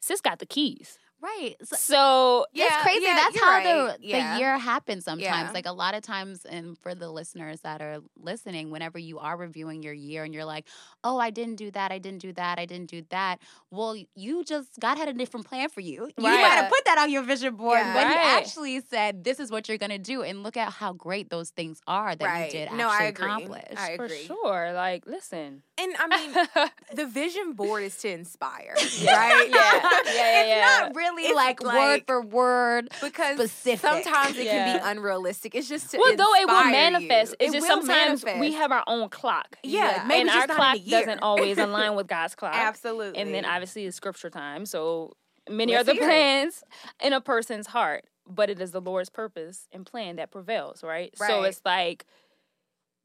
sis 0.00 0.20
got 0.20 0.38
the 0.38 0.46
keys. 0.46 1.00
Right. 1.20 1.56
So 1.62 1.76
So 1.76 2.46
Yeah, 2.52 2.66
it's 2.66 2.82
crazy. 2.82 3.04
yeah, 3.04 3.14
That's 3.14 3.40
how 3.40 3.50
right. 3.50 3.64
the, 4.00 4.06
Yeah. 4.06 4.34
the 4.34 4.38
year 4.40 4.58
happens 4.58 5.04
sometimes. 5.04 5.22
Yeah. 5.22 5.50
Like 5.52 5.66
a 5.66 5.72
lot 5.72 5.94
of 5.94 6.02
times, 6.02 6.44
and 6.44 6.76
for 6.78 6.94
the 6.94 7.10
listeners 7.10 7.60
that 7.62 7.80
are 7.80 7.98
listening, 8.16 8.70
whenever 8.70 8.98
you 8.98 9.18
are 9.18 9.36
reviewing 9.36 9.82
your 9.82 9.94
year 9.94 10.24
and 10.24 10.34
you're 10.34 10.44
like, 10.44 10.66
oh, 11.02 11.18
I 11.18 11.30
didn't 11.30 11.56
do 11.56 11.70
that, 11.70 11.92
I 11.92 11.98
didn't 11.98 12.20
do 12.20 12.32
that, 12.34 12.58
I 12.58 12.66
didn't 12.66 12.90
do 12.90 13.02
that. 13.10 13.40
Well, 13.70 13.96
you 14.14 14.44
just, 14.44 14.78
God 14.80 14.98
had 14.98 15.08
a 15.08 15.12
different 15.14 15.46
plan 15.46 15.68
for 15.70 15.80
you. 15.80 16.10
You 16.18 16.24
Right. 16.24 16.40
might 16.42 16.48
have 16.60 16.68
put 16.70 16.84
that 16.84 16.98
on 16.98 17.10
your 17.10 17.22
vision 17.22 17.56
board, 17.56 17.78
Yeah. 17.78 17.94
but 17.94 18.08
He 18.08 18.14
actually 18.16 18.80
said, 18.80 19.24
this 19.24 19.40
is 19.40 19.50
what 19.50 19.68
you're 19.68 19.78
going 19.78 19.90
to 19.90 19.98
do. 19.98 20.22
And 20.22 20.42
look 20.42 20.56
at 20.58 20.72
how 20.74 20.92
great 20.92 21.30
those 21.30 21.50
things 21.50 21.80
are 21.86 22.14
that 22.14 22.24
right. 22.24 22.52
you 22.52 22.60
did 22.60 22.72
no, 22.72 22.90
actually 22.90 23.06
I 23.06 23.08
agree. 23.08 23.24
accomplish. 23.26 23.74
I 23.78 23.96
for 23.96 24.04
agree. 24.04 24.24
sure. 24.26 24.72
Like, 24.74 25.06
listen. 25.06 25.62
And 25.78 25.94
I 25.98 26.06
mean, 26.08 26.68
the 26.94 27.06
vision 27.06 27.52
board 27.54 27.82
is 27.82 27.96
to 27.98 28.10
inspire, 28.10 28.74
right? 29.06 29.48
Yeah. 29.48 29.90
Yeah, 30.04 30.12
yeah, 30.14 30.40
it's 30.40 30.48
yeah. 30.48 30.78
not 30.86 30.94
really 30.94 31.03
It's 31.16 31.34
like, 31.36 31.62
word 31.62 32.02
for 32.06 32.22
word. 32.22 32.88
Because 33.02 33.36
Specific. 33.38 33.80
sometimes 33.80 34.36
it 34.36 34.46
can 34.46 34.78
be 34.78 34.84
unrealistic. 34.84 35.54
It's 35.54 35.68
just 35.68 35.90
to 35.92 35.98
well, 35.98 36.16
though 36.16 36.34
it 36.34 36.46
will 36.46 36.64
manifest. 36.70 37.32
you. 37.32 37.36
It's 37.46 37.54
It 37.54 37.58
just 37.58 37.68
will 37.68 37.82
sometimes 37.86 38.24
we 38.40 38.52
have 38.54 38.72
our 38.72 38.84
own 38.86 39.08
clock. 39.08 39.58
Yeah, 39.62 40.04
maybe 40.06 40.22
and 40.22 40.30
just 40.30 40.40
our 40.40 40.46
not 40.46 40.50
in 40.50 40.56
clock 40.56 40.74
a 40.76 40.78
year. 40.78 41.00
doesn't 41.00 41.18
always 41.20 41.58
align 41.58 41.94
with 41.94 42.06
God's 42.06 42.34
clock. 42.36 42.54
absolutely. 42.54 43.20
And 43.20 43.34
then 43.34 43.44
obviously 43.44 43.86
it's 43.86 43.96
scripture 43.96 44.30
time. 44.30 44.66
So 44.66 45.12
many 45.48 45.74
Let's 45.74 45.88
are 45.88 45.92
the 45.94 45.98
plans 46.00 46.62
in 47.02 47.12
a 47.12 47.20
person's 47.20 47.66
heart, 47.68 48.04
but 48.26 48.48
it 48.50 48.60
is 48.60 48.70
the 48.70 48.80
Lord's 48.80 49.10
purpose 49.10 49.68
and 49.72 49.84
plan 49.84 50.16
that 50.16 50.30
prevails, 50.30 50.82
right? 50.82 51.14
So 51.18 51.42
it's 51.42 51.60
like 51.64 52.06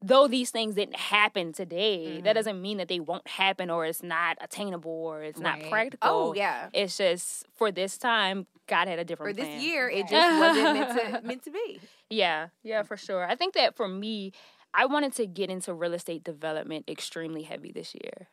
though 0.02 0.26
these 0.26 0.50
things 0.50 0.74
didn't 0.74 0.96
happen 0.96 1.52
today, 1.52 2.20
that 2.22 2.30
Mhm. 2.30 2.34
doesn't 2.34 2.62
mean 2.62 2.78
that 2.78 2.88
they 2.88 3.00
won't 3.00 3.26
happen 3.28 3.68
or 3.70 3.84
it's 3.84 4.02
not 4.02 4.38
attainable 4.40 4.90
or 4.90 5.22
it's 5.22 5.40
not 5.40 5.60
practical. 5.68 6.10
oh 6.10 6.32
yeah, 6.34 6.70
It's 6.72 6.96
just 6.96 7.44
for 7.54 7.70
this 7.70 7.98
time, 7.98 8.46
God 8.66 8.88
had 8.88 8.98
a 8.98 9.04
different. 9.04 9.30
for 9.30 9.36
different 9.36 9.58
this 9.58 9.64
year 9.64 9.90
it 9.90 10.08
just 10.08 10.40
wasn't 10.40 10.72
meant 10.72 10.98
to 10.98 11.20
meant 11.26 11.42
to 11.44 11.50
be. 11.50 11.80
Yeah, 12.08 12.48
yeah, 12.62 12.82
for 12.82 12.96
sure. 12.96 13.24
I 13.28 13.36
think 13.36 13.54
that 13.54 13.76
for 13.76 13.88
me, 13.88 14.32
I 14.72 14.86
wanted 14.86 15.12
to 15.14 15.26
get 15.26 15.50
into 15.50 15.74
real 15.74 15.92
estate 15.94 16.24
development 16.24 16.88
extremely 16.88 17.42
heavy 17.42 17.70
this 17.72 17.94
year. 17.94 18.28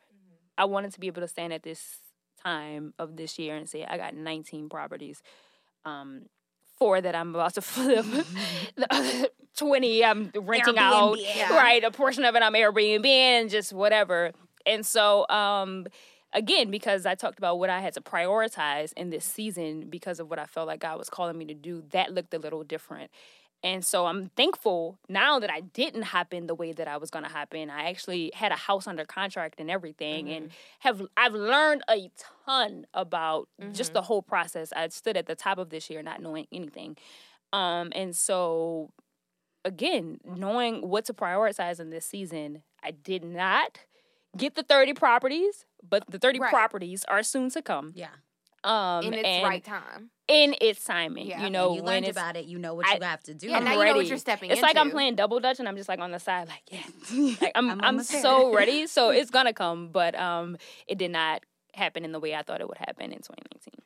I 0.56 0.64
wanted 0.64 0.92
to 0.94 1.00
be 1.00 1.06
able 1.08 1.20
to 1.22 1.28
stand 1.28 1.52
at 1.52 1.62
this 1.64 1.98
time 2.42 2.94
of 2.98 3.16
this 3.16 3.38
year 3.38 3.56
and 3.56 3.68
say, 3.68 3.84
I 3.84 3.96
got 3.96 4.14
19 4.14 4.68
properties. 4.68 5.22
Um, 5.84 6.26
four 6.78 7.00
that 7.00 7.14
I'm 7.14 7.34
about 7.34 7.54
to 7.54 7.62
flip. 7.62 8.04
the 8.76 8.86
other 8.90 9.28
20 9.56 10.04
I'm 10.04 10.30
renting 10.34 10.78
out. 10.78 11.16
Airbnb. 11.16 11.36
Yeah. 11.36 11.56
Right. 11.56 11.82
A 11.84 11.90
portion 11.90 12.24
of 12.24 12.34
it 12.36 12.42
I'm 12.42 12.54
Airbnb 12.54 13.06
and 13.06 13.50
just 13.50 13.72
whatever. 13.72 14.32
And 14.66 14.84
so, 14.84 15.26
um, 15.28 15.86
again, 16.32 16.70
because 16.70 17.06
I 17.06 17.14
talked 17.14 17.38
about 17.38 17.58
what 17.58 17.70
I 17.70 17.80
had 17.80 17.94
to 17.94 18.00
prioritize 18.00 18.92
in 18.94 19.10
this 19.10 19.24
season 19.24 19.88
because 19.88 20.20
of 20.20 20.28
what 20.28 20.38
I 20.38 20.46
felt 20.46 20.66
like 20.66 20.80
God 20.80 20.98
was 20.98 21.08
calling 21.08 21.36
me 21.38 21.46
to 21.46 21.54
do, 21.54 21.82
that 21.90 22.12
looked 22.12 22.34
a 22.34 22.38
little 22.38 22.62
different. 22.62 23.10
And 23.62 23.84
so 23.84 24.06
I'm 24.06 24.28
thankful 24.36 24.98
now 25.08 25.40
that 25.40 25.50
I 25.50 25.60
didn't 25.60 26.02
hop 26.02 26.32
in 26.32 26.46
the 26.46 26.54
way 26.54 26.72
that 26.72 26.86
I 26.86 26.96
was 26.96 27.10
going 27.10 27.24
to 27.24 27.30
hop 27.30 27.54
in. 27.54 27.70
I 27.70 27.88
actually 27.88 28.30
had 28.34 28.52
a 28.52 28.56
house 28.56 28.86
under 28.86 29.04
contract 29.04 29.58
and 29.58 29.68
everything, 29.70 30.28
and 30.30 30.50
have 30.80 31.02
I've 31.16 31.32
learned 31.34 31.82
a 31.90 32.10
ton 32.44 32.86
about 32.94 33.48
just 33.72 33.94
the 33.94 34.02
whole 34.02 34.22
process. 34.22 34.72
I 34.74 34.86
stood 34.88 35.16
at 35.16 35.26
the 35.26 35.34
top 35.34 35.58
of 35.58 35.70
this 35.70 35.90
year 35.90 36.02
not 36.02 36.22
knowing 36.22 36.46
anything, 36.52 36.96
um, 37.52 37.90
and 37.96 38.14
so 38.14 38.92
again, 39.64 40.18
knowing 40.24 40.88
what 40.88 41.04
to 41.06 41.12
prioritize 41.14 41.80
in 41.80 41.90
this 41.90 42.06
season, 42.06 42.62
I 42.82 42.92
did 42.92 43.24
not 43.24 43.80
get 44.36 44.54
the 44.54 44.62
30 44.62 44.94
properties, 44.94 45.66
but 45.86 46.04
the 46.08 46.18
30 46.18 46.38
Right. 46.38 46.50
properties 46.50 47.04
are 47.08 47.22
soon 47.24 47.50
to 47.50 47.60
come. 47.60 47.92
Yeah. 47.94 48.10
Um, 48.64 49.04
in 49.04 49.14
its 49.14 49.26
and 49.26 49.44
right 49.44 49.64
time. 49.64 50.10
In 50.28 50.54
its 50.60 50.84
timing. 50.84 51.26
Yeah. 51.26 51.42
You 51.44 51.50
know, 51.50 51.68
and 51.68 51.76
you 51.76 51.82
when 51.82 52.02
learned 52.04 52.08
about 52.08 52.36
it, 52.36 52.44
you 52.44 52.58
know 52.58 52.74
what 52.74 52.86
I- 52.86 52.96
you 52.96 53.02
have 53.02 53.22
to 53.24 53.34
do. 53.34 53.48
Yeah, 53.48 53.56
I'm 53.56 53.64
now 53.64 53.72
you 53.72 53.84
know 53.86 53.96
what 53.96 54.06
you're 54.06 54.18
stepping 54.18 54.50
it's 54.50 54.62
like 54.62 54.76
I'm 54.76 54.90
playing 54.90 55.16
double 55.16 55.40
dutch 55.40 55.58
and 55.58 55.68
I'm 55.68 55.76
just 55.76 55.88
like 55.88 55.98
on 56.00 56.10
the 56.12 56.20
side, 56.20 56.48
like, 56.48 56.62
yeah. 56.70 57.34
Like 57.40 57.52
I'm 57.54 57.80
I'm, 57.82 57.96
there. 57.96 58.04
so 58.04 58.54
ready. 58.54 58.86
So 58.86 59.10
it's 59.18 59.30
gonna 59.30 59.54
come. 59.54 59.88
But 59.88 60.14
um 60.14 60.56
it 60.86 60.98
did 60.98 61.10
not 61.10 61.42
happen 61.74 62.04
in 62.04 62.12
the 62.12 62.20
way 62.20 62.34
I 62.34 62.42
thought 62.42 62.60
it 62.60 62.68
would 62.68 62.78
happen 62.78 63.10
in 63.12 63.20
twenty 63.20 63.42
nineteen. 63.52 63.82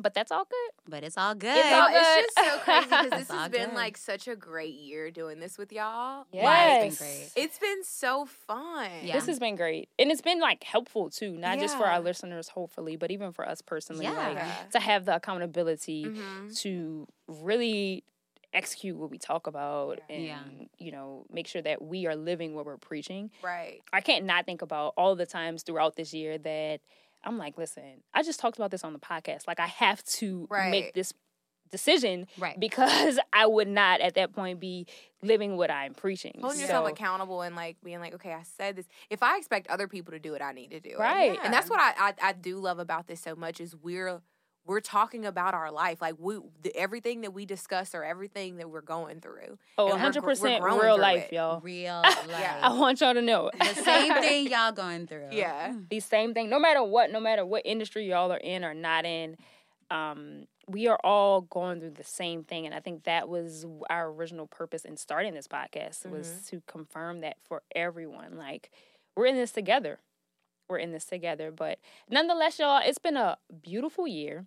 But 0.00 0.14
that's 0.14 0.30
all 0.30 0.44
good. 0.44 0.70
but 0.88 1.02
it's 1.04 1.18
all 1.18 1.34
good. 1.34 1.56
It's 1.56 1.70
No, 1.70 1.80
all 1.80 1.88
it's 1.90 2.26
just 2.26 2.36
good. 2.36 2.44
so 2.44 2.58
crazy 2.60 2.84
because 2.86 3.10
this 3.10 3.20
It's 3.22 3.30
all 3.30 3.38
has 3.38 3.50
been 3.50 3.68
good. 3.70 3.74
like 3.76 3.96
such 3.96 4.28
a 4.28 4.36
great 4.36 4.74
year 4.74 5.10
doing 5.10 5.40
this 5.40 5.58
with 5.58 5.72
y'all. 5.72 6.26
Yes. 6.32 6.44
Right, 6.44 6.86
it's 6.86 6.98
been 6.98 7.06
great. 7.08 7.30
It's 7.36 7.58
been 7.58 7.84
so 7.84 8.24
fun. 8.26 8.90
Yeah. 9.02 9.14
This 9.14 9.26
has 9.26 9.38
been 9.38 9.56
great. 9.56 9.88
And 9.98 10.10
it's 10.10 10.20
been 10.22 10.40
like 10.40 10.62
helpful 10.64 11.10
too, 11.10 11.32
not 11.36 11.58
just 11.58 11.76
for 11.76 11.84
our 11.84 12.00
listeners, 12.00 12.48
hopefully, 12.48 12.96
but 12.96 13.10
even 13.10 13.32
for 13.32 13.46
us 13.48 13.60
personally. 13.62 14.04
Yeah. 14.04 14.12
Like 14.12 14.70
to 14.70 14.78
have 14.80 15.04
the 15.04 15.16
accountability 15.16 16.04
Mhm. 16.06 16.56
to 16.62 17.06
really 17.26 18.04
execute 18.54 18.96
what 18.96 19.10
we 19.10 19.18
talk 19.18 19.46
about 19.46 20.00
and 20.08 20.24
Yeah. 20.24 20.38
you 20.78 20.90
know 20.90 21.26
make 21.30 21.46
sure 21.46 21.60
that 21.60 21.82
we 21.82 22.06
are 22.06 22.16
living 22.16 22.54
what 22.54 22.64
we're 22.64 22.78
preaching 22.78 23.30
Right. 23.42 23.82
I 23.92 24.00
can't 24.00 24.24
not 24.24 24.46
think 24.46 24.62
about 24.62 24.94
all 24.96 25.14
the 25.16 25.26
times 25.26 25.62
throughout 25.64 25.96
this 25.96 26.14
year 26.14 26.38
that 26.38 26.80
I'm 27.28 27.36
like, 27.38 27.58
listen, 27.58 28.02
I 28.14 28.22
just 28.22 28.40
talked 28.40 28.56
about 28.56 28.70
this 28.70 28.82
on 28.84 28.92
the 28.94 28.98
podcast. 28.98 29.46
Like, 29.46 29.60
I 29.60 29.66
have 29.66 30.02
to 30.04 30.46
Right. 30.50 30.70
make 30.70 30.94
this 30.94 31.12
decision 31.70 32.26
Right. 32.38 32.58
because 32.66 33.18
I 33.32 33.44
would 33.46 33.68
not 33.68 34.00
at 34.00 34.14
that 34.14 34.32
point 34.32 34.58
be 34.60 34.86
living 35.22 35.58
what 35.58 35.70
I'm 35.70 35.92
preaching. 35.92 36.38
Holding 36.40 36.60
yourself 36.60 36.88
accountable 36.88 37.42
and 37.42 37.54
like 37.54 37.76
being 37.84 38.00
like, 38.00 38.14
okay, 38.14 38.32
I 38.32 38.42
said 38.56 38.76
this. 38.76 38.86
If 39.10 39.22
I 39.22 39.36
expect 39.36 39.66
other 39.68 39.86
people 39.86 40.12
to 40.12 40.18
do 40.18 40.32
it, 40.32 40.40
I 40.40 40.52
need 40.52 40.70
to 40.70 40.80
do 40.80 40.90
it. 40.90 40.98
Right. 40.98 41.38
And 41.44 41.52
that's 41.52 41.68
what 41.68 41.78
I, 41.80 41.92
I 41.98 42.14
I 42.22 42.32
do 42.32 42.58
love 42.58 42.78
about 42.78 43.06
this 43.06 43.20
so 43.20 43.36
much 43.36 43.60
is 43.60 43.76
we're 43.76 44.22
we're 44.68 44.80
talking 44.80 45.24
about 45.24 45.54
our 45.54 45.72
life, 45.72 46.00
like 46.02 46.14
we 46.18 46.38
the, 46.62 46.76
everything 46.76 47.22
that 47.22 47.32
we 47.32 47.46
discuss 47.46 47.94
or 47.94 48.04
everything 48.04 48.58
that 48.58 48.68
we're 48.68 48.82
going 48.82 49.20
through. 49.20 49.58
Oh, 49.78 49.90
and 49.90 50.14
we're 50.14 50.20
we're 50.20 50.34
100% 50.34 50.80
real 50.80 50.98
life, 50.98 51.28
it. 51.30 51.32
y'all. 51.32 51.60
Real 51.60 52.02
Yeah. 52.28 52.60
I 52.62 52.74
want 52.74 53.00
y'all 53.00 53.14
to 53.14 53.22
know 53.22 53.50
the 53.58 53.74
same 53.74 54.12
thing 54.14 54.48
y'all 54.48 54.72
going 54.72 55.06
through. 55.08 55.28
Yeah. 55.32 55.74
the 55.88 56.00
same 56.00 56.34
thing. 56.34 56.50
No 56.50 56.60
matter 56.60 56.84
what, 56.84 57.10
no 57.10 57.18
matter 57.18 57.46
what 57.46 57.62
industry 57.64 58.08
y'all 58.08 58.30
are 58.30 58.36
in 58.36 58.62
or 58.62 58.74
not 58.74 59.06
in, 59.06 59.38
um, 59.90 60.44
we 60.68 60.86
are 60.86 60.98
all 61.02 61.40
going 61.40 61.80
through 61.80 61.92
the 61.92 62.04
same 62.04 62.44
thing. 62.44 62.66
And 62.66 62.74
I 62.74 62.80
think 62.80 63.04
that 63.04 63.26
was 63.28 63.64
our 63.88 64.10
original 64.10 64.46
purpose 64.46 64.84
in 64.84 64.98
starting 64.98 65.32
this 65.32 65.48
podcast 65.48 66.04
was 66.10 66.42
to 66.48 66.62
confirm 66.66 67.20
that 67.20 67.38
for 67.42 67.62
everyone. 67.74 68.36
Like 68.36 68.70
we're 69.16 69.26
in 69.26 69.36
this 69.36 69.52
together. 69.52 69.98
We're 70.68 70.78
in 70.78 70.92
this 70.92 71.06
together. 71.06 71.50
But 71.50 71.78
nonetheless, 72.10 72.58
y'all, 72.58 72.82
it's 72.84 72.98
been 72.98 73.16
a 73.16 73.38
beautiful 73.62 74.06
year. 74.06 74.44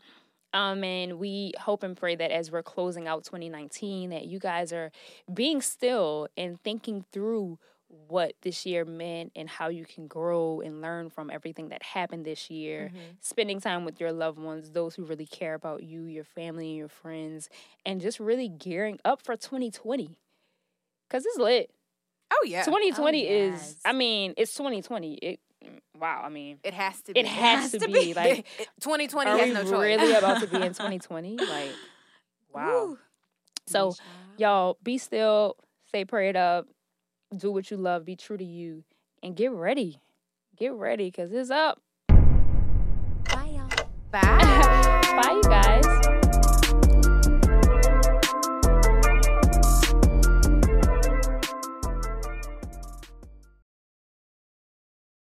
Um, 0.54 0.84
and 0.84 1.18
we 1.18 1.54
hope 1.60 1.82
and 1.82 1.96
pray 1.96 2.16
that 2.16 2.30
as 2.30 2.52
we're 2.52 2.62
closing 2.62 3.08
out 3.08 3.24
2019, 3.24 4.10
that 4.12 4.26
you 4.26 4.38
guys 4.38 4.72
are 4.74 4.92
being 5.34 5.62
still 5.62 6.28
and 6.38 6.62
thinking 6.62 7.06
through 7.12 7.58
what 8.08 8.34
this 8.42 8.66
year 8.66 8.86
meant 8.86 9.32
and 9.36 9.50
how 9.50 9.70
you 9.70 9.86
can 9.86 10.08
grow 10.08 10.62
and 10.62 10.82
learn 10.82 11.10
from 11.10 11.30
everything 11.30 11.70
that 11.70 11.82
happened 11.82 12.26
this 12.26 12.50
year. 12.50 12.90
Mm-hmm. 12.90 13.00
Spending 13.22 13.60
time 13.60 13.84
with 13.86 14.00
your 14.00 14.12
loved 14.12 14.40
ones, 14.40 14.72
those 14.72 14.94
who 14.96 15.06
really 15.06 15.26
care 15.26 15.56
about 15.56 15.84
you, 15.84 16.04
your 16.04 16.24
family, 16.24 16.68
and 16.68 16.78
your 16.78 16.88
friends, 16.90 17.50
and 17.86 18.00
just 18.00 18.20
really 18.20 18.48
gearing 18.48 19.00
up 19.04 19.22
for 19.22 19.36
2020. 19.36 20.18
Cause 21.10 21.26
it's 21.26 21.38
lit. 21.38 21.72
Oh 22.32 22.46
yeah. 22.46 22.64
2020 22.64 23.28
Oh, 23.28 23.54
is. 23.54 23.78
I 23.84 23.92
mean, 23.94 24.34
it's 24.38 24.54
2020. 24.54 25.14
It. 25.16 25.40
Wow. 26.00 26.22
I 26.26 26.30
mean, 26.30 26.60
it 26.64 26.74
has 26.74 27.02
to 27.04 27.14
be. 27.14 27.20
it 27.20 27.26
has, 27.28 27.72
to, 27.72 27.80
be. 27.80 28.14
Like, 28.14 28.46
2020 28.82 29.30
are 29.30 29.38
has 29.38 29.48
we 29.48 29.54
no 29.54 29.64
choice. 29.64 29.72
really 30.00 30.14
about 30.16 30.42
to 30.42 30.48
be 30.48 30.56
in 30.58 30.74
2020? 30.74 31.38
Like, 31.38 31.72
wow. 32.54 32.86
Woo. 32.86 33.00
So, 33.68 33.94
y'all, 34.38 34.78
be 34.84 34.98
still, 34.98 35.56
stay 35.88 36.04
prayed 36.06 36.36
up, 36.36 36.68
do 37.36 37.52
what 37.52 37.70
you 37.72 37.78
love, 37.78 38.06
be 38.06 38.16
true 38.16 38.38
to 38.38 38.44
you, 38.44 38.84
and 39.24 39.36
get 39.36 39.52
ready. 39.52 40.02
get 40.58 40.74
ready 40.74 41.06
because 41.06 41.32
it's 41.32 41.52
up. 41.52 41.80
Bye, 42.08 43.54
y'all. 43.54 43.70
Bye. 44.12 46.01